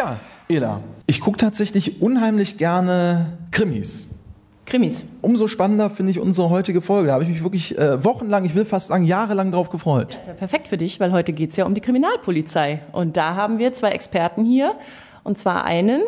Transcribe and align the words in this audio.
Tja, 0.00 0.18
Ela, 0.48 0.80
ich 1.06 1.20
gucke 1.20 1.36
tatsächlich 1.36 2.00
unheimlich 2.00 2.56
gerne 2.56 3.36
Krimis. 3.50 4.18
Krimis. 4.64 5.04
Umso 5.20 5.46
spannender 5.46 5.90
finde 5.90 6.10
ich 6.12 6.18
unsere 6.18 6.48
heutige 6.48 6.80
Folge. 6.80 7.08
Da 7.08 7.12
habe 7.12 7.24
ich 7.24 7.28
mich 7.28 7.42
wirklich 7.42 7.76
äh, 7.76 8.02
wochenlang, 8.02 8.46
ich 8.46 8.54
will 8.54 8.64
fast 8.64 8.86
sagen 8.86 9.04
jahrelang 9.04 9.52
drauf 9.52 9.68
gefreut. 9.68 10.14
Das 10.14 10.22
ist 10.22 10.28
ja 10.28 10.32
perfekt 10.32 10.68
für 10.68 10.78
dich, 10.78 11.00
weil 11.00 11.12
heute 11.12 11.34
geht 11.34 11.50
es 11.50 11.56
ja 11.56 11.66
um 11.66 11.74
die 11.74 11.82
Kriminalpolizei. 11.82 12.80
Und 12.92 13.18
da 13.18 13.34
haben 13.34 13.58
wir 13.58 13.74
zwei 13.74 13.90
Experten 13.90 14.42
hier. 14.42 14.72
Und 15.22 15.38
zwar 15.38 15.64
einen, 15.64 16.02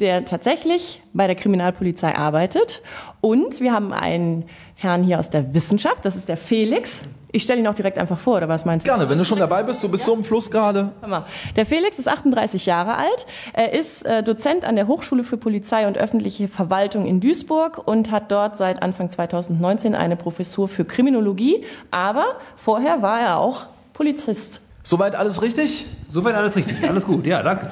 der 0.00 0.24
tatsächlich 0.24 1.02
bei 1.12 1.26
der 1.26 1.36
Kriminalpolizei 1.36 2.14
arbeitet. 2.16 2.82
Und 3.20 3.60
wir 3.60 3.72
haben 3.72 3.92
einen 3.92 4.44
Herrn 4.74 5.02
hier 5.02 5.20
aus 5.20 5.30
der 5.30 5.54
Wissenschaft, 5.54 6.04
das 6.04 6.16
ist 6.16 6.28
der 6.28 6.36
Felix. 6.36 7.02
Ich 7.30 7.42
stelle 7.42 7.60
ihn 7.60 7.66
auch 7.66 7.74
direkt 7.74 7.98
einfach 7.98 8.18
vor, 8.18 8.36
oder 8.36 8.48
was 8.48 8.64
meinst 8.64 8.86
du? 8.86 8.90
Gerne, 8.90 9.08
wenn 9.08 9.18
du 9.18 9.24
schon 9.24 9.38
dabei 9.38 9.62
bist, 9.64 9.82
du 9.82 9.88
bist 9.88 10.04
so 10.04 10.14
im 10.14 10.22
Fluss 10.22 10.50
gerade. 10.50 10.92
Der 11.56 11.66
Felix 11.66 11.98
ist 11.98 12.06
38 12.06 12.66
Jahre 12.66 12.96
alt. 12.96 13.26
Er 13.52 13.72
ist 13.72 14.04
äh, 14.04 14.22
Dozent 14.22 14.64
an 14.64 14.76
der 14.76 14.86
Hochschule 14.86 15.24
für 15.24 15.36
Polizei 15.36 15.86
und 15.86 15.98
öffentliche 15.98 16.46
Verwaltung 16.46 17.06
in 17.06 17.20
Duisburg 17.20 17.82
und 17.86 18.12
hat 18.12 18.30
dort 18.30 18.56
seit 18.56 18.82
Anfang 18.82 19.10
2019 19.10 19.96
eine 19.96 20.14
Professur 20.14 20.68
für 20.68 20.84
Kriminologie. 20.84 21.64
Aber 21.90 22.24
vorher 22.56 23.02
war 23.02 23.20
er 23.20 23.38
auch 23.38 23.66
Polizist. 23.94 24.60
Soweit 24.86 25.14
alles 25.14 25.40
richtig? 25.40 25.86
Soweit 26.10 26.34
alles 26.34 26.56
richtig, 26.56 26.86
alles 26.86 27.06
gut, 27.06 27.26
ja, 27.26 27.42
danke. 27.42 27.70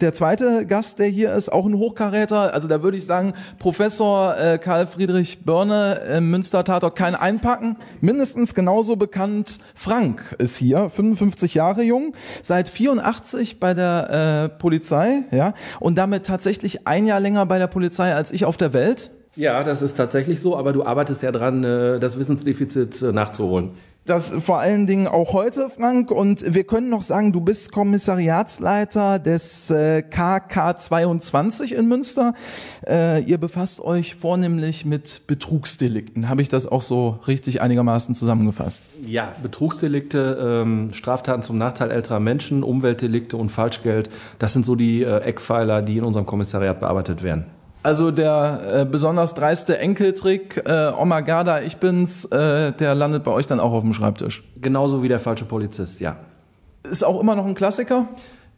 Der 0.00 0.12
zweite 0.12 0.64
Gast, 0.64 1.00
der 1.00 1.08
hier 1.08 1.32
ist, 1.32 1.52
auch 1.52 1.66
ein 1.66 1.76
Hochkaräter, 1.76 2.54
also 2.54 2.68
da 2.68 2.84
würde 2.84 2.96
ich 2.96 3.04
sagen, 3.04 3.34
Professor 3.58 4.36
äh, 4.38 4.58
Karl 4.58 4.86
Friedrich 4.86 5.44
Börne 5.44 6.00
im 6.16 6.30
Münster 6.30 6.62
Tatort 6.62 6.94
kein 6.94 7.16
Einpacken. 7.16 7.78
Mindestens 8.00 8.54
genauso 8.54 8.94
bekannt, 8.94 9.58
Frank 9.74 10.36
ist 10.38 10.56
hier, 10.56 10.88
55 10.88 11.52
Jahre 11.54 11.82
jung, 11.82 12.14
seit 12.42 12.68
84 12.68 13.58
bei 13.58 13.74
der 13.74 14.44
äh, 14.44 14.48
Polizei, 14.48 15.24
ja, 15.32 15.54
und 15.80 15.98
damit 15.98 16.26
tatsächlich 16.26 16.86
ein 16.86 17.06
Jahr 17.06 17.18
länger 17.18 17.44
bei 17.44 17.58
der 17.58 17.66
Polizei 17.66 18.14
als 18.14 18.30
ich 18.30 18.44
auf 18.44 18.56
der 18.56 18.72
Welt. 18.72 19.10
Ja, 19.34 19.64
das 19.64 19.82
ist 19.82 19.94
tatsächlich 19.94 20.40
so, 20.40 20.56
aber 20.56 20.72
du 20.72 20.84
arbeitest 20.84 21.22
ja 21.22 21.32
dran, 21.32 21.64
äh, 21.64 21.98
das 21.98 22.18
Wissensdefizit 22.18 23.02
äh, 23.02 23.12
nachzuholen. 23.12 23.72
Das 24.04 24.30
vor 24.30 24.58
allen 24.58 24.88
Dingen 24.88 25.06
auch 25.06 25.32
heute, 25.32 25.70
Frank. 25.70 26.10
Und 26.10 26.54
wir 26.54 26.64
können 26.64 26.88
noch 26.88 27.04
sagen, 27.04 27.32
du 27.32 27.40
bist 27.40 27.70
Kommissariatsleiter 27.70 29.20
des 29.20 29.70
äh, 29.70 30.02
KK22 30.10 31.72
in 31.72 31.86
Münster. 31.86 32.34
Äh, 32.84 33.22
ihr 33.22 33.38
befasst 33.38 33.80
euch 33.80 34.16
vornehmlich 34.16 34.84
mit 34.84 35.22
Betrugsdelikten. 35.28 36.28
Habe 36.28 36.42
ich 36.42 36.48
das 36.48 36.66
auch 36.66 36.82
so 36.82 37.20
richtig 37.28 37.62
einigermaßen 37.62 38.16
zusammengefasst? 38.16 38.82
Ja, 39.06 39.34
Betrugsdelikte, 39.40 40.62
ähm, 40.62 40.92
Straftaten 40.92 41.44
zum 41.44 41.56
Nachteil 41.56 41.92
älterer 41.92 42.18
Menschen, 42.18 42.64
Umweltdelikte 42.64 43.36
und 43.36 43.50
Falschgeld. 43.50 44.10
Das 44.40 44.52
sind 44.52 44.66
so 44.66 44.74
die 44.74 45.04
äh, 45.04 45.18
Eckpfeiler, 45.18 45.80
die 45.80 45.98
in 45.98 46.04
unserem 46.04 46.26
Kommissariat 46.26 46.80
bearbeitet 46.80 47.22
werden. 47.22 47.46
Also 47.82 48.12
der 48.12 48.60
äh, 48.72 48.84
besonders 48.84 49.34
dreiste 49.34 49.78
Enkeltrick, 49.78 50.62
äh, 50.64 50.92
Oma 50.96 51.20
Garda, 51.20 51.62
ich 51.62 51.78
bin's, 51.78 52.24
äh, 52.26 52.72
der 52.72 52.94
landet 52.94 53.24
bei 53.24 53.32
euch 53.32 53.46
dann 53.46 53.58
auch 53.58 53.72
auf 53.72 53.82
dem 53.82 53.92
Schreibtisch. 53.92 54.44
Genauso 54.60 55.02
wie 55.02 55.08
der 55.08 55.18
falsche 55.18 55.44
Polizist, 55.44 56.00
ja. 56.00 56.16
Ist 56.84 57.04
auch 57.04 57.20
immer 57.20 57.34
noch 57.34 57.46
ein 57.46 57.54
Klassiker? 57.54 58.06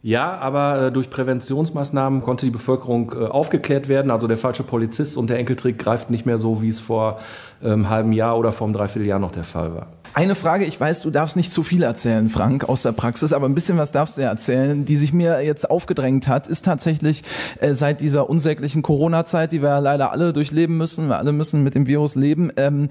Ja, 0.03 0.37
aber 0.37 0.83
äh, 0.83 0.91
durch 0.91 1.09
Präventionsmaßnahmen 1.09 2.21
konnte 2.21 2.45
die 2.45 2.51
Bevölkerung 2.51 3.11
äh, 3.13 3.25
aufgeklärt 3.25 3.87
werden. 3.87 4.11
Also 4.11 4.27
der 4.27 4.37
falsche 4.37 4.61
Polizist 4.61 5.17
und 5.17 5.31
der 5.31 5.39
Enkeltrick 5.39 5.79
greift 5.79 6.11
nicht 6.11 6.27
mehr 6.27 6.37
so, 6.37 6.61
wie 6.61 6.69
es 6.69 6.79
vor 6.79 7.19
einem 7.63 7.73
ähm, 7.73 7.89
halben 7.89 8.13
Jahr 8.13 8.37
oder 8.37 8.51
vor 8.51 8.67
einem 8.67 8.75
Dreivierteljahr 8.75 9.17
noch 9.17 9.31
der 9.31 9.43
Fall 9.43 9.73
war. 9.73 9.87
Eine 10.15 10.35
Frage, 10.35 10.63
ich 10.63 10.79
weiß, 10.79 11.01
du 11.01 11.09
darfst 11.09 11.35
nicht 11.35 11.51
zu 11.51 11.61
viel 11.61 11.83
erzählen, 11.83 12.29
Frank, 12.29 12.69
aus 12.69 12.83
der 12.83 12.93
Praxis, 12.93 13.33
aber 13.33 13.49
ein 13.49 13.53
bisschen 13.53 13.77
was 13.77 13.91
darfst 13.91 14.17
du 14.17 14.21
erzählen, 14.21 14.85
die 14.85 14.95
sich 14.95 15.11
mir 15.11 15.41
jetzt 15.41 15.69
aufgedrängt 15.69 16.29
hat, 16.29 16.47
ist 16.47 16.63
tatsächlich 16.63 17.23
äh, 17.59 17.73
seit 17.73 17.99
dieser 17.99 18.29
unsäglichen 18.29 18.81
Corona-Zeit, 18.81 19.51
die 19.51 19.61
wir 19.61 19.67
ja 19.67 19.79
leider 19.79 20.13
alle 20.13 20.31
durchleben 20.31 20.77
müssen, 20.77 21.09
wir 21.09 21.17
alle 21.17 21.33
müssen 21.33 21.63
mit 21.63 21.75
dem 21.75 21.85
Virus 21.85 22.15
leben, 22.15 22.49
ähm, 22.55 22.87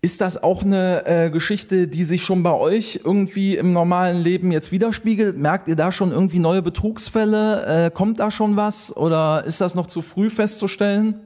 ist 0.00 0.20
das 0.20 0.40
auch 0.44 0.62
eine 0.62 1.04
äh, 1.06 1.30
Geschichte, 1.30 1.88
die 1.88 2.04
sich 2.04 2.22
schon 2.22 2.44
bei 2.44 2.52
euch 2.52 3.00
irgendwie 3.02 3.56
im 3.56 3.72
normalen 3.72 4.22
Leben 4.22 4.52
jetzt 4.52 4.70
widerspiegelt? 4.70 5.36
Merkt 5.36 5.66
ihr 5.66 5.74
da 5.74 5.90
schon 5.90 6.12
irgendwie 6.12 6.38
neue 6.38 6.62
Betrugsfälle? 6.62 7.86
Äh, 7.86 7.90
kommt 7.90 8.20
da 8.20 8.30
schon 8.30 8.56
was 8.56 8.96
oder 8.96 9.42
ist 9.44 9.60
das 9.60 9.74
noch 9.74 9.88
zu 9.88 10.02
früh 10.02 10.30
festzustellen? 10.30 11.16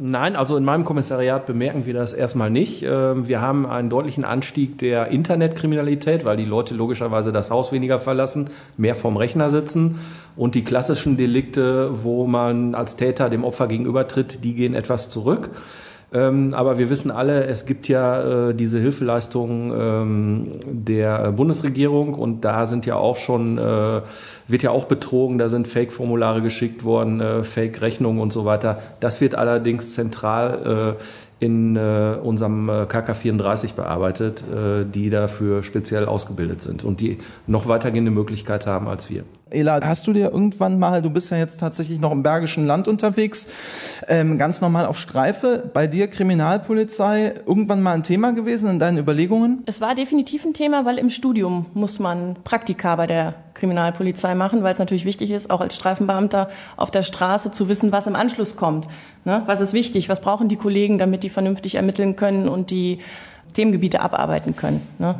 Nein, 0.00 0.36
also 0.36 0.56
in 0.56 0.64
meinem 0.64 0.84
Kommissariat 0.84 1.44
bemerken 1.46 1.84
wir 1.84 1.92
das 1.92 2.12
erstmal 2.12 2.50
nicht. 2.50 2.84
Ähm, 2.84 3.26
wir 3.26 3.40
haben 3.40 3.66
einen 3.66 3.90
deutlichen 3.90 4.24
Anstieg 4.24 4.78
der 4.78 5.08
Internetkriminalität, 5.08 6.24
weil 6.24 6.36
die 6.36 6.44
Leute 6.44 6.74
logischerweise 6.74 7.32
das 7.32 7.50
Haus 7.50 7.72
weniger 7.72 7.98
verlassen, 7.98 8.50
mehr 8.76 8.94
vorm 8.94 9.16
Rechner 9.16 9.50
sitzen. 9.50 9.98
Und 10.36 10.54
die 10.54 10.62
klassischen 10.62 11.16
Delikte, 11.16 12.04
wo 12.04 12.28
man 12.28 12.76
als 12.76 12.94
Täter 12.94 13.28
dem 13.28 13.42
Opfer 13.42 13.66
gegenübertritt, 13.66 14.44
die 14.44 14.54
gehen 14.54 14.74
etwas 14.74 15.08
zurück. 15.08 15.50
Ähm, 16.10 16.54
aber 16.54 16.78
wir 16.78 16.88
wissen 16.88 17.10
alle, 17.10 17.44
es 17.44 17.66
gibt 17.66 17.86
ja 17.86 18.48
äh, 18.48 18.54
diese 18.54 18.78
Hilfeleistungen 18.78 19.72
ähm, 19.78 20.46
der 20.64 21.32
Bundesregierung 21.32 22.14
und 22.14 22.46
da 22.46 22.64
sind 22.64 22.86
ja 22.86 22.96
auch 22.96 23.16
schon, 23.16 23.58
äh, 23.58 24.00
wird 24.46 24.62
ja 24.62 24.70
auch 24.70 24.86
betrogen, 24.86 25.36
da 25.36 25.50
sind 25.50 25.68
Fake-Formulare 25.68 26.40
geschickt 26.40 26.82
worden, 26.82 27.20
äh, 27.20 27.44
Fake-Rechnungen 27.44 28.20
und 28.22 28.32
so 28.32 28.46
weiter. 28.46 28.80
Das 29.00 29.20
wird 29.20 29.34
allerdings 29.34 29.92
zentral 29.92 30.96
äh, 30.96 31.44
in 31.44 31.76
äh, 31.76 32.16
unserem 32.22 32.68
äh, 32.68 32.82
KK34 32.84 33.74
bearbeitet, 33.74 34.42
äh, 34.42 34.84
die 34.84 35.10
dafür 35.10 35.62
speziell 35.62 36.06
ausgebildet 36.06 36.62
sind 36.62 36.84
und 36.84 37.00
die 37.00 37.18
noch 37.46 37.68
weitergehende 37.68 38.10
Möglichkeit 38.10 38.66
haben 38.66 38.88
als 38.88 39.10
wir. 39.10 39.24
Ela, 39.50 39.80
hast 39.84 40.06
du 40.06 40.12
dir 40.12 40.30
irgendwann 40.30 40.78
mal, 40.78 41.02
du 41.02 41.10
bist 41.10 41.30
ja 41.30 41.36
jetzt 41.36 41.60
tatsächlich 41.60 42.00
noch 42.00 42.12
im 42.12 42.22
Bergischen 42.22 42.66
Land 42.66 42.88
unterwegs, 42.88 43.48
ähm, 44.06 44.38
ganz 44.38 44.60
normal 44.60 44.86
auf 44.86 44.98
Streife, 44.98 45.70
bei 45.72 45.86
dir 45.86 46.08
Kriminalpolizei 46.08 47.34
irgendwann 47.46 47.82
mal 47.82 47.92
ein 47.92 48.02
Thema 48.02 48.32
gewesen 48.32 48.68
in 48.68 48.78
deinen 48.78 48.98
Überlegungen? 48.98 49.62
Es 49.66 49.80
war 49.80 49.94
definitiv 49.94 50.44
ein 50.44 50.54
Thema, 50.54 50.84
weil 50.84 50.98
im 50.98 51.10
Studium 51.10 51.66
muss 51.74 51.98
man 51.98 52.36
Praktika 52.44 52.96
bei 52.96 53.06
der 53.06 53.34
Kriminalpolizei 53.54 54.34
machen, 54.34 54.62
weil 54.62 54.72
es 54.72 54.78
natürlich 54.78 55.04
wichtig 55.04 55.30
ist, 55.30 55.50
auch 55.50 55.60
als 55.60 55.74
Streifenbeamter 55.74 56.48
auf 56.76 56.90
der 56.90 57.02
Straße 57.02 57.50
zu 57.50 57.68
wissen, 57.68 57.92
was 57.92 58.06
im 58.06 58.16
Anschluss 58.16 58.56
kommt. 58.56 58.86
Ne? 59.24 59.42
Was 59.46 59.60
ist 59.60 59.72
wichtig? 59.72 60.08
Was 60.08 60.20
brauchen 60.20 60.48
die 60.48 60.56
Kollegen, 60.56 60.98
damit 60.98 61.22
die 61.22 61.30
vernünftig 61.30 61.74
ermitteln 61.74 62.16
können 62.16 62.48
und 62.48 62.70
die 62.70 63.00
Themengebiete 63.54 64.00
abarbeiten 64.00 64.56
können? 64.56 64.86
Ne? 64.98 65.16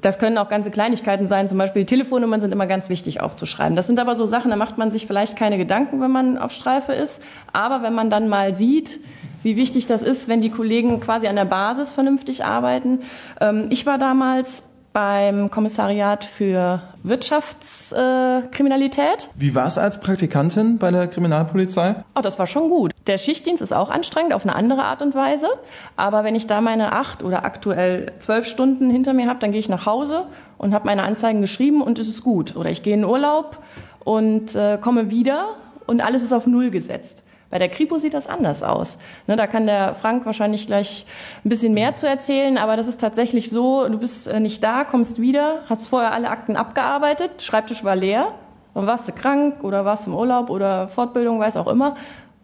Das 0.00 0.18
können 0.18 0.38
auch 0.38 0.48
ganze 0.48 0.70
Kleinigkeiten 0.70 1.28
sein, 1.28 1.48
zum 1.48 1.58
Beispiel 1.58 1.84
Telefonnummern 1.84 2.40
sind 2.40 2.52
immer 2.52 2.66
ganz 2.66 2.88
wichtig 2.88 3.20
aufzuschreiben. 3.20 3.76
Das 3.76 3.86
sind 3.86 3.98
aber 3.98 4.14
so 4.14 4.26
Sachen, 4.26 4.50
da 4.50 4.56
macht 4.56 4.78
man 4.78 4.90
sich 4.90 5.06
vielleicht 5.06 5.36
keine 5.36 5.58
Gedanken, 5.58 6.00
wenn 6.00 6.10
man 6.10 6.38
auf 6.38 6.52
Streife 6.52 6.92
ist. 6.92 7.20
Aber 7.52 7.82
wenn 7.82 7.94
man 7.94 8.08
dann 8.08 8.28
mal 8.28 8.54
sieht, 8.54 9.00
wie 9.42 9.56
wichtig 9.56 9.86
das 9.86 10.02
ist, 10.02 10.28
wenn 10.28 10.40
die 10.40 10.50
Kollegen 10.50 11.00
quasi 11.00 11.26
an 11.26 11.36
der 11.36 11.44
Basis 11.44 11.94
vernünftig 11.94 12.44
arbeiten. 12.44 13.00
Ähm, 13.40 13.66
ich 13.70 13.86
war 13.86 13.98
damals 13.98 14.62
beim 14.92 15.50
Kommissariat 15.50 16.24
für 16.24 16.82
Wirtschaftskriminalität. 17.02 19.24
Äh, 19.24 19.28
Wie 19.36 19.54
war 19.54 19.66
es 19.66 19.78
als 19.78 20.00
Praktikantin 20.00 20.78
bei 20.78 20.90
der 20.90 21.06
Kriminalpolizei? 21.06 21.96
Oh, 22.16 22.20
das 22.20 22.38
war 22.38 22.46
schon 22.46 22.68
gut. 22.68 22.92
Der 23.06 23.18
Schichtdienst 23.18 23.62
ist 23.62 23.72
auch 23.72 23.90
anstrengend 23.90 24.34
auf 24.34 24.44
eine 24.44 24.56
andere 24.56 24.84
Art 24.84 25.02
und 25.02 25.14
Weise. 25.14 25.48
Aber 25.96 26.24
wenn 26.24 26.34
ich 26.34 26.46
da 26.46 26.60
meine 26.60 26.92
acht 26.92 27.22
oder 27.22 27.44
aktuell 27.44 28.12
zwölf 28.18 28.46
Stunden 28.46 28.90
hinter 28.90 29.12
mir 29.12 29.28
habe, 29.28 29.38
dann 29.38 29.52
gehe 29.52 29.60
ich 29.60 29.68
nach 29.68 29.86
Hause 29.86 30.24
und 30.58 30.74
habe 30.74 30.86
meine 30.86 31.04
Anzeigen 31.04 31.40
geschrieben 31.40 31.82
und 31.82 31.98
es 31.98 32.08
ist 32.08 32.22
gut. 32.22 32.56
Oder 32.56 32.70
ich 32.70 32.82
gehe 32.82 32.94
in 32.94 33.04
Urlaub 33.04 33.58
und 34.04 34.54
äh, 34.56 34.78
komme 34.80 35.10
wieder 35.10 35.50
und 35.86 36.00
alles 36.00 36.22
ist 36.22 36.32
auf 36.32 36.46
Null 36.46 36.70
gesetzt. 36.70 37.22
Bei 37.50 37.58
der 37.58 37.68
Kripo 37.68 37.98
sieht 37.98 38.14
das 38.14 38.28
anders 38.28 38.62
aus. 38.62 38.96
Ne, 39.26 39.36
da 39.36 39.46
kann 39.48 39.66
der 39.66 39.94
Frank 39.94 40.24
wahrscheinlich 40.24 40.66
gleich 40.66 41.04
ein 41.44 41.48
bisschen 41.48 41.74
mehr 41.74 41.96
zu 41.96 42.06
erzählen, 42.06 42.56
aber 42.56 42.76
das 42.76 42.86
ist 42.86 43.00
tatsächlich 43.00 43.50
so, 43.50 43.88
du 43.88 43.98
bist 43.98 44.28
äh, 44.28 44.38
nicht 44.38 44.62
da, 44.62 44.84
kommst 44.84 45.20
wieder, 45.20 45.62
hast 45.68 45.88
vorher 45.88 46.12
alle 46.12 46.30
Akten 46.30 46.56
abgearbeitet, 46.56 47.42
Schreibtisch 47.42 47.82
war 47.82 47.96
leer, 47.96 48.28
dann 48.74 48.86
warst 48.86 49.08
du 49.08 49.12
krank 49.12 49.64
oder 49.64 49.84
warst 49.84 50.06
im 50.06 50.14
Urlaub 50.14 50.48
oder 50.48 50.86
Fortbildung, 50.86 51.40
weiß 51.40 51.56
auch 51.56 51.66
immer, 51.66 51.96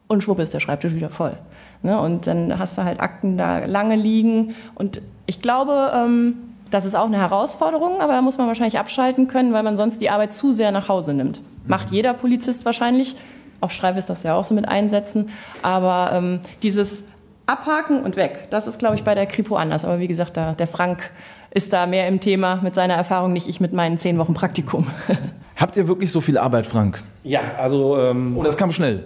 und 0.09 0.25
schwupp 0.25 0.41
ist 0.41 0.55
der 0.55 0.61
Schreibtisch 0.61 0.95
wieder 0.95 1.11
voll. 1.11 1.37
Ne, 1.83 2.01
und 2.01 2.27
dann 2.27 2.59
hast 2.59 2.77
du 2.77 2.83
halt 2.83 3.01
Akten 3.01 3.39
da 3.39 3.65
lange 3.65 3.95
liegen 3.95 4.57
und 4.75 5.03
ich 5.27 5.41
glaube, 5.41 5.93
ähm, 5.95 6.37
das 6.71 6.85
ist 6.85 6.97
auch 6.97 7.07
eine 7.07 7.19
Herausforderung, 7.19 8.01
aber 8.01 8.15
da 8.15 8.23
muss 8.23 8.39
man 8.39 8.49
wahrscheinlich 8.49 8.79
abschalten 8.79 9.29
können, 9.29 9.53
weil 9.53 9.63
man 9.63 9.77
sonst 9.77 10.03
die 10.03 10.11
Arbeit 10.11 10.33
zu 10.33 10.53
sehr 10.53 10.73
nach 10.73 10.89
Hause 10.89 11.15
nimmt. 11.15 11.41
Macht 11.67 11.91
jeder 11.91 12.13
Polizist 12.13 12.65
wahrscheinlich, 12.65 13.17
auf 13.61 13.73
Streife 13.73 13.99
ist 13.99 14.11
das 14.11 14.23
ja 14.23 14.35
auch 14.35 14.45
so 14.45 14.55
mit 14.55 14.69
Einsätzen. 14.69 15.31
Aber 15.63 16.11
ähm, 16.13 16.41
dieses 16.63 17.05
Abhaken 17.47 18.01
und 18.03 18.17
weg, 18.17 18.49
das 18.51 18.67
ist, 18.67 18.79
glaube 18.79 18.97
ich, 18.97 19.05
bei 19.05 19.15
der 19.15 19.27
Kripo 19.27 19.57
anders. 19.57 19.85
Aber 19.85 19.99
wie 19.99 20.09
gesagt, 20.09 20.37
da, 20.37 20.53
der 20.53 20.67
Frank 20.67 21.11
ist 21.51 21.73
da 21.73 21.87
mehr 21.87 22.07
im 22.09 22.21
Thema 22.21 22.61
mit 22.63 22.75
seiner 22.75 22.95
Erfahrung, 22.95 23.33
nicht 23.33 23.49
ich 23.49 23.61
mit 23.61 23.73
meinen 23.73 23.99
zehn 23.99 24.19
Wochen 24.19 24.35
Praktikum. 24.35 24.89
Habt 25.57 25.77
ihr 25.79 25.89
wirklich 25.89 26.13
so 26.13 26.21
viel 26.21 26.37
Arbeit, 26.37 26.67
Frank? 26.67 27.03
Ja, 27.25 27.41
also. 27.59 27.99
Ähm, 27.99 28.37
oh, 28.37 28.43
das 28.43 28.59
kam 28.59 28.73
schnell. 28.73 29.05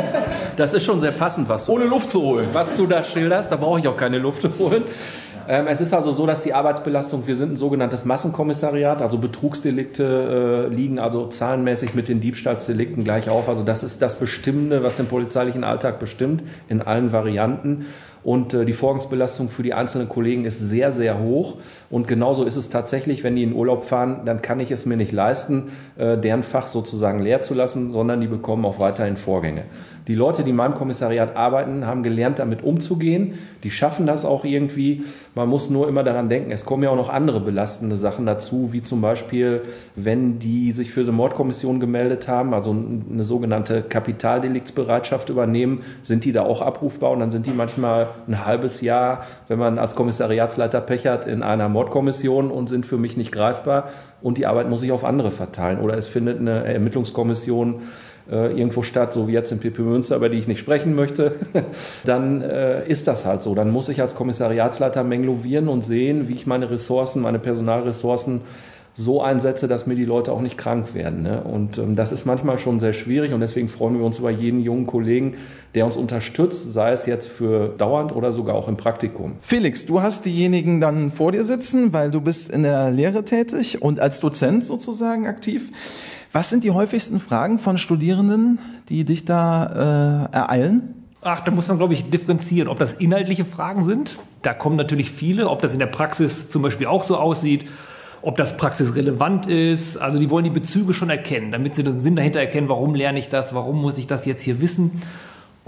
das 0.56 0.74
ist 0.74 0.84
schon 0.84 1.00
sehr 1.00 1.10
passend, 1.10 1.48
was 1.48 1.66
du. 1.66 1.72
Ohne 1.72 1.86
Luft 1.86 2.10
zu 2.10 2.22
holen. 2.22 2.50
Was 2.52 2.76
du 2.76 2.86
da 2.86 3.02
schilderst, 3.02 3.50
da 3.50 3.56
brauche 3.56 3.80
ich 3.80 3.88
auch 3.88 3.96
keine 3.96 4.18
Luft 4.18 4.42
zu 4.42 4.50
holen. 4.60 4.84
Ähm, 5.50 5.66
es 5.66 5.80
ist 5.80 5.94
also 5.94 6.12
so, 6.12 6.26
dass 6.26 6.42
die 6.42 6.52
Arbeitsbelastung, 6.52 7.26
wir 7.26 7.34
sind 7.34 7.52
ein 7.52 7.56
sogenanntes 7.56 8.04
Massenkommissariat, 8.04 9.00
also 9.00 9.16
Betrugsdelikte 9.16 10.68
äh, 10.70 10.74
liegen 10.74 10.98
also 10.98 11.26
zahlenmäßig 11.26 11.94
mit 11.94 12.08
den 12.08 12.20
Diebstahlsdelikten 12.20 13.02
gleich 13.02 13.30
auf. 13.30 13.48
Also 13.48 13.64
das 13.64 13.82
ist 13.82 14.02
das 14.02 14.16
Bestimmende, 14.16 14.84
was 14.84 14.98
den 14.98 15.06
polizeilichen 15.06 15.64
Alltag 15.64 16.00
bestimmt, 16.00 16.42
in 16.68 16.82
allen 16.82 17.12
Varianten. 17.12 17.86
Und 18.22 18.52
äh, 18.52 18.66
die 18.66 18.74
Vorgangsbelastung 18.74 19.48
für 19.48 19.62
die 19.62 19.72
einzelnen 19.72 20.06
Kollegen 20.06 20.44
ist 20.44 20.58
sehr, 20.58 20.92
sehr 20.92 21.18
hoch. 21.18 21.56
Und 21.88 22.08
genauso 22.08 22.44
ist 22.44 22.56
es 22.56 22.68
tatsächlich, 22.68 23.24
wenn 23.24 23.34
die 23.34 23.42
in 23.42 23.54
Urlaub 23.54 23.84
fahren, 23.84 24.26
dann 24.26 24.42
kann 24.42 24.60
ich 24.60 24.70
es 24.70 24.84
mir 24.84 24.98
nicht 24.98 25.12
leisten, 25.12 25.70
äh, 25.96 26.18
deren 26.18 26.42
Fach 26.42 26.66
sozusagen 26.66 27.22
leer 27.22 27.40
zu 27.40 27.54
lassen, 27.54 27.90
sondern 27.90 28.20
die 28.20 28.26
bekommen 28.26 28.66
auch 28.66 28.80
weiterhin 28.80 29.16
Vorgänge. 29.16 29.62
Die 30.08 30.14
Leute, 30.14 30.42
die 30.42 30.50
in 30.50 30.56
meinem 30.56 30.72
Kommissariat 30.72 31.36
arbeiten, 31.36 31.86
haben 31.86 32.02
gelernt, 32.02 32.38
damit 32.38 32.64
umzugehen. 32.64 33.34
Die 33.62 33.70
schaffen 33.70 34.06
das 34.06 34.24
auch 34.24 34.46
irgendwie. 34.46 35.04
Man 35.34 35.50
muss 35.50 35.68
nur 35.68 35.86
immer 35.86 36.02
daran 36.02 36.30
denken, 36.30 36.50
es 36.50 36.64
kommen 36.64 36.82
ja 36.82 36.88
auch 36.88 36.96
noch 36.96 37.10
andere 37.10 37.40
belastende 37.40 37.98
Sachen 37.98 38.24
dazu, 38.24 38.72
wie 38.72 38.82
zum 38.82 39.02
Beispiel, 39.02 39.62
wenn 39.96 40.38
die 40.38 40.72
sich 40.72 40.90
für 40.90 41.02
eine 41.02 41.12
Mordkommission 41.12 41.78
gemeldet 41.78 42.26
haben, 42.26 42.54
also 42.54 42.70
eine 42.70 43.22
sogenannte 43.22 43.82
Kapitaldeliktsbereitschaft 43.82 45.28
übernehmen, 45.28 45.82
sind 46.00 46.24
die 46.24 46.32
da 46.32 46.42
auch 46.42 46.62
abrufbar 46.62 47.10
und 47.10 47.20
dann 47.20 47.30
sind 47.30 47.44
die 47.44 47.52
manchmal 47.52 48.08
ein 48.26 48.46
halbes 48.46 48.80
Jahr, 48.80 49.26
wenn 49.48 49.58
man 49.58 49.78
als 49.78 49.94
Kommissariatsleiter 49.94 50.80
Pech 50.80 51.06
hat, 51.06 51.26
in 51.26 51.42
einer 51.42 51.68
Mordkommission 51.68 52.50
und 52.50 52.70
sind 52.70 52.86
für 52.86 52.96
mich 52.96 53.18
nicht 53.18 53.30
greifbar 53.30 53.90
und 54.22 54.38
die 54.38 54.46
Arbeit 54.46 54.70
muss 54.70 54.82
ich 54.82 54.90
auf 54.90 55.04
andere 55.04 55.30
verteilen. 55.30 55.80
Oder 55.80 55.96
es 55.96 56.08
findet 56.08 56.40
eine 56.40 56.64
Ermittlungskommission 56.64 57.82
äh, 58.30 58.52
irgendwo 58.58 58.82
statt, 58.82 59.12
so 59.12 59.28
wie 59.28 59.32
jetzt 59.32 59.52
in 59.52 59.60
PP 59.60 59.82
Münster, 59.82 60.16
über 60.16 60.28
die 60.28 60.38
ich 60.38 60.48
nicht 60.48 60.58
sprechen 60.58 60.94
möchte, 60.94 61.34
dann 62.04 62.42
äh, 62.42 62.86
ist 62.88 63.08
das 63.08 63.26
halt 63.26 63.42
so. 63.42 63.54
Dann 63.54 63.70
muss 63.70 63.88
ich 63.88 64.00
als 64.00 64.14
Kommissariatsleiter 64.14 65.04
menglovieren 65.04 65.68
und 65.68 65.84
sehen, 65.84 66.28
wie 66.28 66.34
ich 66.34 66.46
meine 66.46 66.70
Ressourcen, 66.70 67.22
meine 67.22 67.38
Personalressourcen 67.38 68.42
so 68.98 69.22
einsetze, 69.22 69.68
dass 69.68 69.86
mir 69.86 69.94
die 69.94 70.04
Leute 70.04 70.32
auch 70.32 70.40
nicht 70.40 70.58
krank 70.58 70.92
werden. 70.92 71.22
Ne? 71.22 71.40
Und 71.44 71.78
ähm, 71.78 71.94
das 71.94 72.10
ist 72.10 72.26
manchmal 72.26 72.58
schon 72.58 72.80
sehr 72.80 72.92
schwierig 72.92 73.32
und 73.32 73.40
deswegen 73.40 73.68
freuen 73.68 73.96
wir 73.96 74.04
uns 74.04 74.18
über 74.18 74.30
jeden 74.30 74.58
jungen 74.58 74.86
Kollegen, 74.86 75.36
der 75.76 75.86
uns 75.86 75.96
unterstützt, 75.96 76.72
sei 76.72 76.90
es 76.90 77.06
jetzt 77.06 77.28
für 77.28 77.68
dauernd 77.68 78.14
oder 78.14 78.32
sogar 78.32 78.56
auch 78.56 78.66
im 78.66 78.76
Praktikum. 78.76 79.36
Felix, 79.40 79.86
du 79.86 80.02
hast 80.02 80.26
diejenigen 80.26 80.80
dann 80.80 81.12
vor 81.12 81.30
dir 81.30 81.44
sitzen, 81.44 81.92
weil 81.92 82.10
du 82.10 82.20
bist 82.20 82.50
in 82.50 82.64
der 82.64 82.90
Lehre 82.90 83.24
tätig 83.24 83.80
und 83.80 84.00
als 84.00 84.18
Dozent 84.18 84.64
sozusagen 84.64 85.28
aktiv. 85.28 85.70
Was 86.38 86.50
sind 86.50 86.62
die 86.62 86.70
häufigsten 86.70 87.18
Fragen 87.18 87.58
von 87.58 87.78
Studierenden, 87.78 88.60
die 88.88 89.04
dich 89.04 89.24
da 89.24 90.28
äh, 90.30 90.36
ereilen? 90.36 90.94
Ach, 91.20 91.42
da 91.42 91.50
muss 91.50 91.66
man, 91.66 91.78
glaube 91.78 91.94
ich, 91.94 92.10
differenzieren, 92.10 92.68
ob 92.68 92.78
das 92.78 92.92
inhaltliche 92.92 93.44
Fragen 93.44 93.82
sind. 93.82 94.16
Da 94.42 94.54
kommen 94.54 94.76
natürlich 94.76 95.10
viele, 95.10 95.48
ob 95.48 95.62
das 95.62 95.72
in 95.72 95.80
der 95.80 95.88
Praxis 95.88 96.48
zum 96.48 96.62
Beispiel 96.62 96.86
auch 96.86 97.02
so 97.02 97.16
aussieht, 97.16 97.64
ob 98.22 98.36
das 98.36 98.56
praxisrelevant 98.56 99.48
ist. 99.48 99.96
Also 99.96 100.20
die 100.20 100.30
wollen 100.30 100.44
die 100.44 100.50
Bezüge 100.50 100.94
schon 100.94 101.10
erkennen, 101.10 101.50
damit 101.50 101.74
sie 101.74 101.82
den 101.82 101.98
Sinn 101.98 102.14
dahinter 102.14 102.38
erkennen, 102.38 102.68
warum 102.68 102.94
lerne 102.94 103.18
ich 103.18 103.28
das, 103.28 103.52
warum 103.52 103.82
muss 103.82 103.98
ich 103.98 104.06
das 104.06 104.24
jetzt 104.24 104.42
hier 104.42 104.60
wissen. 104.60 105.02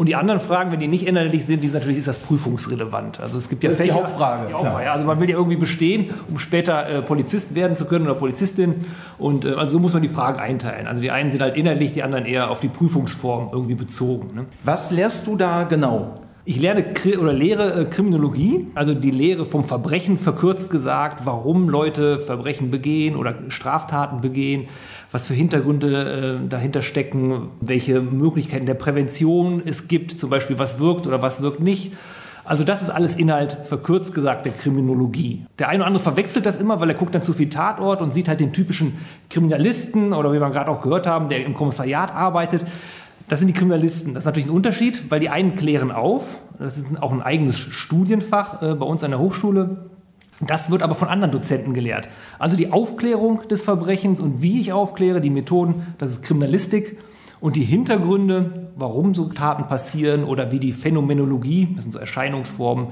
Und 0.00 0.06
die 0.06 0.16
anderen 0.16 0.40
Fragen, 0.40 0.72
wenn 0.72 0.80
die 0.80 0.88
nicht 0.88 1.06
innerlich 1.06 1.44
sind, 1.44 1.62
die 1.62 1.68
sind 1.68 1.80
natürlich 1.80 1.98
ist 1.98 2.08
das 2.08 2.18
prüfungsrelevant. 2.20 3.20
Also 3.20 3.36
es 3.36 3.50
gibt 3.50 3.62
ja 3.62 3.68
das 3.68 3.78
ist 3.78 3.84
Fächer, 3.84 3.98
die 3.98 4.02
Hauptfrage. 4.02 4.46
Die 4.46 4.54
Hauptfrage 4.54 4.86
ja. 4.86 4.94
Also 4.94 5.04
man 5.04 5.20
will 5.20 5.28
ja 5.28 5.36
irgendwie 5.36 5.58
bestehen, 5.58 6.14
um 6.26 6.38
später 6.38 6.88
äh, 6.88 7.02
Polizist 7.02 7.54
werden 7.54 7.76
zu 7.76 7.84
können 7.84 8.06
oder 8.06 8.14
Polizistin. 8.14 8.86
Und 9.18 9.44
äh, 9.44 9.50
also 9.50 9.72
so 9.72 9.78
muss 9.78 9.92
man 9.92 10.00
die 10.00 10.08
Fragen 10.08 10.40
einteilen. 10.40 10.86
Also 10.86 11.02
die 11.02 11.10
einen 11.10 11.30
sind 11.30 11.42
halt 11.42 11.54
innerlich, 11.54 11.92
die 11.92 12.02
anderen 12.02 12.24
eher 12.24 12.50
auf 12.50 12.60
die 12.60 12.68
Prüfungsform 12.68 13.50
irgendwie 13.52 13.74
bezogen. 13.74 14.34
Ne? 14.34 14.46
Was 14.64 14.90
lehrst 14.90 15.26
du 15.26 15.36
da 15.36 15.64
genau? 15.64 16.22
Ich 16.50 16.60
lerne 16.60 16.84
oder 17.20 17.32
lehre 17.32 17.82
äh, 17.82 17.84
Kriminologie, 17.84 18.66
also 18.74 18.92
die 18.92 19.12
Lehre 19.12 19.46
vom 19.46 19.62
Verbrechen, 19.62 20.18
verkürzt 20.18 20.72
gesagt, 20.72 21.24
warum 21.24 21.68
Leute 21.68 22.18
Verbrechen 22.18 22.72
begehen 22.72 23.14
oder 23.14 23.36
Straftaten 23.50 24.20
begehen, 24.20 24.66
was 25.12 25.28
für 25.28 25.34
Hintergründe 25.34 26.40
äh, 26.42 26.48
dahinter 26.48 26.82
stecken, 26.82 27.50
welche 27.60 28.00
Möglichkeiten 28.00 28.66
der 28.66 28.74
Prävention 28.74 29.62
es 29.64 29.86
gibt, 29.86 30.18
zum 30.18 30.28
Beispiel 30.28 30.58
was 30.58 30.80
wirkt 30.80 31.06
oder 31.06 31.22
was 31.22 31.40
wirkt 31.40 31.60
nicht. 31.60 31.92
Also 32.44 32.64
das 32.64 32.82
ist 32.82 32.90
alles 32.90 33.14
Inhalt, 33.14 33.52
verkürzt 33.52 34.12
gesagt, 34.12 34.44
der 34.44 34.52
Kriminologie. 34.52 35.46
Der 35.60 35.68
eine 35.68 35.78
oder 35.78 35.86
andere 35.86 36.02
verwechselt 36.02 36.46
das 36.46 36.56
immer, 36.56 36.80
weil 36.80 36.88
er 36.88 36.96
guckt 36.96 37.14
dann 37.14 37.22
zu 37.22 37.32
viel 37.32 37.48
Tatort 37.48 38.02
und 38.02 38.12
sieht 38.12 38.26
halt 38.26 38.40
den 38.40 38.52
typischen 38.52 38.98
Kriminalisten 39.28 40.12
oder 40.12 40.32
wie 40.32 40.40
wir 40.40 40.50
gerade 40.50 40.68
auch 40.68 40.82
gehört 40.82 41.06
haben, 41.06 41.28
der 41.28 41.46
im 41.46 41.54
Kommissariat 41.54 42.12
arbeitet. 42.12 42.64
Das 43.30 43.38
sind 43.38 43.46
die 43.46 43.54
Kriminalisten. 43.54 44.12
Das 44.12 44.22
ist 44.22 44.26
natürlich 44.26 44.48
ein 44.48 44.54
Unterschied, 44.54 45.08
weil 45.08 45.20
die 45.20 45.28
einen 45.28 45.54
klären 45.54 45.92
auf. 45.92 46.38
Das 46.58 46.76
ist 46.76 47.00
auch 47.00 47.12
ein 47.12 47.22
eigenes 47.22 47.56
Studienfach 47.60 48.60
äh, 48.60 48.74
bei 48.74 48.84
uns 48.84 49.04
an 49.04 49.12
der 49.12 49.20
Hochschule. 49.20 49.88
Das 50.40 50.72
wird 50.72 50.82
aber 50.82 50.96
von 50.96 51.06
anderen 51.06 51.30
Dozenten 51.30 51.72
gelehrt. 51.72 52.08
Also 52.40 52.56
die 52.56 52.72
Aufklärung 52.72 53.46
des 53.46 53.62
Verbrechens 53.62 54.18
und 54.18 54.42
wie 54.42 54.58
ich 54.58 54.72
aufkläre, 54.72 55.20
die 55.20 55.30
Methoden, 55.30 55.86
das 55.98 56.10
ist 56.10 56.24
Kriminalistik. 56.24 56.98
Und 57.38 57.54
die 57.54 57.62
Hintergründe, 57.62 58.72
warum 58.74 59.14
so 59.14 59.26
Taten 59.26 59.68
passieren 59.68 60.24
oder 60.24 60.50
wie 60.50 60.58
die 60.58 60.72
Phänomenologie, 60.72 61.68
das 61.76 61.84
sind 61.84 61.92
so 61.92 62.00
Erscheinungsformen, 62.00 62.88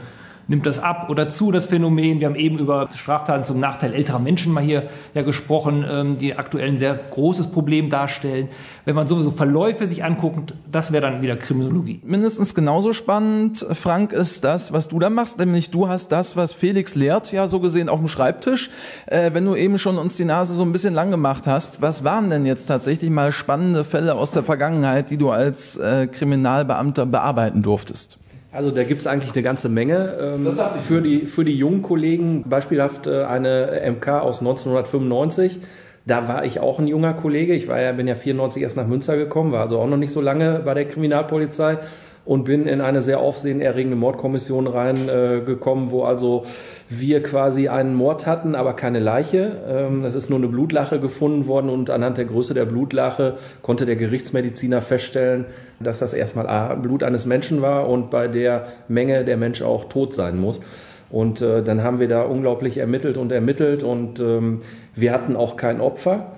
nimmt 0.49 0.67
das 0.67 0.79
ab 0.79 1.09
oder 1.11 1.29
zu, 1.29 1.53
das 1.53 1.67
Phänomen. 1.67 2.21
Wir 2.21 2.27
haben 2.27 2.35
eben 2.35 2.59
über 2.59 2.89
Straftaten 2.95 3.45
zum 3.45 3.61
Nachteil 3.61 3.95
älterer 3.95 4.19
Menschen 4.19 4.53
mal 4.53 4.63
hier 4.63 4.89
ja 5.15 5.23
gesprochen, 5.23 5.85
ähm, 5.89 6.19
die 6.19 6.37
aktuell 6.37 6.69
ein 6.69 6.79
sehr 6.79 6.95
großes 6.95 7.49
Problem 7.49 7.91
darstellen. 7.91 8.49
Wenn 8.85 8.97
man 8.97 9.07
sowieso 9.07 9.31
Verläufe 9.31 9.87
sich 9.87 10.03
anguckt, 10.03 10.55
das 10.71 10.91
wäre 10.93 11.03
dann 11.03 11.23
wieder 11.23 11.37
Kriminologie. 11.37 12.01
Mindestens 12.05 12.55
genauso 12.55 12.93
spannend, 12.93 13.65
Frank, 13.75 14.13
ist 14.13 14.43
das, 14.43 14.73
was 14.73 14.89
du 14.89 14.99
da 14.99 15.11
machst, 15.11 15.39
nämlich 15.39 15.71
du 15.71 15.89
hast 15.89 16.11
das, 16.11 16.37
was 16.37 16.53
Felix 16.53 16.95
lehrt, 16.95 17.31
ja 17.31 17.47
so 17.47 17.61
gesehen 17.61 17.89
auf 17.89 17.99
dem 17.99 18.09
Schreibtisch. 18.09 18.71
Äh, 19.07 19.31
wenn 19.35 19.45
du 19.45 19.55
eben 19.55 19.79
schon 19.79 19.99
uns 19.99 20.17
die 20.17 20.25
Nase 20.25 20.55
so 20.55 20.63
ein 20.63 20.73
bisschen 20.73 20.95
lang 20.95 21.11
gemacht 21.11 21.47
hast, 21.47 21.83
was 21.83 22.05
waren 22.05 22.31
denn 22.31 22.47
jetzt 22.47 22.67
tatsächlich 22.67 23.11
mal 23.11 23.33
spannende 23.33 23.85
Fälle 23.85 24.15
aus 24.15 24.31
der 24.31 24.43
Vergangenheit, 24.43 25.11
die 25.11 25.19
du 25.19 25.31
als 25.31 25.77
äh, 25.77 26.07
Kriminalbeamter 26.07 27.05
bearbeiten 27.05 27.63
durftest? 27.63 28.19
Also 28.51 28.71
da 28.71 28.83
gibt 28.85 29.01
es 29.01 29.07
eigentlich 29.07 29.35
eine 29.35 29.43
ganze 29.43 29.69
Menge. 29.69 30.17
Ähm, 30.21 30.45
das 30.45 30.57
dachte 30.57 30.79
ich. 30.79 30.85
Für 30.85 31.03
die, 31.03 31.27
für 31.27 31.45
die 31.45 31.57
jungen 31.57 31.83
Kollegen, 31.83 32.45
beispielhaft 32.49 33.07
äh, 33.07 33.25
eine 33.25 33.83
MK 33.91 34.09
aus 34.21 34.41
1995. 34.41 35.59
Da 36.07 36.27
war 36.27 36.45
ich 36.47 36.59
auch 36.59 36.79
ein 36.79 36.87
junger 36.87 37.13
Kollege. 37.13 37.55
Ich 37.55 37.69
war 37.69 37.79
ja, 37.81 37.93
bin 37.93 38.09
ja 38.09 38.15
94 38.15 38.63
erst 38.63 38.79
nach 38.79 38.87
Münster 38.87 39.17
gekommen, 39.19 39.53
war 39.53 39.61
also 39.61 39.79
auch 39.79 39.87
noch 39.87 39.99
nicht 39.99 40.13
so 40.13 40.23
lange 40.23 40.63
bei 40.65 40.73
der 40.73 40.87
Kriminalpolizei 40.87 41.79
und 42.29 42.45
bin 42.45 42.67
in 42.67 42.83
eine 42.83 43.01
sehr 43.01 43.21
aufsehenerregende 43.21 43.97
Mordkommission 43.97 44.67
reingekommen, 44.67 45.89
äh, 45.89 45.91
wo 45.91 46.03
also 46.05 46.45
wir 46.91 47.23
quasi 47.23 47.69
einen 47.69 47.95
Mord 47.95 48.27
hatten, 48.27 48.55
aber 48.55 48.75
keine 48.75 48.99
Leiche. 48.99 49.53
Ähm, 49.67 50.05
es 50.05 50.15
ist 50.15 50.29
nur 50.29 50.39
eine 50.39 50.49
Blutlache 50.49 51.01
gefunden 51.01 51.47
worden 51.47 51.71
und 51.71 51.89
anhand 51.89 52.19
der 52.19 52.27
Größe 52.27 52.53
der 52.53 52.67
Blutlache 52.67 53.39
konnte 53.63 53.87
der 53.87 53.97
Gerichtsmediziner 53.97 54.83
feststellen, 54.83 55.47
dass 55.81 56.01
das 56.01 56.13
erstmal 56.13 56.77
Blut 56.77 57.03
eines 57.03 57.25
Menschen 57.25 57.63
war 57.63 57.89
und 57.89 58.11
bei 58.11 58.29
der 58.29 58.67
Menge 58.89 59.25
der 59.25 59.39
Mensch 59.39 59.63
auch 59.63 59.85
tot 59.85 60.13
sein 60.13 60.39
muss. 60.39 60.61
Und 61.09 61.41
äh, 61.41 61.63
dann 61.63 61.83
haben 61.83 61.99
wir 61.99 62.09
da 62.09 62.25
unglaublich 62.25 62.77
ermittelt 62.77 63.17
und 63.17 63.33
ermittelt 63.33 63.83
und 63.83 64.21
ähm, 64.21 64.61
wir 64.95 65.15
hatten 65.15 65.35
auch 65.35 65.57
kein 65.57 65.81
Opfer 65.81 66.33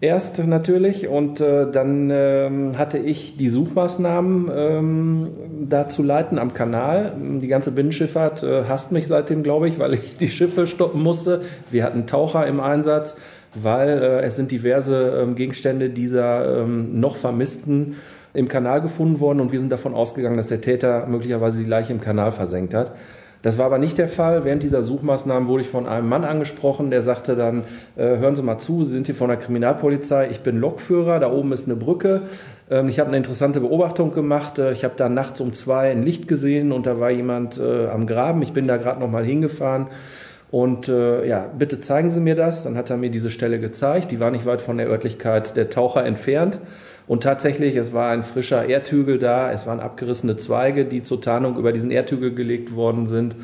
erst 0.00 0.46
natürlich 0.46 1.08
und 1.08 1.40
äh, 1.40 1.70
dann 1.70 2.10
ähm, 2.12 2.78
hatte 2.78 2.98
ich 2.98 3.36
die 3.36 3.48
Suchmaßnahmen 3.48 4.50
ähm, 4.54 5.28
da 5.68 5.88
zu 5.88 6.02
leiten 6.02 6.38
am 6.38 6.54
Kanal. 6.54 7.12
Die 7.40 7.48
ganze 7.48 7.72
Binnenschifffahrt 7.72 8.42
äh, 8.42 8.64
hasst 8.64 8.92
mich 8.92 9.06
seitdem, 9.08 9.42
glaube 9.42 9.68
ich, 9.68 9.78
weil 9.78 9.94
ich 9.94 10.16
die 10.20 10.28
Schiffe 10.28 10.66
stoppen 10.66 11.02
musste. 11.02 11.42
Wir 11.70 11.84
hatten 11.84 12.06
Taucher 12.06 12.46
im 12.46 12.60
Einsatz, 12.60 13.20
weil 13.54 13.88
äh, 13.88 14.20
es 14.20 14.36
sind 14.36 14.50
diverse 14.50 15.20
ähm, 15.22 15.34
Gegenstände 15.34 15.90
dieser 15.90 16.60
ähm, 16.62 17.00
noch 17.00 17.16
Vermissten 17.16 17.96
im 18.34 18.46
Kanal 18.46 18.80
gefunden 18.80 19.20
worden 19.20 19.40
und 19.40 19.52
wir 19.52 19.58
sind 19.58 19.72
davon 19.72 19.94
ausgegangen, 19.94 20.36
dass 20.36 20.48
der 20.48 20.60
Täter 20.60 21.06
möglicherweise 21.06 21.58
die 21.58 21.68
Leiche 21.68 21.92
im 21.92 22.00
Kanal 22.00 22.30
versenkt 22.30 22.74
hat. 22.74 22.92
Das 23.42 23.56
war 23.56 23.66
aber 23.66 23.78
nicht 23.78 23.98
der 23.98 24.08
Fall. 24.08 24.44
Während 24.44 24.62
dieser 24.62 24.82
Suchmaßnahmen 24.82 25.48
wurde 25.48 25.62
ich 25.62 25.68
von 25.68 25.86
einem 25.86 26.08
Mann 26.08 26.24
angesprochen, 26.24 26.90
der 26.90 27.02
sagte 27.02 27.36
dann, 27.36 27.62
äh, 27.96 28.18
hören 28.18 28.34
Sie 28.34 28.42
mal 28.42 28.58
zu, 28.58 28.84
Sie 28.84 28.90
sind 28.90 29.06
hier 29.06 29.14
von 29.14 29.28
der 29.28 29.38
Kriminalpolizei, 29.38 30.28
ich 30.30 30.40
bin 30.40 30.58
Lokführer, 30.58 31.20
da 31.20 31.30
oben 31.30 31.52
ist 31.52 31.66
eine 31.66 31.76
Brücke. 31.76 32.22
Ähm, 32.70 32.88
ich 32.88 32.98
habe 32.98 33.08
eine 33.08 33.16
interessante 33.16 33.60
Beobachtung 33.60 34.12
gemacht. 34.12 34.58
Äh, 34.58 34.72
ich 34.72 34.84
habe 34.84 34.94
da 34.96 35.08
nachts 35.08 35.40
um 35.40 35.52
zwei 35.52 35.90
ein 35.90 36.02
Licht 36.02 36.26
gesehen 36.26 36.72
und 36.72 36.86
da 36.86 36.98
war 36.98 37.10
jemand 37.10 37.58
äh, 37.58 37.86
am 37.86 38.06
Graben. 38.06 38.42
Ich 38.42 38.52
bin 38.52 38.66
da 38.66 38.76
gerade 38.76 39.00
noch 39.00 39.10
mal 39.10 39.24
hingefahren. 39.24 39.86
Und 40.50 40.88
ja, 40.88 41.44
bitte 41.58 41.78
zeigen 41.82 42.08
Sie 42.10 42.20
mir 42.20 42.34
das. 42.34 42.64
Dann 42.64 42.78
hat 42.78 42.88
er 42.88 42.96
mir 42.96 43.10
diese 43.10 43.30
Stelle 43.30 43.60
gezeigt. 43.60 44.10
Die 44.10 44.18
war 44.18 44.30
nicht 44.30 44.46
weit 44.46 44.62
von 44.62 44.78
der 44.78 44.88
Örtlichkeit 44.88 45.58
der 45.58 45.68
Taucher 45.68 46.06
entfernt. 46.06 46.58
Und 47.08 47.22
tatsächlich, 47.22 47.74
es 47.74 47.94
war 47.94 48.10
ein 48.10 48.22
frischer 48.22 48.68
Erdhügel 48.68 49.18
da, 49.18 49.50
es 49.50 49.66
waren 49.66 49.80
abgerissene 49.80 50.36
Zweige, 50.36 50.84
die 50.84 51.02
zur 51.02 51.22
Tarnung 51.22 51.56
über 51.56 51.72
diesen 51.72 51.90
Erdhügel 51.90 52.34
gelegt 52.34 52.74
worden 52.74 53.06
sind. 53.06 53.34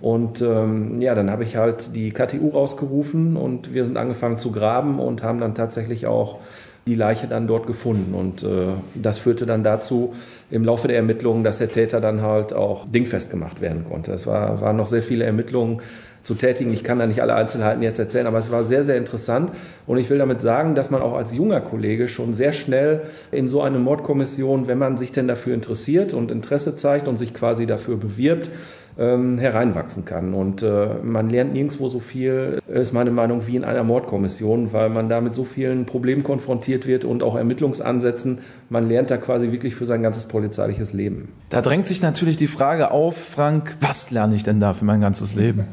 Und 0.00 0.42
ähm, 0.42 1.00
ja, 1.00 1.14
dann 1.14 1.30
habe 1.30 1.44
ich 1.44 1.56
halt 1.56 1.94
die 1.94 2.10
KTU 2.10 2.50
rausgerufen 2.50 3.36
und 3.36 3.72
wir 3.72 3.84
sind 3.84 3.96
angefangen 3.96 4.36
zu 4.36 4.50
graben 4.50 4.98
und 4.98 5.22
haben 5.22 5.40
dann 5.40 5.54
tatsächlich 5.54 6.06
auch 6.06 6.40
die 6.86 6.96
Leiche 6.96 7.28
dann 7.28 7.46
dort 7.46 7.66
gefunden. 7.66 8.14
Und 8.14 8.42
äh, 8.42 8.74
das 8.94 9.18
führte 9.18 9.46
dann 9.46 9.62
dazu 9.62 10.14
im 10.50 10.64
Laufe 10.64 10.88
der 10.88 10.96
Ermittlungen, 10.96 11.44
dass 11.44 11.58
der 11.58 11.70
Täter 11.70 12.00
dann 12.00 12.20
halt 12.20 12.52
auch 12.52 12.86
dingfest 12.86 13.30
gemacht 13.30 13.60
werden 13.60 13.84
konnte. 13.84 14.12
Es 14.12 14.26
war, 14.26 14.60
waren 14.60 14.76
noch 14.76 14.88
sehr 14.88 15.02
viele 15.02 15.24
Ermittlungen 15.24 15.80
zu 16.24 16.34
tätigen. 16.34 16.72
Ich 16.72 16.82
kann 16.82 16.98
da 16.98 17.06
nicht 17.06 17.22
alle 17.22 17.34
Einzelheiten 17.34 17.82
jetzt 17.82 17.98
erzählen, 17.98 18.26
aber 18.26 18.38
es 18.38 18.50
war 18.50 18.64
sehr, 18.64 18.82
sehr 18.82 18.96
interessant. 18.96 19.52
Und 19.86 19.98
ich 19.98 20.10
will 20.10 20.18
damit 20.18 20.40
sagen, 20.40 20.74
dass 20.74 20.90
man 20.90 21.02
auch 21.02 21.12
als 21.12 21.34
junger 21.34 21.60
Kollege 21.60 22.08
schon 22.08 22.34
sehr 22.34 22.52
schnell 22.52 23.02
in 23.30 23.46
so 23.46 23.62
eine 23.62 23.78
Mordkommission, 23.78 24.66
wenn 24.66 24.78
man 24.78 24.96
sich 24.96 25.12
denn 25.12 25.28
dafür 25.28 25.54
interessiert 25.54 26.14
und 26.14 26.30
Interesse 26.30 26.74
zeigt 26.74 27.06
und 27.06 27.18
sich 27.18 27.34
quasi 27.34 27.66
dafür 27.66 27.96
bewirbt, 27.96 28.50
ähm, 28.98 29.38
hereinwachsen 29.38 30.04
kann. 30.04 30.34
Und 30.34 30.62
äh, 30.62 30.86
man 31.02 31.28
lernt 31.28 31.52
nirgendwo 31.52 31.88
so 31.88 32.00
viel, 32.00 32.60
ist 32.66 32.92
meine 32.92 33.10
Meinung, 33.10 33.46
wie 33.46 33.56
in 33.56 33.64
einer 33.64 33.82
Mordkommission, 33.82 34.72
weil 34.72 34.88
man 34.88 35.08
da 35.08 35.20
mit 35.20 35.34
so 35.34 35.44
vielen 35.44 35.84
Problemen 35.84 36.22
konfrontiert 36.22 36.86
wird 36.86 37.04
und 37.04 37.22
auch 37.22 37.36
Ermittlungsansätzen. 37.36 38.38
Man 38.68 38.88
lernt 38.88 39.10
da 39.10 39.16
quasi 39.16 39.52
wirklich 39.52 39.74
für 39.74 39.86
sein 39.86 40.02
ganzes 40.02 40.26
polizeiliches 40.26 40.92
Leben. 40.92 41.32
Da 41.50 41.60
drängt 41.60 41.86
sich 41.86 42.02
natürlich 42.02 42.36
die 42.36 42.46
Frage 42.46 42.92
auf, 42.92 43.16
Frank, 43.16 43.76
was 43.80 44.10
lerne 44.10 44.36
ich 44.36 44.44
denn 44.44 44.60
da 44.60 44.74
für 44.74 44.84
mein 44.84 45.00
ganzes 45.00 45.34
Leben? 45.34 45.66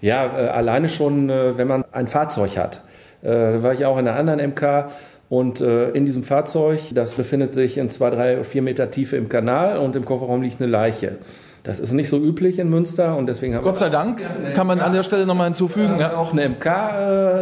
Ja, 0.00 0.26
äh, 0.26 0.48
alleine 0.48 0.88
schon, 0.88 1.28
äh, 1.28 1.56
wenn 1.58 1.68
man 1.68 1.84
ein 1.92 2.06
Fahrzeug 2.06 2.56
hat. 2.56 2.82
Äh, 3.22 3.28
da 3.28 3.62
war 3.62 3.72
ich 3.72 3.84
auch 3.84 3.98
in 3.98 4.08
einer 4.08 4.16
anderen 4.16 4.40
MK 4.40 4.90
und 5.28 5.60
in 5.60 6.06
diesem 6.06 6.24
Fahrzeug, 6.24 6.80
das 6.92 7.14
befindet 7.14 7.54
sich 7.54 7.78
in 7.78 7.88
zwei, 7.88 8.10
drei, 8.10 8.42
vier 8.42 8.62
Meter 8.62 8.90
Tiefe 8.90 9.16
im 9.16 9.28
Kanal 9.28 9.78
und 9.78 9.94
im 9.94 10.04
Kofferraum 10.04 10.42
liegt 10.42 10.60
eine 10.60 10.68
Leiche. 10.68 11.18
Das 11.62 11.78
ist 11.78 11.92
nicht 11.92 12.08
so 12.08 12.16
üblich 12.16 12.58
in 12.58 12.70
Münster 12.70 13.16
und 13.16 13.26
deswegen 13.26 13.54
haben 13.54 13.64
Gott 13.64 13.76
sei 13.76 13.90
Dank 13.90 14.22
kann 14.54 14.66
man 14.66 14.80
an 14.80 14.92
der 14.92 15.02
Stelle 15.02 15.26
nochmal 15.26 15.46
hinzufügen. 15.46 15.98
Wir 15.98 16.06
haben 16.06 16.16
auch 16.16 16.32
eine 16.32 16.48
MK 16.48 16.64
äh, 16.64 16.70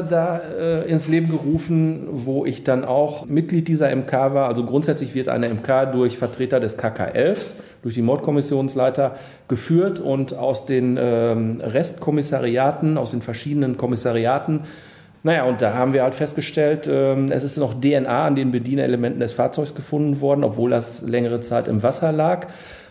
da 0.09 0.41
äh, 0.59 0.91
ins 0.91 1.09
Leben 1.09 1.29
gerufen, 1.29 2.09
wo 2.11 2.45
ich 2.45 2.65
dann 2.65 2.85
auch 2.85 3.27
Mitglied 3.27 3.69
dieser 3.69 3.95
MK 3.95 4.13
war. 4.13 4.49
Also 4.49 4.65
grundsätzlich 4.65 5.15
wird 5.15 5.29
eine 5.29 5.49
MK 5.49 5.93
durch 5.93 6.19
Vertreter 6.19 6.59
des 6.59 6.79
KK11, 6.79 7.55
durch 7.83 7.95
die 7.95 8.03
Mordkommissionsleiter 8.03 9.17
geführt 9.47 10.01
und 10.01 10.35
aus 10.35 10.67
den 10.67 10.99
ähm, 11.01 11.61
Restkommissariaten, 11.61 12.99
aus 12.99 13.13
den 13.13 13.23
verschiedenen 13.23 13.77
Kommissariaten 13.77 14.65
naja, 15.25 15.45
und 15.45 15.61
da 15.61 15.75
haben 15.75 15.93
wir 15.93 16.05
halt 16.05 16.15
festgestellt, 16.15 16.89
ähm, 16.91 17.27
es 17.31 17.43
ist 17.43 17.57
noch 17.57 17.81
DNA 17.81 18.27
an 18.27 18.37
den 18.37 18.53
Bedienerelementen 18.53 19.21
des 19.21 19.33
Fahrzeugs 19.33 19.75
gefunden 19.75 20.21
worden, 20.21 20.45
obwohl 20.45 20.71
das 20.71 21.03
längere 21.03 21.41
Zeit 21.41 21.67
im 21.67 21.83
Wasser 21.83 22.13
lag. 22.13 22.47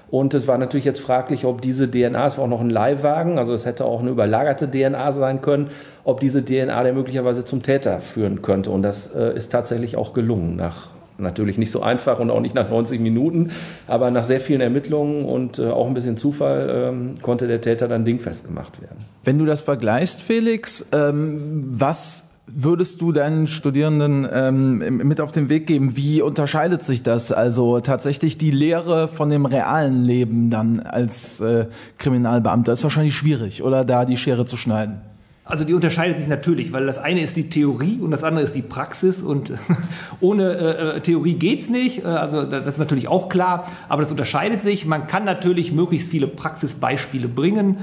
Und 0.10 0.34
es 0.34 0.48
war 0.48 0.58
natürlich 0.58 0.86
jetzt 0.86 1.00
fraglich, 1.00 1.46
ob 1.46 1.62
diese 1.62 1.90
DNA, 1.92 2.26
es 2.26 2.38
war 2.38 2.46
auch 2.46 2.50
noch 2.50 2.62
ein 2.62 2.70
Leihwagen, 2.70 3.40
also 3.40 3.54
es 3.54 3.66
hätte 3.66 3.86
auch 3.86 4.00
eine 4.00 4.10
überlagerte 4.10 4.70
DNA 4.70 5.12
sein 5.12 5.42
können, 5.42 5.70
ob 6.04 6.20
diese 6.20 6.46
DNA 6.46 6.84
der 6.84 6.94
möglicherweise 6.94 7.44
zum 7.44 7.62
Täter 7.62 8.00
führen 8.00 8.42
könnte. 8.42 8.72
Und 8.72 8.84
das 8.84 9.14
äh, 9.14 9.36
ist 9.36 9.52
tatsächlich 9.52 9.98
auch 9.98 10.14
gelungen 10.14 10.56
nach 10.56 10.90
Natürlich 11.20 11.58
nicht 11.58 11.72
so 11.72 11.82
einfach 11.82 12.20
und 12.20 12.30
auch 12.30 12.42
nicht 12.42 12.54
nach 12.54 12.70
90 12.70 13.00
Minuten, 13.00 13.52
aber 13.88 14.12
nach 14.12 14.24
sehr 14.24 14.40
vielen 14.40 14.62
Ermittlungen 14.62 15.26
und 15.26 15.58
äh, 15.58 15.68
auch 15.68 15.88
ein 15.88 15.94
bisschen 15.94 16.16
Zufall 16.16 16.70
ähm, 16.72 17.16
konnte 17.22 17.48
der 17.48 17.60
Täter 17.60 17.88
dann 17.88 18.06
dingfest 18.06 18.46
gemacht 18.46 18.80
werden. 18.82 19.06
Wenn 19.24 19.40
du 19.40 19.46
das 19.46 19.62
vergleichst, 19.62 20.22
Felix, 20.22 20.90
ähm, 20.94 21.66
was 21.72 22.37
würdest 22.48 23.02
du 23.02 23.12
deinen 23.12 23.48
Studierenden 23.48 24.28
ähm, 24.32 24.78
mit 25.06 25.20
auf 25.22 25.32
den 25.32 25.50
Weg 25.50 25.68
geben? 25.68 25.98
Wie 25.98 26.22
unterscheidet 26.22 26.82
sich 26.82 27.04
das? 27.04 27.32
Also 27.32 27.82
tatsächlich 27.82 28.38
die 28.38 28.52
Lehre 28.52 29.08
von 29.10 29.30
dem 29.30 29.46
realen 29.46 30.04
Leben 30.04 30.50
dann 30.50 30.80
als 30.80 31.42
äh, 31.42 31.68
Kriminalbeamter 31.98 32.72
ist 32.72 32.84
wahrscheinlich 32.84 33.16
schwierig, 33.16 33.64
oder 33.64 33.84
da 33.84 34.06
die 34.06 34.18
Schere 34.18 34.46
zu 34.46 34.58
schneiden? 34.58 35.02
Also 35.50 35.64
die 35.64 35.74
unterscheidet 35.74 36.18
sich 36.18 36.28
natürlich, 36.28 36.74
weil 36.74 36.86
das 36.86 36.98
eine 36.98 37.22
ist 37.22 37.38
die 37.38 37.50
Theorie 37.50 38.00
und 38.02 38.12
das 38.12 38.26
andere 38.26 38.44
ist 38.44 38.54
die 38.54 38.62
Praxis 38.62 39.22
und 39.22 39.54
ohne 40.20 40.54
äh, 40.58 40.98
äh 40.98 41.00
Theorie 41.00 41.36
geht's 41.36 41.70
nicht. 41.70 42.04
Äh, 42.04 42.08
also 42.08 42.44
das 42.44 42.66
ist 42.66 42.80
natürlich 42.80 43.08
auch 43.08 43.30
klar, 43.30 43.66
aber 43.88 44.02
das 44.02 44.12
unterscheidet 44.12 44.62
sich. 44.62 44.86
Man 44.86 45.08
kann 45.08 45.24
natürlich 45.24 45.72
möglichst 45.72 46.12
viele 46.12 46.28
Praxisbeispiele 46.28 47.30
bringen 47.30 47.78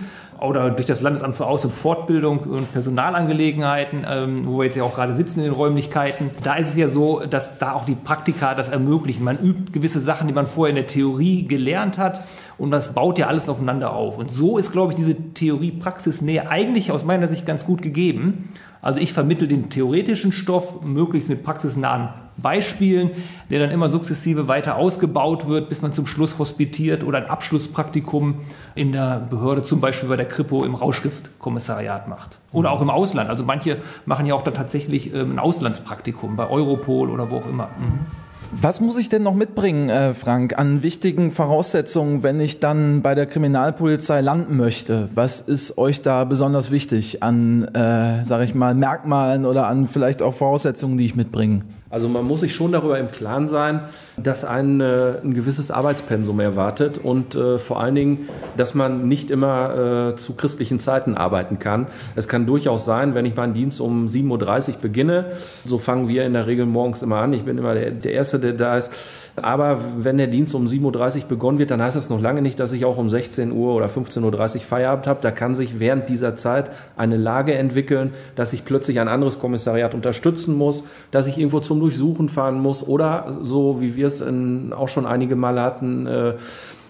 oder 0.45 0.71
durch 0.71 0.87
das 0.87 1.01
Landesamt 1.01 1.37
für 1.37 1.47
Aus- 1.47 1.65
und 1.65 1.73
Fortbildung 1.73 2.41
und 2.41 2.73
Personalangelegenheiten, 2.73 4.07
ähm, 4.09 4.47
wo 4.47 4.59
wir 4.59 4.65
jetzt 4.65 4.77
ja 4.77 4.83
auch 4.83 4.95
gerade 4.95 5.15
sitzen 5.15 5.41
in 5.41 5.47
den 5.47 5.55
Räumlichkeiten. 5.55 6.31
Da 6.43 6.55
ist 6.55 6.71
es 6.71 6.77
ja 6.77 6.89
so, 6.89 7.21
dass 7.21 7.59
da 7.59 7.73
auch 7.73 7.85
die 7.85 7.95
Praktika 7.95 8.55
das 8.55 8.69
ermöglichen. 8.69 9.25
Man 9.25 9.39
übt 9.39 9.73
gewisse 9.73 10.01
Sachen, 10.01 10.29
die 10.29 10.35
man 10.35 10.47
vorher 10.47 10.71
in 10.71 10.77
der 10.77 10.87
Theorie 10.87 11.47
gelernt 11.47 11.99
hat 11.99 12.21
und 12.59 12.71
das 12.71 12.95
baut 12.95 13.19
ja 13.19 13.27
alles 13.27 13.49
aufeinander 13.49 13.93
auf. 13.95 14.19
Und 14.19 14.31
so 14.31 14.59
ist, 14.59 14.73
glaube 14.73 14.93
ich, 14.93 14.97
diese 14.97 15.15
Theorie-Praxis-Nähe 15.15 16.49
eigentlich 16.49 16.93
aus 16.93 17.05
meiner 17.05 17.27
Sicht 17.27 17.47
ganz 17.47 17.65
gut 17.65 17.83
gegeben. 17.83 18.53
Also 18.85 19.01
ich 19.01 19.15
vermittle 19.15 19.49
den 19.49 19.71
theoretischen 19.71 20.31
Stoff 20.31 20.85
möglichst 20.85 21.31
mit 21.31 21.43
praxisnahen 21.43 22.11
Beispielen, 22.37 23.13
der 23.49 23.61
dann 23.61 23.71
immer 23.71 23.89
sukzessive 23.89 24.47
weiter 24.47 24.77
ausgebaut 24.77 25.49
wird, 25.49 25.71
bis 25.71 25.81
man 25.81 25.95
zum 25.95 26.07
Schluss 26.07 26.39
hospitiert 26.39 27.03
oder 27.03 27.17
ein 27.17 27.27
Abschlusspraktikum 27.27 28.41
in 28.75 28.93
der 28.93 29.27
Behörde, 29.31 29.63
zum 29.63 29.81
Beispiel 29.81 30.11
bei 30.11 30.17
der 30.17 30.29
Kripo 30.29 30.65
im 30.65 30.75
Rauschgiftkommissariat 30.75 32.09
macht. 32.09 32.37
Oder 32.53 32.73
auch 32.73 32.83
im 32.83 32.91
Ausland. 32.91 33.31
Also 33.31 33.43
manche 33.43 33.79
machen 34.05 34.27
ja 34.27 34.35
auch 34.35 34.43
dann 34.43 34.53
tatsächlich 34.53 35.15
ähm, 35.15 35.33
ein 35.33 35.39
Auslandspraktikum 35.39 36.37
bei 36.37 36.47
Europol 36.51 37.09
oder 37.09 37.31
wo 37.31 37.39
auch 37.39 37.49
immer. 37.49 37.69
Mhm. 37.79 38.24
Was 38.61 38.81
muss 38.81 38.99
ich 38.99 39.09
denn 39.09 39.23
noch 39.23 39.35
mitbringen, 39.35 39.89
äh, 39.91 40.15
Frank, 40.15 40.59
an 40.59 40.83
wichtigen 40.83 41.33
Voraussetzungen, 41.33 42.23
wenn 42.23 42.41
ich 42.41 42.61
dann 42.61 43.03
bei 43.03 43.15
der 43.15 43.27
Kriminalpolizei 43.27 44.21
landen 44.21 44.57
möchte? 44.57 45.09
Was 45.15 45.41
ist 45.41 45.77
euch 45.77 46.03
da 46.03 46.25
besonders 46.25 46.71
wichtig 46.71 47.23
an, 47.23 47.65
äh, 47.75 48.25
sage 48.25 48.45
ich 48.45 48.55
mal, 48.55 48.75
Merkmalen 48.75 49.45
oder 49.45 49.67
an 49.67 49.87
vielleicht 49.87 50.23
auch 50.23 50.35
Voraussetzungen, 50.35 50.97
die 50.97 51.05
ich 51.05 51.15
mitbringe? 51.15 51.63
Also 51.95 52.09
man 52.09 52.25
muss 52.25 52.41
sich 52.41 52.57
schon 52.57 52.73
darüber 52.73 52.99
im 52.99 53.13
Klaren 53.13 53.47
sein, 53.47 53.79
dass 54.17 54.45
ein, 54.45 54.81
äh, 54.81 55.13
ein 55.23 55.33
gewisses 55.33 55.71
Arbeitspensum 55.71 56.41
erwartet 56.41 56.99
und 56.99 57.37
äh, 57.37 57.57
vor 57.57 57.81
allen 57.81 57.95
Dingen, 57.95 58.29
dass 58.57 58.75
man 58.75 59.07
nicht 59.07 59.31
immer 59.31 60.11
äh, 60.11 60.17
zu 60.17 60.35
christlichen 60.35 60.81
Zeiten 60.81 61.15
arbeiten 61.15 61.61
kann. 61.61 61.87
Es 62.17 62.27
kann 62.27 62.47
durchaus 62.47 62.85
sein, 62.85 63.15
wenn 63.15 63.27
ich 63.27 63.37
meinen 63.37 63.55
Dienst 63.55 63.81
um 63.81 64.09
7.30 64.09 64.71
Uhr 64.71 64.75
beginne, 64.83 65.27
so 65.65 65.79
fangen 65.79 66.09
wir 66.09 66.27
in 66.27 66.33
der 66.33 66.49
Regel 66.49 66.67
morgens 66.67 67.01
immer 67.01 67.19
an, 67.19 67.33
ich 67.33 67.45
bin 67.45 67.59
immer 67.59 67.75
der, 67.75 67.93
der 67.93 68.13
Erste, 68.13 68.41
der 68.41 68.55
da 68.55 68.77
ist, 68.77 68.91
aber 69.37 69.81
wenn 69.99 70.17
der 70.17 70.29
Dienst 70.29 70.55
um 70.55 70.67
7.30 70.67 71.23
Uhr 71.23 71.29
begonnen 71.29 71.59
wird, 71.59 71.73
dann 71.73 71.83
heißt 71.83 71.97
das 71.97 72.09
noch 72.09 72.21
lange 72.21 72.41
nicht, 72.41 72.61
dass 72.61 72.73
ich 72.73 72.85
auch 72.85 72.99
um 72.99 73.11
16 73.11 73.51
Uhr 73.51 73.75
oder 73.75 73.87
15.30 73.87 74.55
Uhr 74.55 74.61
Feierabend 74.61 75.07
habe. 75.09 75.21
Da 75.23 75.33
kann 75.33 75.57
sich 75.57 75.81
während 75.81 76.09
dieser 76.09 76.37
Zeit 76.37 76.71
eine 76.97 77.17
Lage 77.17 77.55
entwickeln, 77.55 78.13
dass 78.37 78.53
ich 78.53 78.65
plötzlich 78.65 79.01
ein 79.01 79.09
anderes 79.09 79.41
Kommissariat 79.41 79.95
unterstützen 79.95 80.57
muss, 80.57 80.85
dass 81.11 81.27
ich 81.27 81.37
irgendwo 81.37 81.61
zum 81.61 81.81
Durchsuchen 81.81 82.29
fahren 82.29 82.61
muss 82.61 82.87
oder 82.87 83.39
so, 83.43 83.81
wie 83.81 83.97
wir 83.97 84.07
es 84.07 84.21
in, 84.21 84.73
auch 84.73 84.89
schon 84.89 85.05
einige 85.05 85.35
Mal 85.35 85.61
hatten, 85.61 86.07
äh, 86.07 86.35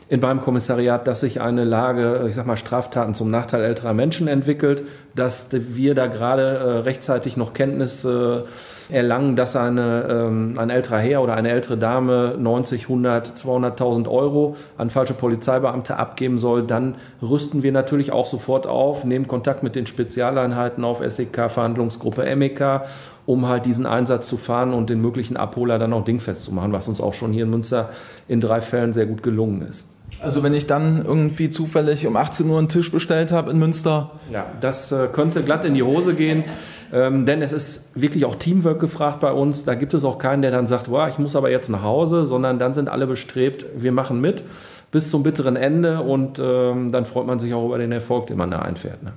in 0.08 0.20
meinem 0.20 0.40
Kommissariat, 0.40 1.06
dass 1.06 1.20
sich 1.20 1.40
eine 1.40 1.64
Lage, 1.64 2.26
ich 2.28 2.34
sag 2.34 2.46
mal, 2.46 2.56
Straftaten 2.56 3.14
zum 3.14 3.30
Nachteil 3.30 3.64
älterer 3.64 3.94
Menschen 3.94 4.28
entwickelt, 4.28 4.84
dass 5.14 5.48
wir 5.50 5.94
da 5.94 6.06
gerade 6.06 6.42
äh, 6.42 6.78
rechtzeitig 6.80 7.36
noch 7.36 7.54
Kenntnis 7.54 8.04
äh, 8.04 8.42
erlangen, 8.90 9.34
dass 9.34 9.56
eine, 9.56 10.06
ähm, 10.10 10.58
ein 10.58 10.68
älterer 10.68 10.98
Herr 10.98 11.22
oder 11.22 11.34
eine 11.34 11.50
ältere 11.50 11.78
Dame 11.78 12.36
90, 12.38 12.82
100, 12.82 13.28
200.000 13.28 14.08
Euro 14.10 14.56
an 14.76 14.90
falsche 14.90 15.14
Polizeibeamte 15.14 15.96
abgeben 15.96 16.36
soll, 16.36 16.64
dann 16.64 16.96
rüsten 17.22 17.62
wir 17.62 17.72
natürlich 17.72 18.12
auch 18.12 18.26
sofort 18.26 18.66
auf, 18.66 19.04
nehmen 19.04 19.26
Kontakt 19.26 19.62
mit 19.62 19.74
den 19.74 19.86
Spezialeinheiten 19.86 20.84
auf 20.84 21.02
SEK, 21.06 21.50
Verhandlungsgruppe 21.50 22.36
MEK 22.36 22.82
um 23.26 23.48
halt 23.48 23.64
diesen 23.64 23.86
Einsatz 23.86 24.28
zu 24.28 24.36
fahren 24.36 24.74
und 24.74 24.90
den 24.90 25.00
möglichen 25.00 25.38
Abholer 25.38 25.78
dann 25.78 25.94
auch 25.94 26.04
dingfest 26.04 26.42
zu 26.42 26.52
machen, 26.52 26.72
was 26.72 26.88
uns 26.88 27.00
auch 27.00 27.14
schon 27.14 27.32
hier 27.32 27.44
in 27.44 27.50
Münster 27.50 27.88
in 28.28 28.40
drei 28.40 28.60
Fällen 28.60 28.92
sehr 28.92 29.06
gut 29.06 29.22
gelungen 29.22 29.62
ist. 29.62 29.93
Also 30.20 30.42
wenn 30.42 30.54
ich 30.54 30.66
dann 30.66 31.04
irgendwie 31.04 31.48
zufällig 31.48 32.06
um 32.06 32.16
18 32.16 32.48
Uhr 32.48 32.58
einen 32.58 32.68
Tisch 32.68 32.90
bestellt 32.90 33.32
habe 33.32 33.50
in 33.50 33.58
Münster. 33.58 34.12
Ja, 34.32 34.46
das 34.60 34.90
äh, 34.92 35.08
könnte 35.12 35.42
glatt 35.42 35.64
in 35.64 35.74
die 35.74 35.82
Hose 35.82 36.14
gehen, 36.14 36.44
ähm, 36.92 37.26
denn 37.26 37.42
es 37.42 37.52
ist 37.52 38.00
wirklich 38.00 38.24
auch 38.24 38.36
Teamwork 38.36 38.80
gefragt 38.80 39.20
bei 39.20 39.32
uns. 39.32 39.64
Da 39.64 39.74
gibt 39.74 39.94
es 39.94 40.04
auch 40.04 40.18
keinen, 40.18 40.42
der 40.42 40.50
dann 40.50 40.66
sagt, 40.66 40.90
wow, 40.90 41.08
ich 41.08 41.18
muss 41.18 41.36
aber 41.36 41.50
jetzt 41.50 41.68
nach 41.68 41.82
Hause, 41.82 42.24
sondern 42.24 42.58
dann 42.58 42.74
sind 42.74 42.88
alle 42.88 43.06
bestrebt, 43.06 43.66
wir 43.76 43.92
machen 43.92 44.20
mit 44.20 44.44
bis 44.90 45.10
zum 45.10 45.24
bitteren 45.24 45.56
Ende 45.56 46.00
und 46.02 46.38
ähm, 46.38 46.92
dann 46.92 47.04
freut 47.04 47.26
man 47.26 47.40
sich 47.40 47.52
auch 47.52 47.66
über 47.66 47.78
den 47.78 47.90
Erfolg, 47.90 48.28
den 48.28 48.38
man 48.38 48.52
da 48.52 48.60
einfährt. 48.60 49.02
Ne? 49.02 49.12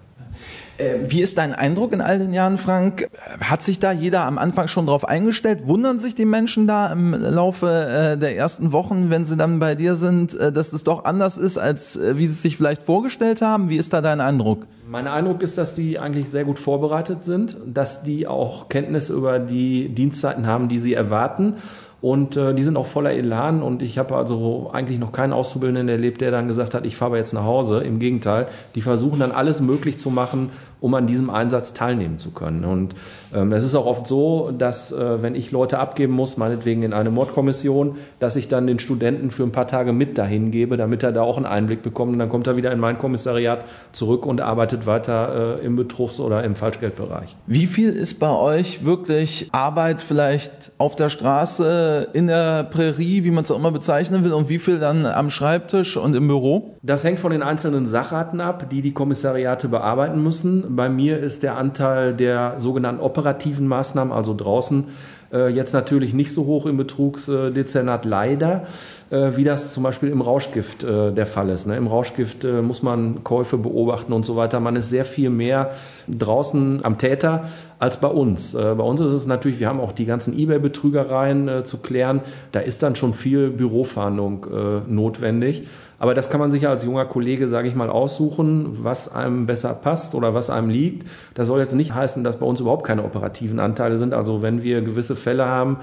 Äh, 0.77 1.09
wie 1.09 1.21
ist 1.21 1.37
dein 1.37 1.53
Eindruck 1.53 1.93
in 1.93 2.01
all 2.01 2.19
den 2.19 2.33
Jahren, 2.33 2.57
Frank? 2.57 3.07
Hat 3.41 3.61
sich 3.61 3.79
da 3.79 3.91
jeder 3.91 4.25
am 4.25 4.37
Anfang 4.37 4.67
schon 4.67 4.85
drauf 4.85 5.07
eingestellt? 5.07 5.67
Wundern 5.67 5.99
sich 5.99 6.15
die 6.15 6.25
Menschen 6.25 6.67
da 6.67 6.91
im 6.91 7.13
Laufe 7.13 7.67
äh, 7.67 8.17
der 8.17 8.37
ersten 8.37 8.71
Wochen, 8.71 9.09
wenn 9.09 9.25
sie 9.25 9.37
dann 9.37 9.59
bei 9.59 9.75
dir 9.75 9.95
sind, 9.95 10.39
äh, 10.39 10.51
dass 10.51 10.73
es 10.73 10.83
doch 10.83 11.05
anders 11.05 11.37
ist, 11.37 11.57
als 11.57 11.99
wie 11.99 12.25
sie 12.27 12.33
es 12.33 12.41
sich 12.41 12.57
vielleicht 12.57 12.83
vorgestellt 12.83 13.41
haben? 13.41 13.69
Wie 13.69 13.77
ist 13.77 13.93
da 13.93 14.01
dein 14.01 14.21
Eindruck? 14.21 14.67
Mein 14.87 15.07
Eindruck 15.07 15.41
ist, 15.41 15.57
dass 15.57 15.73
die 15.73 15.99
eigentlich 15.99 16.29
sehr 16.29 16.45
gut 16.45 16.59
vorbereitet 16.59 17.23
sind, 17.23 17.57
dass 17.65 18.03
die 18.03 18.27
auch 18.27 18.69
Kenntnis 18.69 19.09
über 19.09 19.39
die 19.39 19.89
Dienstzeiten 19.89 20.47
haben, 20.47 20.69
die 20.69 20.79
sie 20.79 20.93
erwarten 20.93 21.55
und 21.99 22.37
äh, 22.37 22.53
die 22.53 22.63
sind 22.63 22.77
auch 22.77 22.85
voller 22.85 23.11
Elan. 23.11 23.63
Und 23.63 23.81
ich 23.81 23.97
habe 23.97 24.15
also 24.15 24.69
eigentlich 24.71 24.99
noch 24.99 25.11
keinen 25.11 25.33
Auszubildenden 25.33 25.89
erlebt, 25.89 26.21
der 26.21 26.31
dann 26.31 26.47
gesagt 26.47 26.73
hat, 26.73 26.85
ich 26.85 26.95
fahre 26.95 27.17
jetzt 27.17 27.33
nach 27.33 27.43
Hause. 27.43 27.79
Im 27.79 27.99
Gegenteil, 27.99 28.47
die 28.75 28.81
versuchen 28.81 29.19
dann 29.19 29.31
alles 29.31 29.61
möglich 29.61 29.97
zu 29.97 30.11
machen, 30.11 30.51
um 30.79 30.93
an 30.93 31.07
diesem 31.07 31.29
Einsatz 31.29 31.73
teilnehmen 31.73 32.19
zu 32.19 32.31
können. 32.31 32.65
Und 32.65 32.95
es 33.31 33.63
ist 33.63 33.75
auch 33.75 33.85
oft 33.85 34.07
so, 34.07 34.51
dass 34.57 34.91
äh, 34.91 35.21
wenn 35.21 35.35
ich 35.35 35.51
Leute 35.51 35.79
abgeben 35.79 36.13
muss, 36.13 36.37
meinetwegen 36.37 36.83
in 36.83 36.93
eine 36.93 37.09
Mordkommission, 37.09 37.97
dass 38.19 38.35
ich 38.35 38.47
dann 38.47 38.67
den 38.67 38.79
Studenten 38.79 39.31
für 39.31 39.43
ein 39.43 39.51
paar 39.51 39.67
Tage 39.67 39.93
mit 39.93 40.17
dahin 40.17 40.51
gebe, 40.51 40.77
damit 40.77 41.03
er 41.03 41.11
da 41.11 41.21
auch 41.21 41.37
einen 41.37 41.45
Einblick 41.45 41.81
bekommt. 41.81 42.13
Und 42.13 42.19
dann 42.19 42.29
kommt 42.29 42.47
er 42.47 42.57
wieder 42.57 42.71
in 42.71 42.79
mein 42.79 42.97
Kommissariat 42.97 43.65
zurück 43.91 44.25
und 44.25 44.41
arbeitet 44.41 44.85
weiter 44.85 45.59
äh, 45.61 45.65
im 45.65 45.75
Betrugs- 45.75 46.19
oder 46.19 46.43
im 46.43 46.55
Falschgeldbereich. 46.55 47.35
Wie 47.45 47.65
viel 47.65 47.89
ist 47.89 48.19
bei 48.19 48.31
euch 48.31 48.85
wirklich 48.85 49.49
Arbeit 49.51 50.01
vielleicht 50.01 50.71
auf 50.77 50.95
der 50.95 51.09
Straße, 51.09 52.07
in 52.13 52.27
der 52.27 52.63
Prärie, 52.63 53.23
wie 53.23 53.31
man 53.31 53.43
es 53.43 53.51
auch 53.51 53.57
immer 53.57 53.71
bezeichnen 53.71 54.23
will, 54.23 54.33
und 54.33 54.49
wie 54.49 54.59
viel 54.59 54.79
dann 54.79 55.05
am 55.05 55.29
Schreibtisch 55.29 55.97
und 55.97 56.15
im 56.15 56.27
Büro? 56.27 56.75
Das 56.81 57.03
hängt 57.03 57.19
von 57.19 57.31
den 57.31 57.43
einzelnen 57.43 57.85
Sacharten 57.85 58.41
ab, 58.41 58.69
die 58.69 58.81
die 58.81 58.93
Kommissariate 58.93 59.67
bearbeiten 59.67 60.21
müssen. 60.23 60.75
Bei 60.75 60.89
mir 60.89 61.19
ist 61.19 61.43
der 61.43 61.57
Anteil 61.57 62.13
der 62.13 62.55
sogenannten 62.57 63.01
operativen 63.17 63.67
Maßnahmen, 63.67 64.13
also 64.13 64.35
draußen, 64.35 64.85
äh, 65.33 65.49
jetzt 65.49 65.73
natürlich 65.73 66.13
nicht 66.13 66.31
so 66.31 66.45
hoch 66.45 66.65
im 66.65 66.77
Betrugsdezernat 66.77 68.05
leider, 68.05 68.67
äh, 69.09 69.31
wie 69.35 69.43
das 69.43 69.73
zum 69.73 69.83
Beispiel 69.83 70.09
im 70.09 70.21
Rauschgift 70.21 70.83
äh, 70.83 71.11
der 71.11 71.25
Fall 71.25 71.49
ist. 71.49 71.67
Ne? 71.67 71.75
Im 71.75 71.87
Rauschgift 71.87 72.45
muss 72.45 72.83
man 72.83 73.23
Käufe 73.23 73.57
beobachten 73.57 74.13
und 74.13 74.25
so 74.25 74.35
weiter. 74.35 74.59
Man 74.59 74.75
ist 74.75 74.89
sehr 74.89 75.05
viel 75.05 75.29
mehr 75.29 75.71
draußen 76.07 76.85
am 76.85 76.97
Täter 76.97 77.49
als 77.79 77.97
bei 77.97 78.07
uns. 78.07 78.53
Bei 78.53 78.71
uns 78.71 79.01
ist 79.01 79.11
es 79.11 79.27
natürlich, 79.27 79.59
wir 79.59 79.67
haben 79.67 79.79
auch 79.79 79.91
die 79.91 80.05
ganzen 80.05 80.37
eBay-Betrügereien 80.37 81.63
zu 81.63 81.77
klären. 81.77 82.21
Da 82.51 82.59
ist 82.59 82.81
dann 82.81 82.95
schon 82.95 83.13
viel 83.13 83.49
Bürofahndung 83.49 84.47
notwendig. 84.87 85.67
Aber 85.99 86.13
das 86.13 86.29
kann 86.29 86.39
man 86.39 86.51
sich 86.51 86.63
ja 86.63 86.69
als 86.69 86.83
junger 86.83 87.05
Kollege, 87.05 87.47
sage 87.47 87.67
ich 87.67 87.75
mal, 87.75 87.89
aussuchen, 87.89 88.83
was 88.83 89.13
einem 89.13 89.47
besser 89.47 89.73
passt 89.73 90.13
oder 90.13 90.33
was 90.33 90.49
einem 90.49 90.69
liegt. 90.69 91.07
Das 91.33 91.47
soll 91.47 91.59
jetzt 91.59 91.73
nicht 91.73 91.93
heißen, 91.93 92.23
dass 92.23 92.37
bei 92.37 92.45
uns 92.45 92.59
überhaupt 92.59 92.85
keine 92.85 93.03
operativen 93.03 93.59
Anteile 93.59 93.97
sind. 93.97 94.13
Also 94.13 94.41
wenn 94.41 94.61
wir 94.61 94.81
gewisse 94.81 95.15
Fälle 95.15 95.45
haben, 95.45 95.77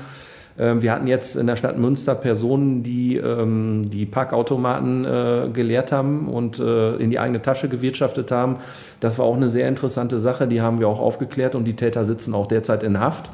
ähm, 0.56 0.82
wir 0.82 0.92
hatten 0.92 1.06
jetzt 1.06 1.36
in 1.36 1.46
der 1.46 1.56
Stadt 1.56 1.78
Münster 1.78 2.14
Personen, 2.14 2.82
die 2.82 3.16
ähm, 3.16 3.90
die 3.90 4.06
Parkautomaten 4.06 5.04
äh, 5.04 5.48
geleert 5.52 5.90
haben 5.90 6.28
und 6.28 6.60
äh, 6.60 6.96
in 6.96 7.10
die 7.10 7.18
eigene 7.18 7.42
Tasche 7.42 7.68
gewirtschaftet 7.68 8.30
haben. 8.30 8.56
Das 9.00 9.18
war 9.18 9.26
auch 9.26 9.36
eine 9.36 9.48
sehr 9.48 9.68
interessante 9.68 10.20
Sache. 10.20 10.46
Die 10.46 10.60
haben 10.60 10.78
wir 10.78 10.88
auch 10.88 11.00
aufgeklärt 11.00 11.56
und 11.56 11.64
die 11.64 11.74
Täter 11.74 12.04
sitzen 12.04 12.34
auch 12.34 12.46
derzeit 12.46 12.84
in 12.84 13.00
Haft 13.00 13.30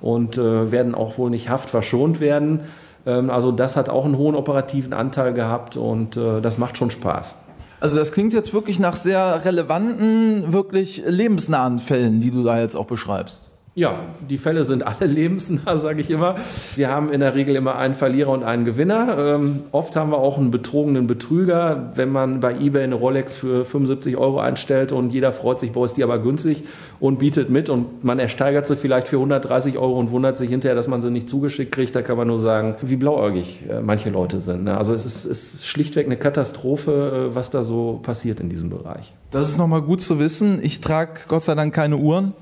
und 0.00 0.36
äh, 0.36 0.70
werden 0.70 0.94
auch 0.94 1.16
wohl 1.16 1.30
nicht 1.30 1.48
haftverschont 1.48 2.20
werden. 2.20 2.60
Ähm, 3.06 3.30
also 3.30 3.52
das 3.52 3.76
hat 3.76 3.88
auch 3.88 4.04
einen 4.04 4.16
hohen 4.16 4.34
operativen 4.34 4.92
Anteil 4.92 5.34
gehabt 5.34 5.76
und 5.76 6.16
äh, 6.16 6.40
das 6.40 6.58
macht 6.58 6.78
schon 6.78 6.90
Spaß. 6.90 7.34
Also 7.80 7.96
das 7.96 8.12
klingt 8.12 8.32
jetzt 8.32 8.52
wirklich 8.52 8.80
nach 8.80 8.96
sehr 8.96 9.44
relevanten, 9.44 10.52
wirklich 10.52 11.02
lebensnahen 11.06 11.78
Fällen, 11.78 12.20
die 12.20 12.30
du 12.30 12.42
da 12.42 12.58
jetzt 12.60 12.74
auch 12.74 12.86
beschreibst. 12.86 13.50
Ja, 13.78 14.00
die 14.28 14.38
Fälle 14.38 14.64
sind 14.64 14.84
alle 14.84 15.06
lebensnah, 15.06 15.76
sage 15.76 16.00
ich 16.00 16.10
immer. 16.10 16.34
Wir 16.74 16.90
haben 16.90 17.12
in 17.12 17.20
der 17.20 17.36
Regel 17.36 17.54
immer 17.54 17.76
einen 17.76 17.94
Verlierer 17.94 18.32
und 18.32 18.42
einen 18.42 18.64
Gewinner. 18.64 19.36
Ähm, 19.36 19.60
oft 19.70 19.94
haben 19.94 20.10
wir 20.10 20.18
auch 20.18 20.36
einen 20.36 20.50
betrogenen 20.50 21.06
Betrüger, 21.06 21.92
wenn 21.94 22.08
man 22.10 22.40
bei 22.40 22.58
eBay 22.58 22.82
eine 22.82 22.96
Rolex 22.96 23.36
für 23.36 23.64
75 23.64 24.16
Euro 24.16 24.40
einstellt 24.40 24.90
und 24.90 25.12
jeder 25.12 25.30
freut 25.30 25.60
sich, 25.60 25.70
boah, 25.70 25.84
ist 25.84 25.96
die 25.96 26.02
aber 26.02 26.18
günstig 26.18 26.64
und 26.98 27.20
bietet 27.20 27.50
mit 27.50 27.70
und 27.70 28.02
man 28.02 28.18
ersteigert 28.18 28.66
sie 28.66 28.74
vielleicht 28.74 29.06
für 29.06 29.18
130 29.18 29.78
Euro 29.78 29.96
und 29.96 30.10
wundert 30.10 30.38
sich 30.38 30.50
hinterher, 30.50 30.74
dass 30.74 30.88
man 30.88 31.00
sie 31.00 31.12
nicht 31.12 31.28
zugeschickt 31.28 31.70
kriegt. 31.70 31.94
Da 31.94 32.02
kann 32.02 32.16
man 32.16 32.26
nur 32.26 32.40
sagen, 32.40 32.74
wie 32.82 32.96
blauäugig 32.96 33.62
äh, 33.70 33.80
manche 33.80 34.10
Leute 34.10 34.40
sind. 34.40 34.64
Ne? 34.64 34.76
Also 34.76 34.92
es 34.92 35.06
ist, 35.06 35.24
ist 35.24 35.68
schlichtweg 35.68 36.06
eine 36.06 36.16
Katastrophe, 36.16 37.28
äh, 37.30 37.34
was 37.36 37.50
da 37.50 37.62
so 37.62 38.00
passiert 38.02 38.40
in 38.40 38.48
diesem 38.48 38.70
Bereich. 38.70 39.12
Das 39.30 39.48
ist 39.48 39.56
nochmal 39.56 39.82
gut 39.82 40.00
zu 40.00 40.18
wissen. 40.18 40.58
Ich 40.64 40.80
trage 40.80 41.20
Gott 41.28 41.44
sei 41.44 41.54
Dank 41.54 41.72
keine 41.72 41.96
Uhren. 41.96 42.32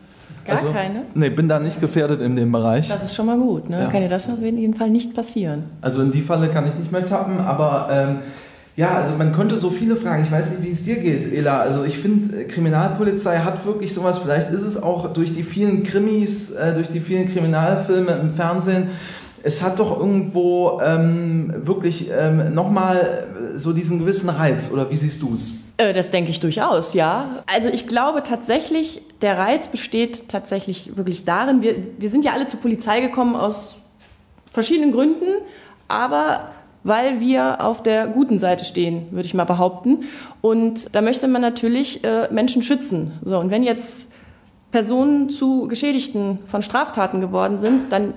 Gar 0.47 0.57
also, 0.57 0.71
keine? 0.71 1.03
Nee, 1.15 1.31
bin 1.31 1.49
da 1.49 1.59
nicht 1.59 1.81
gefährdet 1.81 2.21
in 2.21 2.37
dem 2.37 2.53
Bereich. 2.53 2.89
Das 2.89 3.03
ist 3.03 3.15
schon 3.15 3.27
mal 3.27 3.39
gut. 3.39 3.69
Ne? 3.69 3.81
Ja. 3.81 3.87
Kann 3.89 4.03
dir 4.03 4.09
das 4.09 4.29
auf 4.29 4.41
jeden 4.41 4.75
Fall 4.75 4.91
nicht 4.91 5.15
passieren. 5.15 5.65
Also 5.81 6.03
in 6.03 6.13
die 6.13 6.23
Falle 6.23 6.49
kann 6.49 6.67
ich 6.67 6.77
nicht 6.79 6.93
mehr 6.93 7.05
tappen, 7.05 7.41
aber 7.41 7.89
ähm, 7.91 8.19
ja, 8.77 8.91
also 8.91 9.15
man 9.17 9.33
könnte 9.33 9.57
so 9.57 9.71
viele 9.71 9.97
fragen. 9.97 10.23
Ich 10.23 10.31
weiß 10.31 10.51
nicht, 10.51 10.63
wie 10.63 10.71
es 10.71 10.85
dir 10.85 10.97
geht, 10.97 11.33
Ela. 11.33 11.61
Also 11.61 11.85
ich 11.85 11.99
finde, 11.99 12.43
äh, 12.43 12.45
Kriminalpolizei 12.45 13.39
hat 13.39 13.65
wirklich 13.65 13.95
sowas. 13.95 14.19
Vielleicht 14.19 14.51
ist 14.51 14.63
es 14.63 14.81
auch 14.81 15.13
durch 15.15 15.33
die 15.33 15.43
vielen 15.43 15.83
Krimis, 15.83 16.53
äh, 16.53 16.75
durch 16.75 16.89
die 16.89 17.01
vielen 17.01 17.33
Kriminalfilme 17.33 18.13
im 18.13 18.31
Fernsehen. 18.31 18.89
Es 19.43 19.63
hat 19.63 19.79
doch 19.79 19.99
irgendwo 19.99 20.81
ähm, 20.85 21.55
wirklich 21.65 22.11
ähm, 22.11 22.53
nochmal 22.53 23.27
so 23.55 23.73
diesen 23.73 23.99
gewissen 23.99 24.29
Reiz. 24.29 24.71
Oder 24.71 24.91
wie 24.91 24.97
siehst 24.97 25.23
du 25.23 25.35
es? 25.35 25.55
Äh, 25.77 25.93
das 25.93 26.11
denke 26.11 26.31
ich 26.31 26.41
durchaus, 26.41 26.95
ja. 26.95 27.43
Also 27.47 27.69
ich 27.69 27.87
glaube 27.87 28.23
tatsächlich, 28.23 29.03
der 29.23 29.39
Reiz 29.39 29.69
besteht 29.69 30.29
tatsächlich 30.29 30.97
wirklich 30.97 31.25
darin, 31.25 31.63
wir, 31.63 31.77
wir 31.99 32.11
sind 32.11 32.25
ja 32.25 32.33
alle 32.33 32.47
zur 32.47 32.61
Polizei 32.61 33.01
gekommen 33.01 33.37
aus 33.37 33.77
verschiedenen 34.53 34.93
Gründen, 34.93 35.43
aber 35.89 36.51
weil 36.83 37.21
wir 37.21 37.65
auf 37.65 37.83
der 37.83 38.07
guten 38.07 38.39
Seite 38.39 38.65
stehen, 38.65 39.09
würde 39.11 39.27
ich 39.27 39.35
mal 39.35 39.45
behaupten. 39.45 40.05
Und 40.41 40.95
da 40.95 41.03
möchte 41.03 41.27
man 41.27 41.43
natürlich 41.43 42.05
äh, 42.05 42.29
Menschen 42.33 42.63
schützen. 42.63 43.13
So, 43.25 43.39
und 43.39 43.51
wenn 43.51 43.65
jetzt 43.65 44.09
Personen 44.71 45.29
zu 45.29 45.67
Geschädigten 45.67 46.39
von 46.45 46.63
Straftaten 46.63 47.21
geworden 47.21 47.59
sind, 47.59 47.93
dann 47.93 48.15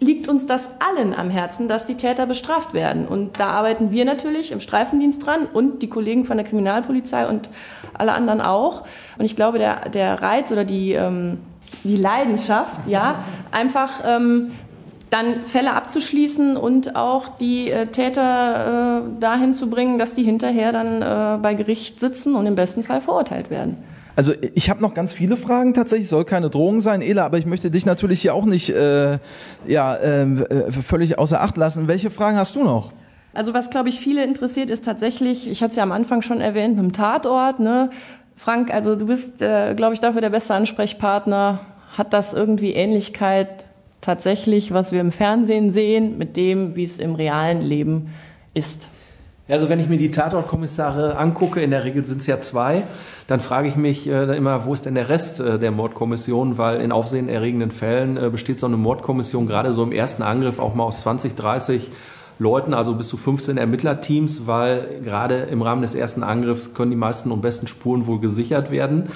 liegt 0.00 0.28
uns 0.28 0.46
das 0.46 0.68
allen 0.80 1.14
am 1.14 1.30
Herzen, 1.30 1.68
dass 1.68 1.86
die 1.86 1.96
Täter 1.96 2.26
bestraft 2.26 2.74
werden. 2.74 3.06
Und 3.06 3.38
da 3.38 3.48
arbeiten 3.48 3.90
wir 3.90 4.04
natürlich 4.04 4.52
im 4.52 4.60
Streifendienst 4.60 5.24
dran 5.24 5.46
und 5.52 5.82
die 5.82 5.88
Kollegen 5.88 6.24
von 6.24 6.36
der 6.36 6.46
Kriminalpolizei 6.46 7.26
und 7.26 7.48
alle 7.94 8.12
anderen 8.12 8.40
auch. 8.40 8.82
Und 9.18 9.24
ich 9.24 9.36
glaube, 9.36 9.58
der, 9.58 9.88
der 9.88 10.20
Reiz 10.20 10.50
oder 10.50 10.64
die, 10.64 10.92
ähm, 10.92 11.38
die 11.84 11.96
Leidenschaft, 11.96 12.88
ja, 12.88 13.24
einfach 13.52 14.02
ähm, 14.04 14.50
dann 15.10 15.46
Fälle 15.46 15.74
abzuschließen 15.74 16.56
und 16.56 16.96
auch 16.96 17.28
die 17.28 17.70
äh, 17.70 17.86
Täter 17.86 19.02
äh, 19.04 19.20
dahin 19.20 19.54
zu 19.54 19.70
bringen, 19.70 19.96
dass 19.96 20.14
die 20.14 20.24
hinterher 20.24 20.72
dann 20.72 21.02
äh, 21.02 21.38
bei 21.40 21.54
Gericht 21.54 22.00
sitzen 22.00 22.34
und 22.34 22.46
im 22.46 22.56
besten 22.56 22.82
Fall 22.82 23.00
verurteilt 23.00 23.48
werden. 23.48 23.76
Also 24.16 24.32
ich 24.54 24.70
habe 24.70 24.80
noch 24.80 24.94
ganz 24.94 25.12
viele 25.12 25.36
Fragen 25.36 25.74
tatsächlich, 25.74 26.08
soll 26.08 26.24
keine 26.24 26.50
Drohung 26.50 26.80
sein, 26.80 27.02
Ela, 27.02 27.24
aber 27.24 27.38
ich 27.38 27.46
möchte 27.46 27.70
dich 27.70 27.84
natürlich 27.84 28.20
hier 28.20 28.34
auch 28.34 28.44
nicht 28.44 28.70
äh, 28.70 29.18
ja, 29.66 29.98
ähm, 30.00 30.44
äh, 30.48 30.70
völlig 30.70 31.18
außer 31.18 31.40
Acht 31.40 31.56
lassen. 31.56 31.88
Welche 31.88 32.10
Fragen 32.10 32.36
hast 32.36 32.54
du 32.54 32.62
noch? 32.62 32.92
Also 33.32 33.52
was, 33.52 33.70
glaube 33.70 33.88
ich, 33.88 33.98
viele 33.98 34.22
interessiert, 34.22 34.70
ist 34.70 34.84
tatsächlich, 34.84 35.50
ich 35.50 35.62
hatte 35.62 35.70
es 35.70 35.76
ja 35.76 35.82
am 35.82 35.90
Anfang 35.90 36.22
schon 36.22 36.40
erwähnt, 36.40 36.76
mit 36.76 36.84
dem 36.84 36.92
Tatort. 36.92 37.58
Ne? 37.58 37.90
Frank, 38.36 38.72
also 38.72 38.94
du 38.94 39.06
bist, 39.06 39.42
äh, 39.42 39.74
glaube 39.74 39.94
ich, 39.94 40.00
dafür 40.00 40.20
der 40.20 40.30
beste 40.30 40.54
Ansprechpartner. 40.54 41.60
Hat 41.98 42.12
das 42.12 42.32
irgendwie 42.32 42.72
Ähnlichkeit 42.72 43.64
tatsächlich, 44.00 44.72
was 44.72 44.92
wir 44.92 45.00
im 45.00 45.12
Fernsehen 45.12 45.72
sehen, 45.72 46.18
mit 46.18 46.36
dem, 46.36 46.76
wie 46.76 46.84
es 46.84 46.98
im 46.98 47.16
realen 47.16 47.62
Leben 47.62 48.12
ist? 48.52 48.88
Also 49.46 49.68
wenn 49.68 49.78
ich 49.78 49.90
mir 49.90 49.98
die 49.98 50.10
Tatortkommissare 50.10 51.18
angucke, 51.18 51.60
in 51.60 51.70
der 51.70 51.84
Regel 51.84 52.02
sind 52.06 52.22
es 52.22 52.26
ja 52.26 52.40
zwei, 52.40 52.84
dann 53.26 53.40
frage 53.40 53.68
ich 53.68 53.76
mich 53.76 54.08
äh, 54.08 54.34
immer, 54.34 54.64
wo 54.64 54.72
ist 54.72 54.86
denn 54.86 54.94
der 54.94 55.10
Rest 55.10 55.38
äh, 55.38 55.58
der 55.58 55.70
Mordkommission? 55.70 56.56
Weil 56.56 56.80
in 56.80 56.92
aufsehenerregenden 56.92 57.70
Fällen 57.70 58.16
äh, 58.16 58.30
besteht 58.30 58.58
so 58.58 58.66
eine 58.66 58.78
Mordkommission 58.78 59.46
gerade 59.46 59.74
so 59.74 59.82
im 59.82 59.92
ersten 59.92 60.22
Angriff 60.22 60.58
auch 60.58 60.74
mal 60.74 60.84
aus 60.84 61.00
20, 61.00 61.34
30 61.34 61.90
Leuten, 62.38 62.72
also 62.72 62.94
bis 62.94 63.08
zu 63.08 63.18
15 63.18 63.58
Ermittlerteams, 63.58 64.46
weil 64.46 65.00
gerade 65.04 65.36
im 65.42 65.60
Rahmen 65.60 65.82
des 65.82 65.94
ersten 65.94 66.22
Angriffs 66.22 66.72
können 66.72 66.90
die 66.90 66.96
meisten 66.96 67.30
und 67.30 67.42
besten 67.42 67.66
Spuren 67.66 68.06
wohl 68.06 68.20
gesichert 68.20 68.70
werden. 68.70 69.10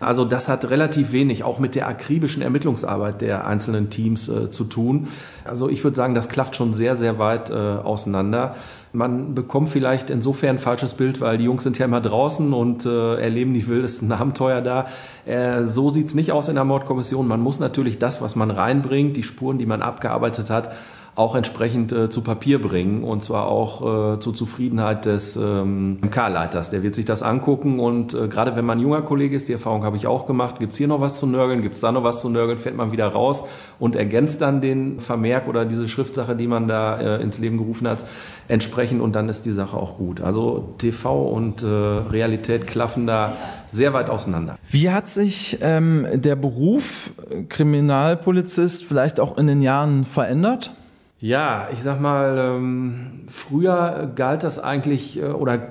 Also 0.00 0.24
das 0.24 0.48
hat 0.48 0.68
relativ 0.70 1.12
wenig 1.12 1.42
auch 1.42 1.58
mit 1.58 1.74
der 1.74 1.88
akribischen 1.88 2.42
Ermittlungsarbeit 2.42 3.20
der 3.20 3.46
einzelnen 3.46 3.90
Teams 3.90 4.28
äh, 4.28 4.50
zu 4.50 4.64
tun. 4.64 5.08
Also 5.44 5.68
ich 5.68 5.82
würde 5.82 5.96
sagen, 5.96 6.14
das 6.14 6.28
klafft 6.28 6.54
schon 6.54 6.72
sehr, 6.72 6.94
sehr 6.94 7.18
weit 7.18 7.50
äh, 7.50 7.54
auseinander. 7.54 8.54
Man 8.92 9.34
bekommt 9.34 9.68
vielleicht 9.68 10.10
insofern 10.10 10.56
ein 10.56 10.58
falsches 10.58 10.94
Bild, 10.94 11.20
weil 11.20 11.38
die 11.38 11.44
Jungs 11.44 11.62
sind 11.62 11.78
ja 11.78 11.84
immer 11.84 12.00
draußen 12.00 12.52
und 12.52 12.86
äh, 12.86 13.16
erleben 13.16 13.54
die 13.54 13.66
wildesten 13.66 14.10
Abenteuer 14.12 14.60
da. 14.60 14.86
Äh, 15.26 15.64
so 15.64 15.90
sieht's 15.90 16.14
nicht 16.14 16.32
aus 16.32 16.48
in 16.48 16.54
der 16.54 16.64
Mordkommission. 16.64 17.26
Man 17.28 17.40
muss 17.40 17.60
natürlich 17.60 17.98
das, 17.98 18.22
was 18.22 18.36
man 18.36 18.50
reinbringt, 18.50 19.16
die 19.16 19.22
Spuren, 19.22 19.58
die 19.58 19.66
man 19.66 19.82
abgearbeitet 19.82 20.50
hat, 20.50 20.70
auch 21.18 21.34
entsprechend 21.34 21.90
äh, 21.90 22.08
zu 22.08 22.20
Papier 22.22 22.62
bringen 22.62 23.02
und 23.02 23.24
zwar 23.24 23.48
auch 23.48 24.14
äh, 24.14 24.20
zur 24.20 24.36
Zufriedenheit 24.36 25.04
des 25.04 25.34
ähm, 25.34 25.98
MK-Leiters. 26.00 26.70
Der 26.70 26.84
wird 26.84 26.94
sich 26.94 27.06
das 27.06 27.24
angucken 27.24 27.80
und 27.80 28.14
äh, 28.14 28.28
gerade 28.28 28.54
wenn 28.54 28.64
man 28.64 28.78
junger 28.78 29.02
Kollege 29.02 29.34
ist, 29.34 29.48
die 29.48 29.52
Erfahrung 29.52 29.82
habe 29.82 29.96
ich 29.96 30.06
auch 30.06 30.26
gemacht, 30.26 30.60
gibt's 30.60 30.78
hier 30.78 30.86
noch 30.86 31.00
was 31.00 31.18
zu 31.18 31.26
nörgeln, 31.26 31.60
gibt's 31.60 31.80
da 31.80 31.90
noch 31.90 32.04
was 32.04 32.20
zu 32.20 32.28
nörgeln, 32.28 32.58
fährt 32.58 32.76
man 32.76 32.92
wieder 32.92 33.08
raus 33.08 33.42
und 33.80 33.96
ergänzt 33.96 34.42
dann 34.42 34.60
den 34.60 35.00
Vermerk 35.00 35.48
oder 35.48 35.64
diese 35.64 35.88
Schriftsache, 35.88 36.36
die 36.36 36.46
man 36.46 36.68
da 36.68 37.00
äh, 37.00 37.20
ins 37.20 37.40
Leben 37.40 37.58
gerufen 37.58 37.88
hat, 37.88 37.98
entsprechend 38.48 39.00
und 39.00 39.14
dann 39.14 39.28
ist 39.28 39.44
die 39.44 39.52
Sache 39.52 39.76
auch 39.76 39.98
gut. 39.98 40.20
Also 40.20 40.74
TV 40.78 41.28
und 41.28 41.62
äh, 41.62 41.66
Realität 41.66 42.66
klaffen 42.66 43.06
da 43.06 43.36
sehr 43.68 43.92
weit 43.92 44.10
auseinander. 44.10 44.58
Wie 44.68 44.90
hat 44.90 45.06
sich 45.06 45.58
ähm, 45.60 46.06
der 46.14 46.36
Beruf 46.36 47.12
Kriminalpolizist 47.48 48.84
vielleicht 48.84 49.20
auch 49.20 49.38
in 49.38 49.46
den 49.46 49.62
Jahren 49.62 50.04
verändert? 50.04 50.72
Ja, 51.20 51.68
ich 51.72 51.82
sag 51.82 52.00
mal, 52.00 52.38
ähm, 52.38 53.22
früher 53.26 54.08
galt 54.14 54.44
das 54.44 54.60
eigentlich, 54.60 55.18
äh, 55.18 55.24
oder 55.24 55.68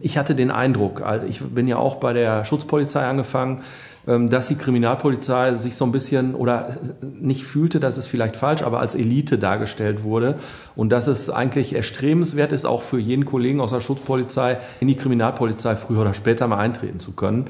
ich 0.00 0.18
hatte 0.18 0.34
den 0.34 0.50
Eindruck, 0.50 1.00
also 1.00 1.26
ich 1.26 1.40
bin 1.40 1.66
ja 1.66 1.78
auch 1.78 1.96
bei 1.96 2.12
der 2.12 2.44
Schutzpolizei 2.44 3.06
angefangen, 3.06 3.62
dass 4.04 4.48
die 4.48 4.56
Kriminalpolizei 4.56 5.54
sich 5.54 5.76
so 5.76 5.84
ein 5.84 5.92
bisschen 5.92 6.34
oder 6.34 6.76
nicht 7.20 7.44
fühlte, 7.44 7.78
das 7.78 7.98
ist 7.98 8.08
vielleicht 8.08 8.34
falsch, 8.34 8.62
aber 8.62 8.80
als 8.80 8.96
Elite 8.96 9.38
dargestellt 9.38 10.02
wurde 10.02 10.38
und 10.74 10.90
dass 10.90 11.06
es 11.06 11.30
eigentlich 11.30 11.74
erstrebenswert 11.74 12.50
ist, 12.50 12.64
auch 12.64 12.82
für 12.82 12.98
jeden 12.98 13.24
Kollegen 13.24 13.60
aus 13.60 13.70
der 13.70 13.80
Schutzpolizei 13.80 14.58
in 14.80 14.88
die 14.88 14.96
Kriminalpolizei 14.96 15.76
früher 15.76 16.00
oder 16.00 16.14
später 16.14 16.48
mal 16.48 16.58
eintreten 16.58 16.98
zu 16.98 17.12
können. 17.12 17.46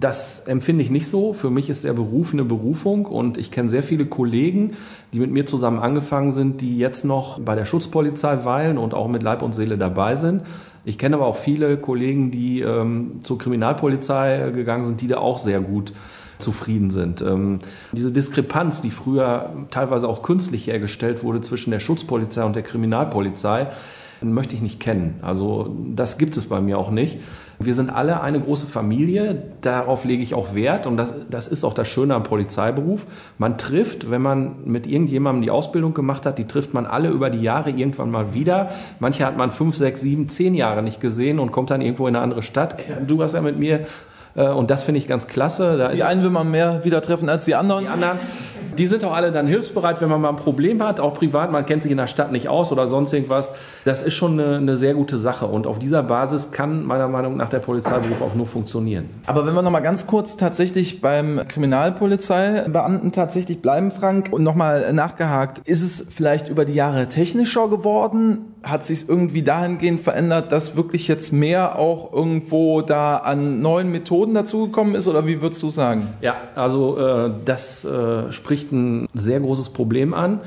Das 0.00 0.46
empfinde 0.46 0.82
ich 0.82 0.90
nicht 0.90 1.08
so. 1.08 1.34
Für 1.34 1.50
mich 1.50 1.68
ist 1.68 1.84
der 1.84 1.92
Beruf 1.92 2.32
eine 2.32 2.44
Berufung 2.44 3.04
und 3.04 3.36
ich 3.36 3.50
kenne 3.50 3.68
sehr 3.68 3.82
viele 3.82 4.06
Kollegen, 4.06 4.74
die 5.12 5.20
mit 5.20 5.30
mir 5.30 5.44
zusammen 5.44 5.78
angefangen 5.78 6.32
sind, 6.32 6.62
die 6.62 6.78
jetzt 6.78 7.04
noch 7.04 7.38
bei 7.40 7.54
der 7.54 7.66
Schutzpolizei 7.66 8.44
weilen 8.44 8.78
und 8.78 8.94
auch 8.94 9.08
mit 9.08 9.22
Leib 9.22 9.42
und 9.42 9.54
Seele 9.54 9.76
dabei 9.76 10.16
sind. 10.16 10.42
Ich 10.88 10.96
kenne 10.96 11.16
aber 11.16 11.26
auch 11.26 11.36
viele 11.36 11.76
Kollegen, 11.76 12.30
die 12.30 12.62
ähm, 12.62 13.20
zur 13.22 13.36
Kriminalpolizei 13.36 14.52
gegangen 14.54 14.86
sind, 14.86 15.02
die 15.02 15.06
da 15.06 15.18
auch 15.18 15.38
sehr 15.38 15.60
gut 15.60 15.92
zufrieden 16.38 16.90
sind. 16.90 17.20
Ähm, 17.20 17.58
diese 17.92 18.10
Diskrepanz, 18.10 18.80
die 18.80 18.90
früher 18.90 19.50
teilweise 19.70 20.08
auch 20.08 20.22
künstlich 20.22 20.66
hergestellt 20.66 21.22
wurde 21.22 21.42
zwischen 21.42 21.72
der 21.72 21.80
Schutzpolizei 21.80 22.42
und 22.42 22.56
der 22.56 22.62
Kriminalpolizei, 22.62 23.66
möchte 24.22 24.54
ich 24.54 24.62
nicht 24.62 24.80
kennen. 24.80 25.16
Also 25.20 25.76
das 25.94 26.16
gibt 26.16 26.38
es 26.38 26.46
bei 26.46 26.62
mir 26.62 26.78
auch 26.78 26.90
nicht. 26.90 27.18
Wir 27.60 27.74
sind 27.74 27.90
alle 27.90 28.20
eine 28.20 28.38
große 28.38 28.66
Familie, 28.66 29.42
darauf 29.62 30.04
lege 30.04 30.22
ich 30.22 30.32
auch 30.32 30.54
Wert 30.54 30.86
und 30.86 30.96
das, 30.96 31.12
das 31.28 31.48
ist 31.48 31.64
auch 31.64 31.74
das 31.74 31.88
Schöne 31.88 32.14
am 32.14 32.22
Polizeiberuf. 32.22 33.06
Man 33.36 33.58
trifft, 33.58 34.10
wenn 34.10 34.22
man 34.22 34.64
mit 34.64 34.86
irgendjemandem 34.86 35.42
die 35.42 35.50
Ausbildung 35.50 35.92
gemacht 35.92 36.24
hat, 36.24 36.38
die 36.38 36.46
trifft 36.46 36.72
man 36.72 36.86
alle 36.86 37.08
über 37.08 37.30
die 37.30 37.40
Jahre 37.40 37.70
irgendwann 37.70 38.12
mal 38.12 38.32
wieder. 38.32 38.70
Manche 39.00 39.26
hat 39.26 39.36
man 39.36 39.50
fünf, 39.50 39.74
sechs, 39.74 40.00
sieben, 40.00 40.28
zehn 40.28 40.54
Jahre 40.54 40.84
nicht 40.84 41.00
gesehen 41.00 41.40
und 41.40 41.50
kommt 41.50 41.70
dann 41.70 41.80
irgendwo 41.80 42.06
in 42.06 42.14
eine 42.14 42.22
andere 42.22 42.42
Stadt. 42.42 42.76
Du 43.06 43.22
hast 43.22 43.34
ja 43.34 43.40
mit 43.40 43.58
mir 43.58 43.86
und 44.34 44.70
das 44.70 44.84
finde 44.84 44.98
ich 44.98 45.06
ganz 45.08 45.26
klasse. 45.26 45.78
Da 45.78 45.88
die 45.88 46.02
einen 46.02 46.22
will 46.22 46.30
man 46.30 46.50
mehr 46.50 46.84
wieder 46.84 47.02
treffen 47.02 47.28
als 47.28 47.44
die 47.44 47.54
anderen. 47.54 47.84
Die 47.84 47.88
anderen 47.88 48.18
die 48.78 48.86
sind 48.86 49.04
auch 49.04 49.12
alle 49.12 49.32
dann 49.32 49.46
hilfsbereit, 49.46 50.00
wenn 50.00 50.08
man 50.08 50.20
mal 50.20 50.28
ein 50.28 50.36
Problem 50.36 50.82
hat, 50.82 51.00
auch 51.00 51.14
privat, 51.14 51.50
man 51.50 51.66
kennt 51.66 51.82
sich 51.82 51.90
in 51.90 51.98
der 51.98 52.06
Stadt 52.06 52.30
nicht 52.30 52.48
aus 52.48 52.70
oder 52.70 52.86
sonst 52.86 53.12
irgendwas. 53.12 53.52
Das 53.84 54.02
ist 54.02 54.14
schon 54.14 54.38
eine, 54.38 54.56
eine 54.56 54.76
sehr 54.76 54.94
gute 54.94 55.18
Sache 55.18 55.46
und 55.46 55.66
auf 55.66 55.78
dieser 55.78 56.02
Basis 56.04 56.52
kann 56.52 56.84
meiner 56.84 57.08
Meinung 57.08 57.36
nach 57.36 57.48
der 57.48 57.58
Polizeiberuf 57.58 58.22
auch 58.22 58.34
nur 58.34 58.46
funktionieren. 58.46 59.10
Aber 59.26 59.46
wenn 59.46 59.54
wir 59.54 59.62
noch 59.62 59.70
mal 59.70 59.80
ganz 59.80 60.06
kurz 60.06 60.36
tatsächlich 60.36 61.00
beim 61.00 61.40
Kriminalpolizeibeamten 61.48 63.10
tatsächlich 63.10 63.60
bleiben, 63.60 63.90
Frank, 63.90 64.28
und 64.30 64.44
noch 64.44 64.54
mal 64.54 64.92
nachgehakt, 64.92 65.66
ist 65.66 65.82
es 65.82 66.08
vielleicht 66.14 66.48
über 66.48 66.64
die 66.64 66.74
Jahre 66.74 67.08
technischer 67.08 67.68
geworden? 67.68 68.54
Hat 68.62 68.84
sich 68.84 69.08
irgendwie 69.08 69.42
dahingehend 69.42 70.00
verändert, 70.00 70.50
dass 70.50 70.76
wirklich 70.76 71.06
jetzt 71.06 71.32
mehr 71.32 71.78
auch 71.78 72.12
irgendwo 72.12 72.82
da 72.82 73.18
an 73.18 73.62
neuen 73.62 73.90
Methoden 73.92 74.34
dazugekommen 74.34 74.94
ist 74.94 75.06
oder 75.06 75.26
wie 75.26 75.40
würdest 75.40 75.62
du 75.62 75.70
sagen? 75.70 76.08
Ja, 76.20 76.34
also 76.56 76.98
äh, 76.98 77.30
das 77.44 77.84
äh, 77.84 78.32
spricht 78.32 78.72
ein 78.72 79.08
sehr 79.14 79.40
großes 79.40 79.70
Problem 79.70 80.12
an. 80.12 80.40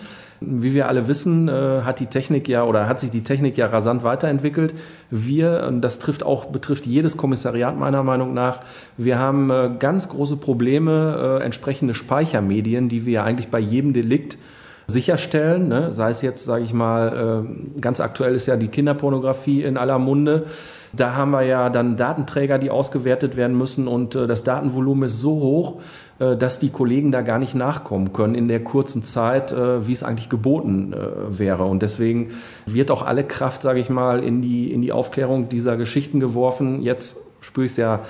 Wie 0.43 0.73
wir 0.73 0.87
alle 0.87 1.07
wissen, 1.07 1.47
äh, 1.47 1.81
hat 1.83 1.99
die 1.99 2.07
Technik 2.07 2.49
ja 2.49 2.63
oder 2.63 2.87
hat 2.87 2.99
sich 2.99 3.11
die 3.11 3.23
Technik 3.23 3.57
ja 3.57 3.67
rasant 3.67 4.03
weiterentwickelt. 4.03 4.73
Wir, 5.11 5.71
das 5.79 5.99
trifft 5.99 6.23
auch, 6.23 6.45
betrifft 6.45 6.87
jedes 6.87 7.15
Kommissariat 7.15 7.77
meiner 7.77 8.01
Meinung 8.01 8.33
nach, 8.33 8.61
wir 8.97 9.19
haben 9.19 9.51
äh, 9.51 9.69
ganz 9.77 10.09
große 10.09 10.37
Probleme, 10.37 11.39
äh, 11.39 11.45
entsprechende 11.45 11.93
Speichermedien, 11.93 12.89
die 12.89 13.05
wir 13.05 13.13
ja 13.13 13.23
eigentlich 13.23 13.49
bei 13.49 13.59
jedem 13.59 13.93
Delikt 13.93 14.39
sicherstellen. 14.87 15.67
Ne? 15.67 15.93
Sei 15.93 16.09
es 16.11 16.21
jetzt, 16.21 16.45
sage 16.45 16.63
ich 16.63 16.73
mal, 16.73 17.45
ganz 17.79 17.99
aktuell 17.99 18.35
ist 18.35 18.45
ja 18.47 18.55
die 18.55 18.67
Kinderpornografie 18.67 19.63
in 19.63 19.77
aller 19.77 19.99
Munde. 19.99 20.45
Da 20.93 21.15
haben 21.15 21.31
wir 21.31 21.43
ja 21.43 21.69
dann 21.69 21.95
Datenträger, 21.95 22.57
die 22.57 22.69
ausgewertet 22.69 23.37
werden 23.37 23.57
müssen 23.57 23.87
und 23.87 24.13
das 24.15 24.43
Datenvolumen 24.43 25.03
ist 25.03 25.21
so 25.21 25.31
hoch, 25.39 25.81
äh, 26.21 26.37
dass 26.37 26.59
die 26.59 26.69
Kollegen 26.69 27.11
da 27.11 27.21
gar 27.21 27.39
nicht 27.39 27.55
nachkommen 27.55 28.13
können 28.13 28.35
in 28.35 28.47
der 28.47 28.63
kurzen 28.63 29.03
Zeit, 29.03 29.51
äh, 29.51 29.87
wie 29.87 29.93
es 29.93 30.03
eigentlich 30.03 30.29
geboten 30.29 30.93
äh, 30.93 31.39
wäre. 31.39 31.65
Und 31.65 31.81
deswegen 31.81 32.31
wird 32.67 32.91
auch 32.91 33.01
alle 33.01 33.23
Kraft, 33.23 33.63
sage 33.63 33.79
ich 33.79 33.89
mal, 33.89 34.23
in 34.23 34.41
die, 34.41 34.71
in 34.71 34.83
die 34.83 34.91
Aufklärung 34.91 35.49
dieser 35.49 35.77
Geschichten 35.77 36.19
geworfen. 36.19 36.83
Jetzt 36.83 37.17
spüre 37.39 37.65
ich 37.65 37.71
es 37.71 37.77
ja 37.77 38.01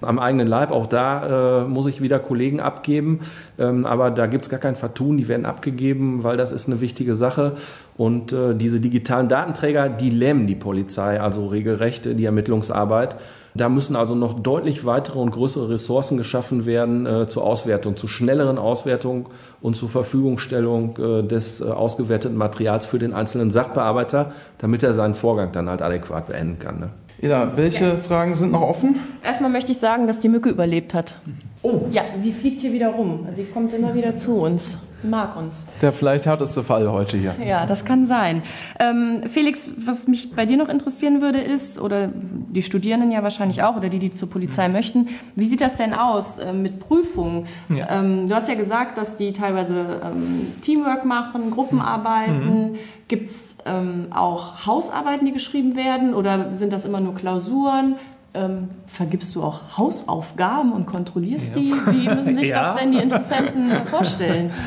am 0.00 0.18
eigenen 0.18 0.46
Leib. 0.46 0.70
Auch 0.70 0.86
da 0.86 1.62
äh, 1.62 1.64
muss 1.64 1.86
ich 1.86 2.00
wieder 2.00 2.18
Kollegen 2.18 2.60
abgeben. 2.60 3.20
Ähm, 3.58 3.86
aber 3.86 4.10
da 4.10 4.26
gibt 4.26 4.44
es 4.44 4.50
gar 4.50 4.60
kein 4.60 4.76
Vertun. 4.76 5.16
Die 5.16 5.28
werden 5.28 5.46
abgegeben, 5.46 6.24
weil 6.24 6.36
das 6.36 6.52
ist 6.52 6.68
eine 6.68 6.80
wichtige 6.80 7.14
Sache. 7.14 7.56
Und 7.96 8.32
äh, 8.32 8.54
diese 8.54 8.80
digitalen 8.80 9.28
Datenträger, 9.28 9.88
die 9.88 10.10
lähmen 10.10 10.46
die 10.46 10.54
Polizei, 10.54 11.20
also 11.20 11.48
regelrecht 11.48 12.04
die 12.06 12.24
Ermittlungsarbeit. 12.24 13.16
Da 13.54 13.68
müssen 13.68 13.96
also 13.96 14.14
noch 14.14 14.40
deutlich 14.40 14.84
weitere 14.84 15.18
und 15.18 15.32
größere 15.32 15.70
Ressourcen 15.70 16.16
geschaffen 16.16 16.66
werden 16.66 17.04
äh, 17.04 17.26
zur 17.26 17.44
Auswertung, 17.44 17.96
zur 17.96 18.08
schnelleren 18.08 18.58
Auswertung 18.58 19.28
und 19.60 19.76
zur 19.76 19.88
Verfügungstellung 19.88 20.96
äh, 20.98 21.22
des 21.24 21.60
äh, 21.60 21.64
ausgewerteten 21.64 22.36
Materials 22.36 22.86
für 22.86 23.00
den 23.00 23.12
einzelnen 23.12 23.50
Sachbearbeiter, 23.50 24.32
damit 24.58 24.82
er 24.82 24.94
seinen 24.94 25.14
Vorgang 25.14 25.50
dann 25.52 25.68
halt 25.68 25.82
adäquat 25.82 26.26
beenden 26.26 26.58
kann. 26.60 26.78
Ne? 26.78 26.88
Ida, 27.22 27.52
welche 27.56 27.84
ja. 27.84 27.96
Fragen 27.96 28.34
sind 28.34 28.52
noch 28.52 28.62
offen? 28.62 28.98
Erstmal 29.22 29.50
möchte 29.50 29.72
ich 29.72 29.78
sagen, 29.78 30.06
dass 30.06 30.20
die 30.20 30.28
Mücke 30.28 30.48
überlebt 30.48 30.94
hat. 30.94 31.16
Oh. 31.62 31.82
Ja, 31.90 32.02
sie 32.16 32.32
fliegt 32.32 32.62
hier 32.62 32.72
wieder 32.72 32.88
rum. 32.88 33.26
Sie 33.34 33.44
kommt 33.44 33.72
immer 33.74 33.94
wieder 33.94 34.16
zu 34.16 34.38
uns 34.38 34.78
mag 35.02 35.36
uns. 35.36 35.64
Der 35.80 35.92
vielleicht 35.92 36.26
härteste 36.26 36.62
Fall 36.62 36.90
heute 36.90 37.16
hier. 37.16 37.34
Ja, 37.44 37.66
das 37.66 37.84
kann 37.84 38.06
sein. 38.06 38.42
Ähm, 38.78 39.22
Felix, 39.28 39.70
was 39.84 40.06
mich 40.08 40.34
bei 40.34 40.46
dir 40.46 40.56
noch 40.56 40.68
interessieren 40.68 41.20
würde, 41.20 41.40
ist, 41.40 41.80
oder 41.80 42.08
die 42.08 42.62
Studierenden 42.62 43.10
ja 43.10 43.22
wahrscheinlich 43.22 43.62
auch, 43.62 43.76
oder 43.76 43.88
die, 43.88 43.98
die 43.98 44.10
zur 44.10 44.28
Polizei 44.28 44.68
mhm. 44.68 44.74
möchten, 44.74 45.08
wie 45.34 45.44
sieht 45.44 45.60
das 45.60 45.76
denn 45.76 45.94
aus 45.94 46.38
äh, 46.38 46.52
mit 46.52 46.80
Prüfungen? 46.80 47.46
Ja. 47.68 48.00
Ähm, 48.00 48.28
du 48.28 48.34
hast 48.34 48.48
ja 48.48 48.54
gesagt, 48.54 48.98
dass 48.98 49.16
die 49.16 49.32
teilweise 49.32 50.00
ähm, 50.04 50.52
Teamwork 50.60 51.04
machen, 51.04 51.50
Gruppenarbeiten. 51.50 52.72
Mhm. 52.72 52.78
Gibt 53.08 53.28
es 53.28 53.58
ähm, 53.66 54.06
auch 54.10 54.66
Hausarbeiten, 54.66 55.26
die 55.26 55.32
geschrieben 55.32 55.74
werden, 55.74 56.14
oder 56.14 56.54
sind 56.54 56.72
das 56.72 56.84
immer 56.84 57.00
nur 57.00 57.14
Klausuren? 57.14 57.96
Ähm, 58.32 58.68
vergibst 58.86 59.34
du 59.34 59.42
auch 59.42 59.76
Hausaufgaben 59.76 60.72
und 60.72 60.86
kontrollierst 60.86 61.56
ja. 61.56 61.60
die? 61.60 61.72
Wie 61.86 62.08
müssen 62.08 62.36
sich 62.36 62.48
ja. 62.50 62.70
das 62.70 62.80
denn 62.80 62.92
die 62.92 62.98
Interessenten 62.98 63.70
vorstellen? 63.86 64.50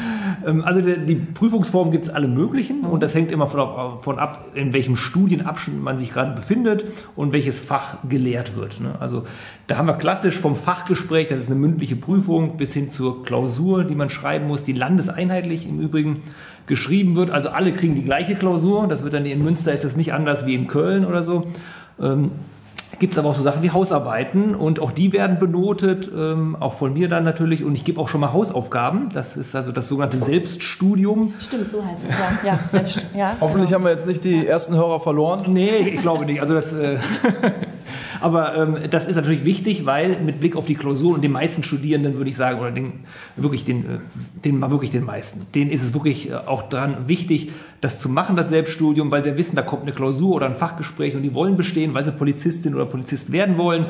Ähm, 0.46 0.64
also 0.64 0.82
die, 0.82 1.16
Prüfungsformen 1.16 1.92
gibt 1.92 2.06
es 2.06 2.10
alle 2.10 2.28
möglichen 2.28 2.82
mhm. 2.82 2.88
und 2.88 3.04
das 3.04 3.16
hängt 3.16 3.32
immer 3.32 3.48
von, 3.48 4.20
ab, 4.20 4.46
in 4.56 4.74
welchem 4.74 4.96
Studienabschnitt 4.96 5.82
man 5.82 5.98
sich 5.98 6.12
gerade 6.12 6.34
befindet 6.34 6.86
und 7.16 7.34
welches 7.34 7.60
Fach 7.60 7.98
gelehrt 8.10 8.56
wird. 8.56 8.82
Ne? 8.82 8.94
Also 9.00 9.24
da 9.68 9.78
haben 9.78 9.88
wir 9.88 9.94
klassisch 9.94 10.38
vom 10.38 10.56
Fachgespräch, 10.56 11.28
das 11.28 11.40
ist 11.40 11.48
eine 11.48 11.60
mündliche 11.60 11.96
Prüfung, 11.96 12.58
bis 12.58 12.74
hin 12.74 12.90
zur 12.90 13.24
Klausur, 13.24 13.84
die 13.84 13.96
man 13.96 14.10
schreiben 14.10 14.48
muss, 14.48 14.64
die 14.64 14.74
landeseinheitlich 14.74 15.68
im 15.68 15.80
Übrigen 15.80 16.24
geschrieben 16.68 17.16
wird. 17.16 17.30
Also 17.30 17.50
alle 17.50 17.74
kriegen 17.74 17.96
die 17.96 18.04
gleiche 18.04 18.36
Klausur. 18.36 18.88
Das 18.88 19.04
wird 19.04 19.14
dann 19.14 19.26
in 19.26 19.44
Münster 19.44 19.74
ist 19.74 19.84
das 19.84 19.96
nicht 19.96 20.14
anders 20.14 20.46
wie 20.46 20.56
in 20.56 20.68
Köln 20.68 21.06
oder 21.06 21.24
so. 21.24 21.48
Gibt 23.00 23.14
es 23.14 23.20
aber 23.20 23.30
auch 23.30 23.36
so 23.36 23.42
Sachen 23.42 23.64
wie 23.64 23.72
Hausarbeiten 23.72 24.56
und 24.56 24.80
auch 24.80 24.92
die 24.92 25.14
werden 25.14 25.40
benotet, 25.40 26.12
ähm, 26.16 26.56
auch 26.60 26.74
von 26.74 26.94
mir 26.94 27.10
dann 27.10 27.24
natürlich. 27.24 27.64
Und 27.64 27.76
ich 27.76 27.84
gebe 27.84 28.00
auch 28.00 28.08
schon 28.08 28.22
mal 28.22 28.34
Hausaufgaben. 28.34 29.10
Das 29.14 29.36
ist 29.36 29.56
also 29.56 29.72
das 29.72 29.88
sogenannte 29.88 30.20
Selbststudium. 30.20 31.34
Stimmt, 31.40 31.72
so 31.72 31.84
heißt 31.84 32.08
es 32.10 32.12
ja. 32.12 32.52
ja, 32.52 32.60
Selbst, 32.68 33.02
ja 33.16 33.36
Hoffentlich 33.42 33.70
genau. 33.70 33.80
haben 33.80 33.86
wir 33.86 33.92
jetzt 33.92 34.08
nicht 34.08 34.24
die 34.24 34.46
ersten 34.46 34.76
Hörer 34.76 35.00
verloren. 35.00 35.46
Nee, 35.48 35.78
ich 35.78 36.02
glaube 36.02 36.26
nicht. 36.26 36.42
Also 36.42 36.54
das. 36.54 36.74
Äh 36.74 37.00
Aber 38.24 38.56
ähm, 38.56 38.78
das 38.90 39.06
ist 39.06 39.18
natürlich 39.18 39.44
wichtig, 39.44 39.86
weil 39.86 40.18
mit 40.22 40.40
Blick 40.40 40.56
auf 40.56 40.66
die 40.66 40.76
Klausur 40.76 41.14
und 41.14 41.26
den 41.26 41.34
meisten 41.34 41.62
Studierenden 41.62 42.16
würde 42.16 42.30
ich 42.30 42.38
sagen, 42.38 42.62
oder 42.62 42.72
den, 42.72 43.02
wirklich 43.36 43.66
den, 43.66 43.84
äh, 43.84 44.00
den, 44.46 44.62
wirklich 44.62 44.92
den 44.92 45.04
meisten, 45.04 45.46
denen 45.54 45.70
ist 45.70 45.84
es 45.84 45.94
wirklich 45.94 46.30
äh, 46.30 46.36
auch 46.36 46.70
daran 46.70 47.10
wichtig, 47.10 47.52
das 47.82 48.00
zu 48.00 48.08
machen, 48.08 48.38
das 48.38 48.48
Selbststudium, 48.48 49.12
weil 49.12 49.26
sie 49.26 49.38
wissen, 49.38 49.58
da 49.58 49.62
kommt 49.62 49.82
eine 49.82 49.92
Klausur 49.92 50.36
oder 50.36 50.46
ein 50.46 50.56
Fachgespräch 50.56 51.18
und 51.18 51.24
die 51.24 51.34
wollen 51.34 51.58
bestehen, 51.58 51.94
weil 51.94 52.06
sie 52.06 52.14
Polizistin 52.14 52.76
oder 52.76 52.86
Polizist 52.86 53.34
werden 53.34 53.58
wollen. 53.58 53.88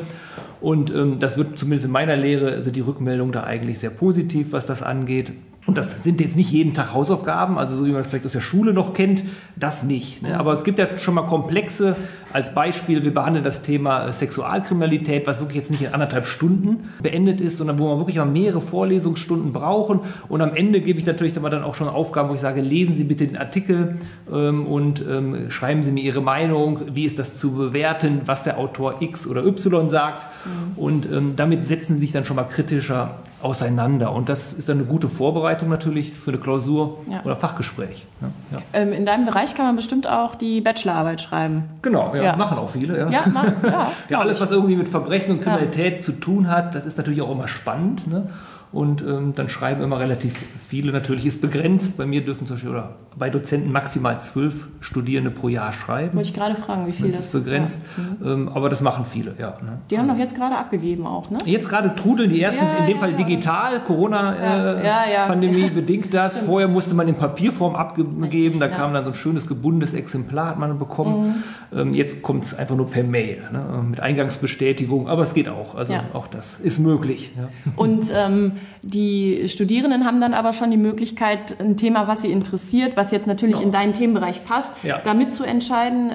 Und 0.62 0.89
ähm, 0.89 1.19
das 1.19 1.38
wird 1.38 1.60
zumindest 1.60 1.86
in 1.86 1.91
meiner 1.91 2.15
Lehre, 2.17 2.60
sind 2.63 2.76
die 2.76 2.82
Rückmeldungen 2.82 3.34
da 3.34 3.43
eigentlich 3.43 3.78
sehr 3.78 3.91
positiv, 3.91 4.52
was 4.52 4.65
das 4.65 4.82
angeht. 4.82 5.32
Und 5.74 5.80
das 5.80 6.04
sind 6.04 6.22
jetzt 6.22 6.38
nicht 6.38 6.52
jeden 6.52 6.76
Tag 6.76 6.94
Hausaufgaben, 6.94 7.58
also 7.58 7.76
so 7.76 7.88
wie 7.88 7.90
man 7.90 8.02
es 8.02 8.08
vielleicht 8.08 8.28
aus 8.28 8.34
der 8.34 8.42
Schule 8.42 8.74
noch 8.74 8.94
kennt, 8.94 9.24
das 9.56 9.82
nicht. 9.82 10.22
Ne? 10.22 10.38
Aber 10.38 10.54
es 10.54 10.64
gibt 10.64 10.78
ja 10.78 11.00
schon 11.00 11.16
mal 11.16 11.24
komplexe, 11.24 11.96
als 12.32 12.54
Beispiel, 12.54 13.04
wir 13.04 13.12
behandeln 13.12 13.44
das 13.44 13.64
Thema 13.64 14.14
Sexualkriminalität, 14.14 15.26
was 15.26 15.40
wirklich 15.40 15.56
jetzt 15.56 15.72
nicht 15.72 15.82
in 15.82 15.92
anderthalb 15.92 16.28
Stunden 16.28 16.90
beendet 17.02 17.42
ist, 17.42 17.58
sondern 17.58 17.80
wo 17.80 17.88
man 17.88 17.98
wirklich 17.98 18.18
mal 18.18 18.26
mehrere 18.26 18.62
Vorlesungsstunden 18.62 19.52
brauchen. 19.52 20.02
Und 20.30 20.42
am 20.42 20.56
Ende 20.56 20.80
gebe 20.80 21.00
ich 21.00 21.08
natürlich 21.08 21.34
dann 21.34 21.64
auch 21.64 21.74
schon 21.74 21.88
Aufgaben, 21.88 22.30
wo 22.30 22.36
ich 22.36 22.42
sage, 22.42 22.62
lesen 22.62 22.94
Sie 22.94 23.06
bitte 23.06 23.26
den 23.26 23.38
Artikel 23.38 23.96
ähm, 24.32 24.68
und 24.68 25.04
ähm, 25.10 25.50
schreiben 25.50 25.82
Sie 25.82 25.92
mir 25.92 26.04
Ihre 26.04 26.22
Meinung, 26.22 26.82
wie 26.94 27.06
ist 27.06 27.18
das 27.18 27.36
zu 27.36 27.54
bewerten, 27.54 28.22
was 28.26 28.44
der 28.44 28.60
Autor 28.60 29.02
X 29.02 29.26
oder 29.26 29.44
Y 29.44 29.90
sagt. 29.90 30.28
Mhm. 30.46 30.78
Und 30.78 31.12
ähm, 31.12 31.34
damit 31.36 31.66
setzen 31.66 31.96
Sie 31.96 32.02
sich 32.02 32.12
dann 32.12 32.26
schon 32.26 32.36
mal 32.36 32.44
kritischer 32.44 33.16
auseinander. 33.44 34.12
Und 34.12 34.30
das 34.30 34.54
ist 34.54 34.70
dann 34.70 34.78
eine 34.78 34.86
gute 34.86 35.10
Vorbereitung 35.10 35.70
natürlich 35.70 36.14
für 36.14 36.32
eine 36.32 36.40
Klausur 36.40 37.00
ja. 37.10 37.22
oder 37.24 37.36
Fachgespräch. 37.36 38.06
Ja. 38.22 38.60
Ähm, 38.74 38.94
in 38.94 39.06
deinem 39.06 39.26
Bereich 39.26 39.56
kann 39.56 39.66
man 39.66 39.76
bestimmt 39.76 40.08
auch 40.08 40.36
die 40.36 40.62
Bachelorarbeit 40.62 41.22
schreiben. 41.22 41.64
Genau, 41.82 42.12
ja. 42.14 42.16
ja, 42.16 42.24
Ja. 42.24 42.36
machen 42.36 42.58
auch 42.58 42.70
viele. 42.70 42.98
Ja. 42.98 43.10
Ja, 43.10 43.24
ja. 43.64 43.92
Ja, 44.10 44.20
alles, 44.20 44.40
was 44.42 44.52
irgendwie 44.52 44.76
mit 44.76 44.90
Verbrechen 44.90 45.34
und 45.34 45.42
Kriminalität 45.42 46.02
zu 46.02 46.14
tun 46.14 46.50
hat, 46.50 46.76
das 46.76 46.86
ist 46.86 46.98
natürlich 46.98 47.22
auch 47.22 47.32
immer 47.32 47.48
spannend. 47.48 48.08
Ne? 48.08 48.30
Und 48.74 49.04
ähm, 49.04 49.34
dann 49.36 49.50
schreiben 49.50 49.84
immer 49.84 50.00
relativ 50.00 50.34
viele. 50.68 50.92
Natürlich 50.92 51.26
ist 51.28 51.42
begrenzt. 51.42 51.96
Bei 51.96 52.08
mir 52.08 52.26
dürfen 52.26 52.48
zum 52.48 52.56
Beispiel 52.56 52.72
oder 52.72 52.96
bei 53.16 53.30
Dozenten 53.30 53.72
maximal 53.72 54.20
zwölf 54.20 54.68
Studierende 54.82 55.30
pro 55.30 55.48
Jahr 55.48 55.72
schreiben. 55.74 56.16
Wollte 56.16 56.30
ich 56.30 56.34
gerade 56.34 56.56
fragen, 56.56 56.88
wie 56.88 56.92
viel 56.92 57.06
Das 57.06 57.16
das, 57.18 57.26
ist 57.28 57.32
begrenzt. 57.44 57.84
Ähm, 58.26 58.50
aber 58.50 58.70
das 58.70 58.82
machen 58.82 59.06
viele, 59.06 59.36
ja. 59.40 59.50
Ne? 59.64 59.78
Die 59.92 60.00
haben 60.00 60.08
doch 60.08 60.18
jetzt 60.18 60.36
gerade 60.36 60.58
abgegeben 60.58 61.06
auch, 61.06 61.30
ne? 61.30 61.38
Jetzt 61.46 61.70
gerade 61.70 61.94
trudeln 61.96 62.32
die 62.32 62.42
ersten, 62.42 62.64
Ja, 62.66 62.78
in 62.78 62.88
dem 62.88 62.96
ja, 62.96 63.00
Fall 63.00 63.12
ja. 63.12 63.18
digital, 63.18 63.74
Ja, 63.74 63.78
ja, 63.78 63.78
ja. 63.78 63.82
Corona-Pandemie 63.86 65.70
bedingt 65.76 66.12
das. 66.14 66.42
Vorher 66.42 66.68
musste 66.68 66.96
man 66.96 67.08
in 67.08 67.16
Papierform 67.16 67.76
abgeben, 67.76 68.24
Richtig, 68.24 68.60
da 68.60 68.68
ja. 68.68 68.76
kam 68.76 68.94
dann 68.94 69.04
so 69.04 69.12
ein 69.12 69.16
schönes 69.16 69.46
gebundenes 69.48 69.94
Exemplar, 69.94 70.48
hat 70.48 70.60
man 70.60 70.80
bekommen. 70.80 71.36
Mhm. 71.72 71.80
Ähm, 71.80 71.94
jetzt 71.94 72.24
kommt 72.24 72.46
es 72.46 72.54
einfach 72.58 72.76
nur 72.76 72.90
per 72.90 73.04
Mail, 73.04 73.44
ne? 73.52 73.84
mit 73.88 74.00
Eingangsbestätigung, 74.00 75.08
aber 75.08 75.22
es 75.22 75.34
geht 75.36 75.50
auch. 75.50 75.76
Also 75.76 75.94
Ja. 75.94 76.06
auch 76.14 76.26
das 76.28 76.60
ist 76.60 76.80
möglich. 76.80 77.32
Ja. 77.38 77.50
Und 77.76 78.12
ähm, 78.16 78.54
die 78.82 79.47
Studierenden 79.47 80.06
haben 80.06 80.19
dann 80.21 80.34
aber 80.34 80.54
schon 80.54 80.71
die 80.71 80.78
Möglichkeit, 80.78 81.56
ein 81.60 81.78
Thema, 81.78 82.08
was 82.08 82.21
sie 82.21 82.32
interessiert, 82.32 82.97
was 82.97 83.12
jetzt 83.12 83.28
natürlich 83.28 83.62
in 83.62 83.71
deinen 83.71 83.93
Themenbereich 83.93 84.45
passt, 84.45 84.73
Ja. 84.84 84.99
da 85.04 85.13
mitzuentscheiden, 85.13 86.10
äh, 86.10 86.13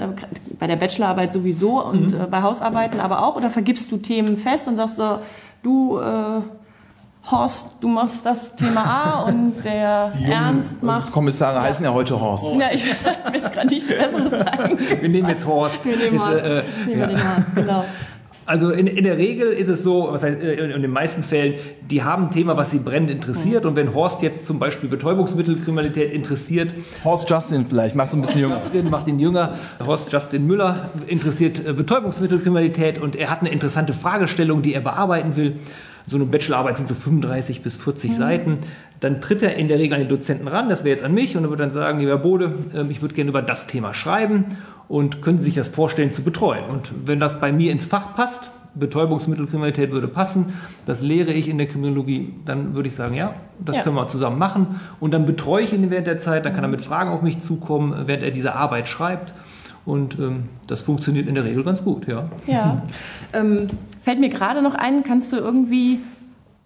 bei 0.59 0.67
der 0.67 0.77
Bachelorarbeit 0.77 1.33
sowieso 1.33 1.85
und 1.85 2.13
Mhm. 2.15 2.21
äh, 2.21 2.27
bei 2.31 2.43
Hausarbeiten 2.43 3.01
aber 3.01 3.23
auch, 3.25 3.37
oder 3.37 3.51
vergibst 3.51 3.91
du 3.93 3.97
Themen 3.99 4.37
fest 4.37 4.69
und 4.69 4.77
sagst 4.77 4.97
so, 4.97 5.19
du 5.63 5.99
äh, 5.99 6.41
Horst, 7.31 7.75
du 7.83 7.89
machst 7.89 8.25
das 8.25 8.57
Thema 8.57 8.85
A 8.85 9.23
und 9.29 9.63
der 9.63 10.13
Ernst 10.27 10.83
macht... 10.83 11.13
Kommissare 11.13 11.61
heißen 11.61 11.85
ja 11.85 11.93
heute 11.93 12.19
Horst. 12.19 12.55
Ja, 12.59 12.67
ich 12.73 12.85
will 12.87 12.95
jetzt 13.35 13.53
gerade 13.53 13.67
nichts 13.67 13.89
Besseres 13.91 14.31
sagen. 14.39 14.79
Wir 15.01 15.09
nehmen 15.11 15.29
jetzt 15.29 15.47
Horst. 15.47 15.85
Wir 15.85 15.97
nehmen 15.97 16.17
Ist, 16.17 16.27
äh, 16.27 16.63
Nehmen 16.87 16.87
wir 16.87 16.97
ja. 16.99 17.07
den 17.09 17.19
Horst, 17.29 17.47
genau. 17.55 17.85
Also 18.49 18.71
in, 18.71 18.87
in 18.87 19.05
der 19.05 19.19
Regel 19.19 19.49
ist 19.49 19.69
es 19.69 19.83
so, 19.83 20.09
was 20.11 20.23
heißt, 20.23 20.41
äh, 20.41 20.55
in 20.55 20.81
den 20.81 20.91
meisten 20.91 21.23
Fällen, 21.23 21.57
die 21.83 22.03
haben 22.03 22.25
ein 22.25 22.31
Thema, 22.31 22.57
was 22.57 22.71
sie 22.71 22.79
brennend 22.79 23.11
interessiert. 23.11 23.67
Und 23.67 23.77
wenn 23.77 23.93
Horst 23.93 24.23
jetzt 24.23 24.47
zum 24.47 24.59
Beispiel 24.59 24.89
Betäubungsmittelkriminalität 24.89 26.11
interessiert, 26.11 26.73
Horst 27.05 27.29
Justin 27.29 27.67
vielleicht, 27.69 27.95
macht 27.95 28.09
es 28.09 28.15
ein 28.15 28.23
bisschen 28.23 28.41
jünger. 28.41 28.55
Justin 28.55 28.89
macht 28.89 29.07
ihn 29.07 29.19
jünger. 29.19 29.59
Horst 29.85 30.11
Justin 30.11 30.47
Müller 30.47 30.89
interessiert 31.07 31.61
äh, 31.67 31.75
Betäubungsmittelkriminalität 31.75 32.99
und 32.99 33.17
er 33.17 33.29
hat 33.29 33.41
eine 33.41 33.51
interessante 33.51 33.93
Fragestellung, 33.93 34.63
die 34.63 34.73
er 34.73 34.81
bearbeiten 34.81 35.37
will. 35.37 35.57
So 36.07 36.17
eine 36.17 36.25
Bachelorarbeit 36.25 36.79
sind 36.79 36.87
so 36.87 36.95
35 36.95 37.63
bis 37.63 37.77
40 37.77 38.17
Seiten. 38.17 38.57
Dann 39.01 39.21
tritt 39.21 39.43
er 39.43 39.57
in 39.57 39.69
der 39.69 39.79
Regel 39.79 39.93
an 39.93 40.01
den 40.01 40.09
Dozenten 40.09 40.49
ran, 40.49 40.71
das 40.71 40.85
wäre 40.85 40.97
jetzt 40.97 41.05
an 41.05 41.13
mich, 41.13 41.37
und 41.37 41.45
er 41.45 41.51
wird 41.51 41.61
dann 41.61 41.71
sagen, 41.71 42.01
lieber 42.01 42.17
Bode, 42.17 42.55
ähm, 42.75 42.91
ich 42.91 43.03
würde 43.03 43.15
gerne 43.15 43.29
über 43.29 43.43
das 43.43 43.67
Thema 43.67 43.93
schreiben 43.93 44.57
und 44.89 45.23
können 45.23 45.39
Sie 45.39 45.45
sich 45.45 45.55
das 45.55 45.69
vorstellen 45.69 46.13
zu 46.13 46.23
betreuen. 46.23 46.65
Und 46.71 46.91
wenn 47.07 47.21
das 47.21 47.41
bei 47.41 47.53
mir 47.53 47.73
ins 47.73 47.85
Fach 47.85 48.15
passt, 48.15 48.51
Betäubungsmittelkriminalität 48.75 49.91
würde 49.91 50.09
passen, 50.09 50.53
das 50.87 51.03
lehre 51.03 51.33
ich 51.33 51.49
in 51.49 51.59
der 51.59 51.67
Kriminologie, 51.67 52.35
dann 52.45 52.75
würde 52.75 52.89
ich 52.89 52.95
sagen, 52.95 53.15
ja, 53.15 53.35
das 53.65 53.77
Ja. 53.79 53.83
können 53.83 53.97
wir 53.97 54.09
zusammen 54.09 54.39
machen. 54.39 54.81
Und 55.01 55.13
dann 55.13 55.27
betreue 55.27 55.63
ich 55.65 55.73
ihn 55.73 55.91
während 55.91 56.07
der 56.07 56.19
Zeit, 56.19 56.45
dann 56.45 56.55
kann 56.55 56.65
er 56.65 56.69
mit 56.69 56.81
Fragen 56.81 57.11
auf 57.11 57.23
mich 57.23 57.41
zukommen, 57.41 58.07
während 58.07 58.23
er 58.23 58.31
diese 58.31 58.55
Arbeit 58.55 58.89
schreibt. 58.89 59.35
Und 59.85 60.19
ähm, 60.19 60.45
das 60.67 60.83
funktioniert 60.83 61.29
in 61.29 61.35
der 61.35 61.45
Regel 61.45 61.65
ganz 61.65 61.83
gut, 61.83 62.07
ja. 62.07 62.29
Ja. 62.47 62.83
Ähm, 63.33 63.69
fällt 64.03 64.21
mir 64.21 64.29
gerade 64.29 64.63
noch 64.63 64.75
ein, 64.75 65.03
kannst 65.03 65.33
du 65.33 65.37
irgendwie 65.37 65.99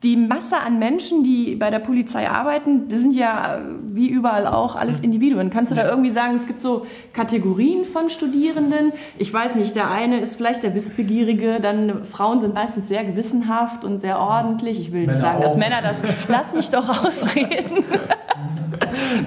die 0.03 0.17
Masse 0.17 0.59
an 0.59 0.81
Menschen, 0.81 1.23
die 1.23 1.55
bei 1.55 1.71
der 1.71 1.79
Polizei 1.79 2.29
arbeiten, 2.29 2.89
das 2.89 3.01
sind 3.01 3.15
ja 3.15 3.57
äh, 3.57 3.61
wie 3.85 4.09
überall 4.09 4.47
auch 4.47 4.75
alles 4.75 5.01
Individuen. 5.01 5.51
Kannst 5.51 5.71
du 5.71 5.77
da 5.77 5.89
irgendwie 5.89 6.11
sagen, 6.11 6.35
es 6.35 6.47
gibt 6.47 6.61
so 6.61 6.87
Kategorien 7.13 7.85
von 7.85 8.11
Studierenden? 8.11 8.93
Ich 9.19 9.33
weiß 9.33 9.55
nicht, 9.55 9.77
der 9.77 9.91
eine 9.91 10.19
ist 10.19 10.37
vielleicht 10.37 10.65
der 10.65 10.75
Wissbegierige, 10.75 11.61
dann 11.61 12.05
Frauen 12.05 12.41
sind 12.41 12.55
meistens 12.55 12.89
sehr 12.89 13.05
gewissenhaft 13.05 13.85
und 13.85 13.99
sehr 13.99 14.19
ordentlich. 14.19 14.81
Ich 14.81 14.93
will 14.93 15.03
nicht 15.03 15.09
Männer 15.09 15.21
sagen, 15.21 15.43
dass 15.43 15.55
auch. 15.55 15.59
Männer 15.59 15.83
das, 15.83 15.97
lass 16.29 16.55
mich 16.55 16.71
doch 16.71 16.89
ausreden. 17.05 17.85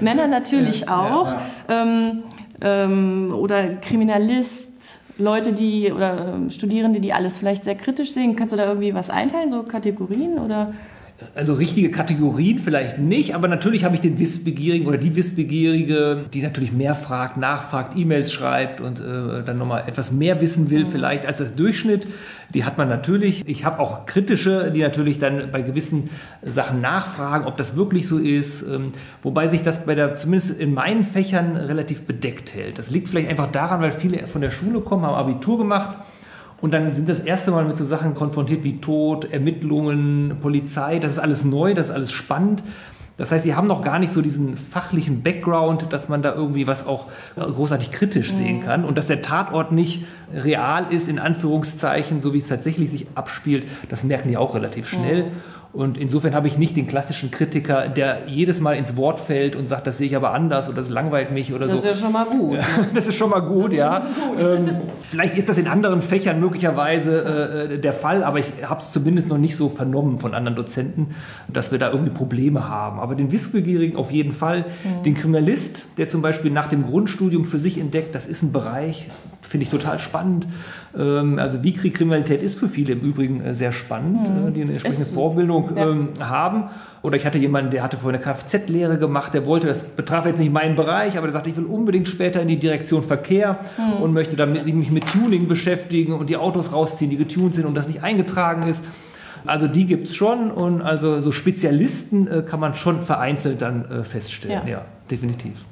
Männer 0.00 0.26
natürlich 0.26 0.88
auch. 0.90 1.32
Ähm, 1.68 2.22
ähm, 2.60 3.34
oder 3.34 3.68
Kriminalist, 3.76 5.00
Leute, 5.18 5.52
die 5.52 5.92
oder 5.92 6.34
ähm, 6.34 6.50
Studierende, 6.50 7.00
die 7.00 7.12
alles 7.12 7.38
vielleicht 7.38 7.64
sehr 7.64 7.74
kritisch 7.74 8.12
sehen. 8.12 8.36
Kannst 8.36 8.52
du 8.52 8.56
da 8.56 8.66
irgendwie 8.66 8.94
was 8.94 9.10
einteilen, 9.10 9.50
so 9.50 9.62
Kategorien 9.62 10.38
oder? 10.38 10.74
Also 11.34 11.54
richtige 11.54 11.90
Kategorien 11.90 12.58
vielleicht 12.58 12.98
nicht, 12.98 13.34
aber 13.34 13.48
natürlich 13.48 13.84
habe 13.84 13.94
ich 13.94 14.02
den 14.02 14.18
Wissbegierigen 14.18 14.86
oder 14.86 14.98
die 14.98 15.16
Wissbegierige, 15.16 16.26
die 16.34 16.42
natürlich 16.42 16.72
mehr 16.72 16.94
fragt, 16.94 17.38
nachfragt, 17.38 17.96
E-Mails 17.96 18.30
schreibt 18.30 18.82
und 18.82 19.00
äh, 19.00 19.42
dann 19.42 19.56
nochmal 19.56 19.84
etwas 19.86 20.12
mehr 20.12 20.42
wissen 20.42 20.68
will 20.68 20.84
vielleicht 20.84 21.24
als 21.24 21.38
das 21.38 21.54
Durchschnitt. 21.54 22.06
Die 22.52 22.64
hat 22.64 22.76
man 22.76 22.90
natürlich. 22.90 23.48
Ich 23.48 23.64
habe 23.64 23.80
auch 23.80 24.04
kritische, 24.04 24.70
die 24.70 24.82
natürlich 24.82 25.18
dann 25.18 25.50
bei 25.50 25.62
gewissen 25.62 26.10
Sachen 26.44 26.82
nachfragen, 26.82 27.46
ob 27.46 27.56
das 27.56 27.76
wirklich 27.76 28.06
so 28.06 28.18
ist. 28.18 28.62
Ähm, 28.62 28.92
wobei 29.22 29.46
sich 29.46 29.62
das 29.62 29.86
bei 29.86 29.94
der, 29.94 30.16
zumindest 30.16 30.60
in 30.60 30.74
meinen 30.74 31.02
Fächern 31.02 31.56
relativ 31.56 32.02
bedeckt 32.02 32.54
hält. 32.54 32.78
Das 32.78 32.90
liegt 32.90 33.08
vielleicht 33.08 33.30
einfach 33.30 33.50
daran, 33.50 33.80
weil 33.80 33.92
viele 33.92 34.26
von 34.26 34.42
der 34.42 34.50
Schule 34.50 34.80
kommen, 34.80 35.06
haben 35.06 35.14
Abitur 35.14 35.56
gemacht 35.56 35.96
und 36.60 36.72
dann 36.72 36.94
sind 36.94 37.08
das 37.08 37.20
erste 37.20 37.50
Mal 37.50 37.64
mit 37.64 37.76
so 37.76 37.84
Sachen 37.84 38.14
konfrontiert 38.14 38.64
wie 38.64 38.80
Tod, 38.80 39.30
Ermittlungen, 39.30 40.38
Polizei. 40.40 40.98
Das 40.98 41.12
ist 41.12 41.18
alles 41.18 41.44
neu, 41.44 41.74
das 41.74 41.88
ist 41.88 41.94
alles 41.94 42.12
spannend. 42.12 42.62
Das 43.18 43.32
heißt, 43.32 43.44
sie 43.44 43.54
haben 43.54 43.66
noch 43.66 43.82
gar 43.82 43.98
nicht 43.98 44.12
so 44.12 44.20
diesen 44.20 44.56
fachlichen 44.56 45.22
Background, 45.22 45.86
dass 45.90 46.10
man 46.10 46.20
da 46.20 46.34
irgendwie 46.34 46.66
was 46.66 46.86
auch 46.86 47.06
großartig 47.36 47.90
kritisch 47.90 48.30
sehen 48.30 48.60
kann 48.60 48.84
und 48.84 48.98
dass 48.98 49.06
der 49.06 49.22
Tatort 49.22 49.72
nicht 49.72 50.04
real 50.34 50.92
ist, 50.92 51.08
in 51.08 51.18
Anführungszeichen, 51.18 52.20
so 52.20 52.34
wie 52.34 52.38
es 52.38 52.46
tatsächlich 52.46 52.90
sich 52.90 53.06
abspielt. 53.14 53.66
Das 53.88 54.04
merken 54.04 54.28
die 54.28 54.36
auch 54.36 54.54
relativ 54.54 54.86
schnell. 54.86 55.32
Und 55.76 55.98
insofern 55.98 56.34
habe 56.34 56.48
ich 56.48 56.56
nicht 56.56 56.74
den 56.74 56.86
klassischen 56.86 57.30
Kritiker, 57.30 57.88
der 57.88 58.22
jedes 58.28 58.60
Mal 58.62 58.76
ins 58.76 58.96
Wort 58.96 59.20
fällt 59.20 59.54
und 59.56 59.68
sagt, 59.68 59.86
das 59.86 59.98
sehe 59.98 60.06
ich 60.06 60.16
aber 60.16 60.32
anders 60.32 60.68
oder 60.68 60.78
das 60.78 60.88
langweilt 60.88 61.32
mich 61.32 61.52
oder 61.52 61.66
Das 61.66 61.72
so. 61.72 61.76
ist 61.76 61.84
ja 61.84 61.94
schon 61.94 62.12
mal 62.12 62.24
gut. 62.24 62.58
Das 62.94 63.06
ist 63.06 63.14
schon 63.16 63.28
mal 63.28 63.40
gut, 63.40 63.74
ja. 63.74 64.06
Ähm, 64.40 64.70
vielleicht 65.02 65.36
ist 65.36 65.50
das 65.50 65.58
in 65.58 65.66
anderen 65.68 66.00
Fächern 66.00 66.40
möglicherweise 66.40 67.68
äh, 67.74 67.78
der 67.78 67.92
Fall, 67.92 68.24
aber 68.24 68.38
ich 68.38 68.52
habe 68.64 68.80
es 68.80 68.90
zumindest 68.90 69.28
noch 69.28 69.36
nicht 69.36 69.56
so 69.56 69.68
vernommen 69.68 70.18
von 70.18 70.32
anderen 70.34 70.56
Dozenten, 70.56 71.14
dass 71.46 71.72
wir 71.72 71.78
da 71.78 71.90
irgendwie 71.90 72.12
Probleme 72.12 72.68
haben. 72.68 72.98
Aber 72.98 73.14
den 73.14 73.30
Wissbegierigen 73.30 73.96
auf 73.96 74.10
jeden 74.10 74.32
Fall. 74.32 74.64
Den 75.04 75.14
Kriminalist, 75.14 75.84
der 75.98 76.08
zum 76.08 76.22
Beispiel 76.22 76.50
nach 76.50 76.68
dem 76.68 76.84
Grundstudium 76.84 77.44
für 77.44 77.58
sich 77.58 77.78
entdeckt, 77.78 78.14
das 78.14 78.26
ist 78.26 78.42
ein 78.42 78.52
Bereich, 78.52 79.08
finde 79.42 79.64
ich 79.64 79.70
total 79.70 79.98
spannend. 79.98 80.46
Ähm, 80.98 81.38
also 81.38 81.62
wie 81.62 81.72
Kriminalität 81.72 82.42
ist 82.42 82.58
für 82.58 82.68
viele 82.68 82.92
im 82.94 83.00
Übrigen 83.00 83.40
äh, 83.40 83.54
sehr 83.54 83.72
spannend, 83.72 84.26
äh, 84.26 84.52
die 84.52 84.62
eine 84.62 84.72
entsprechende 84.72 85.02
Ist- 85.02 85.14
Vorbildung 85.14 85.76
ja. 85.76 85.88
ähm, 85.88 86.08
haben. 86.20 86.64
Oder 87.02 87.16
ich 87.16 87.24
hatte 87.26 87.38
jemanden, 87.38 87.70
der 87.70 87.82
hatte 87.84 87.96
vorher 87.96 88.18
eine 88.18 88.24
Kfz-Lehre 88.24 88.98
gemacht, 88.98 89.32
der 89.32 89.46
wollte, 89.46 89.68
das 89.68 89.84
betraf 89.84 90.26
jetzt 90.26 90.40
nicht 90.40 90.52
meinen 90.52 90.74
Bereich, 90.74 91.16
aber 91.16 91.26
der 91.28 91.32
sagte, 91.34 91.50
ich 91.50 91.56
will 91.56 91.64
unbedingt 91.66 92.08
später 92.08 92.42
in 92.42 92.48
die 92.48 92.58
Direktion 92.58 93.04
Verkehr 93.04 93.58
und 94.02 94.12
möchte 94.12 94.36
sich 94.60 94.74
mich 94.74 94.90
mit 94.90 95.06
Tuning 95.06 95.46
beschäftigen 95.46 96.14
und 96.14 96.30
die 96.30 96.36
Autos 96.36 96.72
rausziehen, 96.72 97.10
die 97.10 97.16
getuned 97.16 97.54
sind 97.54 97.64
und 97.64 97.76
das 97.76 97.86
nicht 97.86 98.02
eingetragen 98.02 98.64
ist. 98.68 98.84
Also 99.44 99.68
die 99.68 99.86
gibt 99.86 100.08
es 100.08 100.16
schon 100.16 100.50
und 100.50 100.82
also 100.82 101.20
so 101.20 101.30
Spezialisten 101.30 102.26
äh, 102.26 102.42
kann 102.42 102.58
man 102.58 102.74
schon 102.74 103.02
vereinzelt 103.02 103.62
dann 103.62 103.88
äh, 103.88 104.02
feststellen. 104.02 104.62
Ja. 104.66 104.72
Ja. 104.72 104.84
definitiv. 105.08 105.64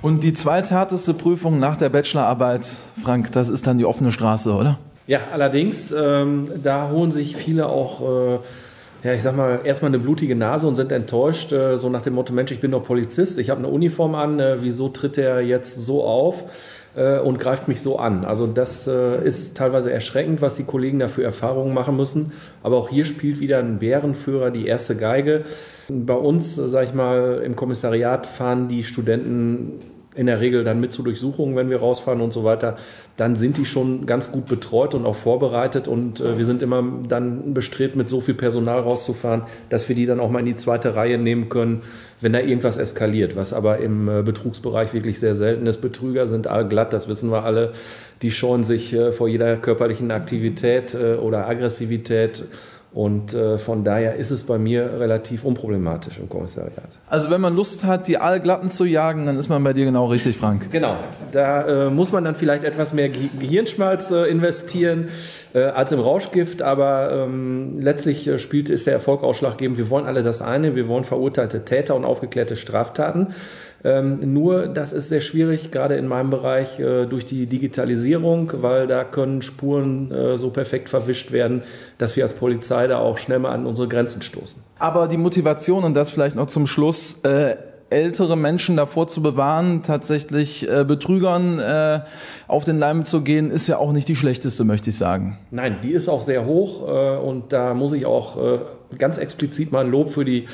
Und 0.00 0.22
die 0.22 0.32
zweithärteste 0.32 1.12
Prüfung 1.12 1.58
nach 1.58 1.76
der 1.76 1.88
Bachelorarbeit, 1.88 2.68
Frank, 3.02 3.32
das 3.32 3.48
ist 3.48 3.66
dann 3.66 3.78
die 3.78 3.84
offene 3.84 4.12
Straße, 4.12 4.52
oder? 4.52 4.78
Ja, 5.08 5.20
allerdings, 5.32 5.90
ähm, 5.90 6.48
da 6.62 6.90
holen 6.90 7.10
sich 7.10 7.34
viele 7.34 7.66
auch, 7.66 8.00
äh, 8.02 8.38
ja, 9.02 9.14
ich 9.14 9.22
sag 9.22 9.36
mal, 9.36 9.60
erstmal 9.64 9.90
eine 9.90 9.98
blutige 9.98 10.36
Nase 10.36 10.68
und 10.68 10.76
sind 10.76 10.92
enttäuscht, 10.92 11.50
äh, 11.50 11.76
so 11.76 11.88
nach 11.88 12.02
dem 12.02 12.14
Motto, 12.14 12.32
Mensch, 12.32 12.52
ich 12.52 12.60
bin 12.60 12.70
doch 12.70 12.84
Polizist, 12.84 13.38
ich 13.38 13.50
habe 13.50 13.58
eine 13.58 13.68
Uniform 13.68 14.14
an, 14.14 14.38
äh, 14.38 14.62
wieso 14.62 14.88
tritt 14.88 15.18
er 15.18 15.40
jetzt 15.40 15.84
so 15.84 16.04
auf 16.04 16.44
äh, 16.94 17.18
und 17.18 17.38
greift 17.38 17.66
mich 17.66 17.80
so 17.80 17.98
an? 17.98 18.24
Also 18.24 18.46
das 18.46 18.86
äh, 18.86 19.24
ist 19.24 19.56
teilweise 19.56 19.92
erschreckend, 19.92 20.42
was 20.42 20.54
die 20.54 20.64
Kollegen 20.64 21.00
da 21.00 21.08
für 21.08 21.24
Erfahrungen 21.24 21.74
machen 21.74 21.96
müssen. 21.96 22.32
Aber 22.62 22.76
auch 22.76 22.88
hier 22.88 23.04
spielt 23.04 23.40
wieder 23.40 23.58
ein 23.58 23.78
Bärenführer 23.78 24.52
die 24.52 24.66
erste 24.66 24.94
Geige. 24.94 25.44
Bei 25.90 26.14
uns, 26.14 26.54
sag 26.54 26.84
ich 26.84 26.94
mal, 26.94 27.42
im 27.44 27.56
Kommissariat 27.56 28.26
fahren 28.26 28.68
die 28.68 28.84
Studenten 28.84 29.80
in 30.14 30.26
der 30.26 30.40
Regel 30.40 30.64
dann 30.64 30.80
mit 30.80 30.92
zu 30.92 31.02
Durchsuchungen, 31.02 31.54
wenn 31.54 31.70
wir 31.70 31.78
rausfahren 31.78 32.20
und 32.20 32.32
so 32.32 32.42
weiter, 32.42 32.76
dann 33.16 33.36
sind 33.36 33.56
die 33.56 33.64
schon 33.64 34.04
ganz 34.04 34.32
gut 34.32 34.48
betreut 34.48 34.94
und 34.94 35.06
auch 35.06 35.14
vorbereitet 35.14 35.86
und 35.86 36.20
äh, 36.20 36.36
wir 36.36 36.44
sind 36.44 36.60
immer 36.60 36.82
dann 37.08 37.54
bestrebt, 37.54 37.94
mit 37.94 38.08
so 38.08 38.20
viel 38.20 38.34
Personal 38.34 38.80
rauszufahren, 38.80 39.42
dass 39.70 39.88
wir 39.88 39.94
die 39.94 40.06
dann 40.06 40.18
auch 40.18 40.28
mal 40.28 40.40
in 40.40 40.46
die 40.46 40.56
zweite 40.56 40.96
Reihe 40.96 41.18
nehmen 41.18 41.48
können, 41.48 41.82
wenn 42.20 42.32
da 42.32 42.40
irgendwas 42.40 42.78
eskaliert, 42.78 43.36
was 43.36 43.52
aber 43.52 43.78
im 43.78 44.08
äh, 44.08 44.22
Betrugsbereich 44.22 44.92
wirklich 44.92 45.20
sehr 45.20 45.36
selten 45.36 45.66
ist. 45.66 45.78
Betrüger 45.78 46.26
sind 46.26 46.48
allglatt, 46.48 46.92
das 46.92 47.08
wissen 47.08 47.30
wir 47.30 47.44
alle. 47.44 47.72
Die 48.20 48.32
scheuen 48.32 48.64
sich 48.64 48.92
äh, 48.92 49.12
vor 49.12 49.28
jeder 49.28 49.56
körperlichen 49.56 50.10
Aktivität 50.10 50.94
äh, 50.94 51.14
oder 51.14 51.46
Aggressivität 51.46 52.44
Und 52.92 53.34
äh, 53.34 53.58
von 53.58 53.84
daher 53.84 54.16
ist 54.16 54.30
es 54.30 54.44
bei 54.44 54.56
mir 54.56 54.98
relativ 54.98 55.44
unproblematisch 55.44 56.18
im 56.18 56.28
Kommissariat. 56.28 56.88
Also 57.06 57.28
wenn 57.30 57.40
man 57.40 57.54
Lust 57.54 57.84
hat, 57.84 58.08
die 58.08 58.16
Aalglatten 58.16 58.70
zu 58.70 58.86
jagen, 58.86 59.26
dann 59.26 59.36
ist 59.36 59.50
man 59.50 59.62
bei 59.62 59.74
dir 59.74 59.84
genau 59.84 60.06
richtig, 60.06 60.38
Frank. 60.38 60.70
Genau, 60.72 60.96
da 61.32 61.86
äh, 61.86 61.90
muss 61.90 62.12
man 62.12 62.24
dann 62.24 62.34
vielleicht 62.34 62.64
etwas 62.64 62.94
mehr 62.94 63.10
Ge 63.10 63.28
Gehirnschmalz 63.38 64.10
äh, 64.10 64.24
investieren 64.24 65.08
äh, 65.52 65.64
als 65.64 65.92
im 65.92 66.00
Rauschgift, 66.00 66.62
aber 66.62 67.12
ähm, 67.12 67.78
letztlich 67.78 68.26
äh, 68.26 68.38
spielt 68.38 68.70
ist 68.70 68.86
der 68.86 68.94
Erfolg 68.94 69.22
ausschlaggebend. 69.22 69.76
Wir 69.76 69.90
wollen 69.90 70.06
alle 70.06 70.22
das 70.22 70.40
eine, 70.40 70.74
wir 70.74 70.88
wollen 70.88 71.04
verurteilte 71.04 71.66
Täter 71.66 71.94
und 71.94 72.06
aufgeklärte 72.06 72.56
Straftaten. 72.56 73.34
Ähm, 73.84 74.32
nur, 74.32 74.66
das 74.66 74.92
ist 74.92 75.08
sehr 75.08 75.20
schwierig, 75.20 75.70
gerade 75.70 75.96
in 75.96 76.08
meinem 76.08 76.30
Bereich 76.30 76.80
äh, 76.80 77.06
durch 77.06 77.24
die 77.24 77.46
Digitalisierung, 77.46 78.50
weil 78.56 78.86
da 78.86 79.04
können 79.04 79.40
Spuren 79.42 80.10
äh, 80.10 80.36
so 80.36 80.50
perfekt 80.50 80.88
verwischt 80.88 81.30
werden, 81.30 81.62
dass 81.96 82.16
wir 82.16 82.24
als 82.24 82.34
Polizei 82.34 82.88
da 82.88 82.98
auch 82.98 83.18
schnell 83.18 83.38
mal 83.38 83.52
an 83.52 83.66
unsere 83.66 83.86
Grenzen 83.86 84.22
stoßen. 84.22 84.62
Aber 84.78 85.06
die 85.06 85.16
Motivation, 85.16 85.84
und 85.84 85.94
das 85.94 86.10
vielleicht 86.10 86.34
noch 86.34 86.46
zum 86.46 86.66
Schluss, 86.66 87.22
äh, 87.22 87.56
ältere 87.90 88.36
Menschen 88.36 88.76
davor 88.76 89.06
zu 89.06 89.22
bewahren, 89.22 89.82
tatsächlich 89.82 90.68
äh, 90.68 90.84
Betrügern 90.84 91.58
äh, 91.58 92.00
auf 92.46 92.64
den 92.64 92.78
Leim 92.78 93.04
zu 93.04 93.22
gehen, 93.22 93.50
ist 93.50 93.66
ja 93.66 93.78
auch 93.78 93.92
nicht 93.92 94.08
die 94.08 94.16
schlechteste, 94.16 94.64
möchte 94.64 94.90
ich 94.90 94.96
sagen. 94.96 95.38
Nein, 95.50 95.78
die 95.82 95.92
ist 95.92 96.08
auch 96.08 96.22
sehr 96.22 96.44
hoch 96.44 96.86
äh, 96.86 97.16
und 97.16 97.52
da 97.52 97.74
muss 97.74 97.92
ich 97.92 98.04
auch 98.04 98.36
äh, 98.36 98.58
ganz 98.98 99.18
explizit 99.18 99.72
mal 99.72 99.84
ein 99.84 99.90
Lob 99.90 100.10
für 100.10 100.24
die 100.24 100.48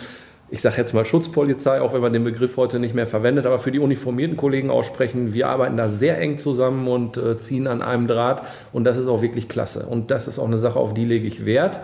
ich 0.51 0.61
sage 0.61 0.77
jetzt 0.77 0.93
mal 0.93 1.05
Schutzpolizei, 1.05 1.81
auch 1.81 1.95
wenn 1.95 2.01
man 2.01 2.13
den 2.13 2.25
Begriff 2.25 2.57
heute 2.57 2.79
nicht 2.79 2.95
mehr 2.95 3.07
verwendet, 3.07 3.47
aber 3.47 3.59
für 3.59 3.73
die 3.73 3.79
uniformierten 3.79 4.37
Kollegen 4.37 4.71
aussprechen. 4.71 5.33
Wir 5.33 5.49
arbeiten 5.49 5.77
da 5.77 5.89
sehr 5.89 6.19
eng 6.19 6.39
zusammen 6.39 6.87
und 6.87 7.17
äh, 7.17 7.39
ziehen 7.39 7.67
an 7.67 7.83
einem 7.83 8.07
Draht 8.07 8.43
und 8.73 8.85
das 8.85 8.99
ist 8.99 9.07
auch 9.07 9.23
wirklich 9.23 9.49
klasse. 9.49 9.87
Und 9.87 10.11
das 10.11 10.29
ist 10.29 10.39
auch 10.39 10.47
eine 10.47 10.59
Sache, 10.59 10.79
auf 10.79 10.95
die 10.95 11.05
lege 11.05 11.27
ich 11.27 11.47
Wert. 11.47 11.81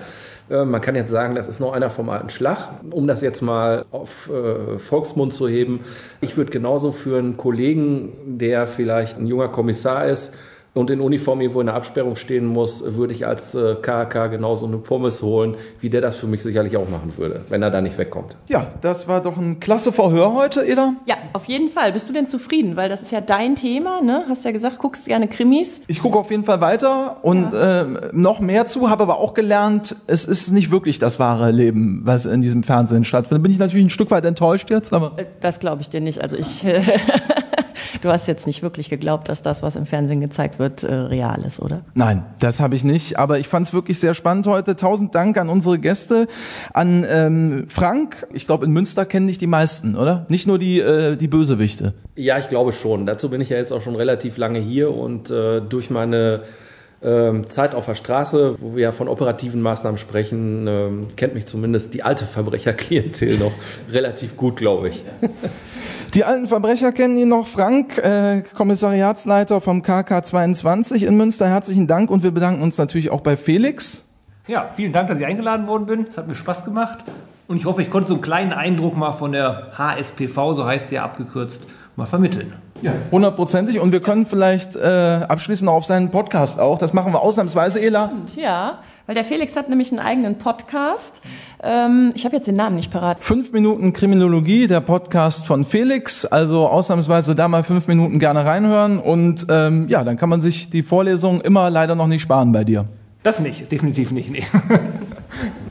Äh, 0.50 0.64
man 0.64 0.80
kann 0.80 0.94
jetzt 0.94 1.10
sagen, 1.10 1.34
das 1.34 1.48
ist 1.48 1.60
noch 1.60 1.72
einer 1.72 1.90
vom 1.90 2.10
alten 2.10 2.28
Schlag. 2.28 2.58
Um 2.90 3.06
das 3.06 3.22
jetzt 3.22 3.40
mal 3.40 3.86
auf 3.90 4.30
äh, 4.30 4.78
Volksmund 4.78 5.32
zu 5.32 5.48
heben, 5.48 5.80
ich 6.20 6.36
würde 6.36 6.50
genauso 6.50 6.92
für 6.92 7.18
einen 7.18 7.36
Kollegen, 7.36 8.12
der 8.26 8.66
vielleicht 8.66 9.18
ein 9.18 9.26
junger 9.26 9.48
Kommissar 9.48 10.06
ist, 10.06 10.34
und 10.74 10.90
in 10.90 11.00
Uniform 11.00 11.40
irgendwo 11.40 11.60
in 11.60 11.66
der 11.66 11.74
Absperrung 11.74 12.16
stehen 12.16 12.46
muss, 12.46 12.94
würde 12.96 13.12
ich 13.12 13.26
als 13.26 13.54
äh, 13.54 13.74
KK 13.74 14.28
genauso 14.28 14.66
eine 14.66 14.78
Pommes 14.78 15.22
holen, 15.22 15.56
wie 15.80 15.90
der 15.90 16.00
das 16.00 16.16
für 16.16 16.26
mich 16.26 16.42
sicherlich 16.42 16.76
auch 16.76 16.88
machen 16.88 17.12
würde, 17.16 17.40
wenn 17.48 17.62
er 17.62 17.70
da 17.70 17.80
nicht 17.80 17.98
wegkommt. 17.98 18.36
Ja, 18.48 18.66
das 18.80 19.08
war 19.08 19.20
doch 19.20 19.36
ein 19.36 19.58
klasse 19.58 19.92
Verhör 19.92 20.32
heute, 20.34 20.64
Eda. 20.64 20.94
Ja, 21.06 21.16
auf 21.32 21.46
jeden 21.46 21.68
Fall. 21.68 21.92
Bist 21.92 22.08
du 22.08 22.12
denn 22.12 22.26
zufrieden? 22.26 22.76
Weil 22.76 22.88
das 22.88 23.02
ist 23.02 23.10
ja 23.10 23.20
dein 23.20 23.56
Thema, 23.56 24.00
ne? 24.00 24.24
Hast 24.28 24.44
ja 24.44 24.52
gesagt, 24.52 24.78
guckst 24.78 25.06
gerne 25.06 25.26
Krimis. 25.26 25.82
Ich 25.88 26.00
gucke 26.00 26.18
auf 26.18 26.30
jeden 26.30 26.44
Fall 26.44 26.60
weiter 26.60 27.18
und 27.22 27.52
ja. 27.52 27.82
äh, 27.82 27.86
noch 28.12 28.40
mehr 28.40 28.66
zu, 28.66 28.88
habe 28.88 29.02
aber 29.02 29.18
auch 29.18 29.34
gelernt, 29.34 29.96
es 30.06 30.24
ist 30.24 30.52
nicht 30.52 30.70
wirklich 30.70 30.98
das 30.98 31.18
wahre 31.18 31.50
Leben, 31.50 32.02
was 32.04 32.26
in 32.26 32.42
diesem 32.42 32.62
Fernsehen 32.62 33.04
stattfindet. 33.04 33.42
Bin 33.42 33.52
ich 33.52 33.58
natürlich 33.58 33.86
ein 33.86 33.90
Stück 33.90 34.10
weit 34.10 34.24
enttäuscht 34.24 34.70
jetzt, 34.70 34.92
aber. 34.92 35.12
Äh, 35.16 35.26
das 35.40 35.58
glaube 35.58 35.82
ich 35.82 35.88
dir 35.88 36.00
nicht. 36.00 36.22
Also 36.22 36.36
ich. 36.36 36.64
Du 38.02 38.08
hast 38.10 38.26
jetzt 38.28 38.46
nicht 38.46 38.62
wirklich 38.62 38.88
geglaubt, 38.88 39.28
dass 39.28 39.42
das, 39.42 39.62
was 39.62 39.76
im 39.76 39.86
Fernsehen 39.86 40.20
gezeigt 40.20 40.58
wird, 40.58 40.82
äh, 40.82 40.92
real 40.92 41.42
ist, 41.46 41.60
oder? 41.60 41.82
Nein, 41.94 42.24
das 42.38 42.60
habe 42.60 42.74
ich 42.74 42.84
nicht. 42.84 43.18
Aber 43.18 43.38
ich 43.38 43.48
fand 43.48 43.66
es 43.66 43.72
wirklich 43.72 43.98
sehr 43.98 44.14
spannend 44.14 44.46
heute. 44.46 44.76
Tausend 44.76 45.14
Dank 45.14 45.38
an 45.38 45.48
unsere 45.48 45.78
Gäste, 45.78 46.26
an 46.72 47.06
ähm, 47.08 47.66
Frank. 47.68 48.26
Ich 48.32 48.46
glaube, 48.46 48.64
in 48.64 48.72
Münster 48.72 49.04
kennen 49.06 49.26
dich 49.26 49.38
die 49.38 49.46
meisten, 49.46 49.96
oder? 49.96 50.26
Nicht 50.28 50.46
nur 50.46 50.58
die, 50.58 50.80
äh, 50.80 51.16
die 51.16 51.28
Bösewichte. 51.28 51.94
Ja, 52.16 52.38
ich 52.38 52.48
glaube 52.48 52.72
schon. 52.72 53.06
Dazu 53.06 53.30
bin 53.30 53.40
ich 53.40 53.48
ja 53.48 53.56
jetzt 53.56 53.72
auch 53.72 53.82
schon 53.82 53.96
relativ 53.96 54.36
lange 54.36 54.58
hier 54.58 54.94
und 54.94 55.30
äh, 55.30 55.60
durch 55.60 55.90
meine 55.90 56.42
ähm, 57.02 57.46
Zeit 57.46 57.74
auf 57.74 57.86
der 57.86 57.94
Straße, 57.94 58.56
wo 58.60 58.76
wir 58.76 58.82
ja 58.82 58.92
von 58.92 59.08
operativen 59.08 59.62
Maßnahmen 59.62 59.98
sprechen, 59.98 60.66
ähm, 60.66 61.06
kennt 61.16 61.34
mich 61.34 61.46
zumindest 61.46 61.94
die 61.94 62.02
alte 62.02 62.24
Verbrecherklientel 62.26 63.38
noch 63.38 63.52
relativ 63.92 64.36
gut, 64.36 64.56
glaube 64.56 64.90
ich. 64.90 65.02
Die 66.14 66.24
alten 66.24 66.48
Verbrecher 66.48 66.90
kennen 66.90 67.16
ihn 67.16 67.28
noch. 67.28 67.46
Frank, 67.46 67.98
äh, 67.98 68.42
Kommissariatsleiter 68.56 69.60
vom 69.60 69.82
KK 69.82 70.24
22 70.24 71.04
in 71.04 71.16
Münster. 71.16 71.46
Herzlichen 71.46 71.86
Dank 71.86 72.10
und 72.10 72.24
wir 72.24 72.32
bedanken 72.32 72.62
uns 72.62 72.78
natürlich 72.78 73.10
auch 73.10 73.20
bei 73.20 73.36
Felix. 73.36 74.08
Ja, 74.48 74.70
vielen 74.74 74.92
Dank, 74.92 75.08
dass 75.08 75.20
ich 75.20 75.26
eingeladen 75.26 75.68
worden 75.68 75.86
bin. 75.86 76.06
Es 76.08 76.18
hat 76.18 76.26
mir 76.26 76.34
Spaß 76.34 76.64
gemacht. 76.64 77.04
Und 77.46 77.58
ich 77.58 77.64
hoffe, 77.64 77.82
ich 77.82 77.90
konnte 77.90 78.08
so 78.08 78.14
einen 78.14 78.22
kleinen 78.22 78.52
Eindruck 78.52 78.96
mal 78.96 79.12
von 79.12 79.30
der 79.30 79.68
HSPV, 79.78 80.54
so 80.54 80.64
heißt 80.64 80.88
sie 80.88 80.96
ja 80.96 81.04
abgekürzt, 81.04 81.62
mal 81.94 82.06
vermitteln. 82.06 82.54
Ja, 82.82 82.92
hundertprozentig. 83.12 83.78
Und 83.78 83.92
wir 83.92 84.00
können 84.00 84.26
vielleicht 84.26 84.74
äh, 84.74 85.20
abschließend 85.28 85.66
noch 85.66 85.74
auf 85.74 85.86
seinen 85.86 86.10
Podcast 86.10 86.58
auch. 86.58 86.78
Das 86.78 86.92
machen 86.92 87.12
wir 87.12 87.20
ausnahmsweise, 87.20 87.80
Ela. 87.80 88.10
Ja, 88.34 88.80
weil 89.10 89.16
der 89.16 89.24
Felix 89.24 89.56
hat 89.56 89.68
nämlich 89.68 89.90
einen 89.90 89.98
eigenen 89.98 90.38
Podcast. 90.38 91.20
Ähm, 91.64 92.12
ich 92.14 92.24
habe 92.24 92.36
jetzt 92.36 92.46
den 92.46 92.54
Namen 92.54 92.76
nicht 92.76 92.92
parat. 92.92 93.18
Fünf 93.20 93.50
Minuten 93.50 93.92
Kriminologie, 93.92 94.68
der 94.68 94.80
Podcast 94.80 95.48
von 95.48 95.64
Felix. 95.64 96.24
Also 96.24 96.68
ausnahmsweise 96.68 97.34
da 97.34 97.48
mal 97.48 97.64
fünf 97.64 97.88
Minuten 97.88 98.20
gerne 98.20 98.44
reinhören. 98.44 99.00
Und 99.00 99.46
ähm, 99.48 99.88
ja, 99.88 100.04
dann 100.04 100.16
kann 100.16 100.28
man 100.28 100.40
sich 100.40 100.70
die 100.70 100.84
Vorlesung 100.84 101.40
immer 101.40 101.70
leider 101.70 101.96
noch 101.96 102.06
nicht 102.06 102.22
sparen 102.22 102.52
bei 102.52 102.62
dir. 102.62 102.84
Das 103.24 103.40
nicht, 103.40 103.72
definitiv 103.72 104.12
nicht. 104.12 104.30
Nee. 104.30 104.46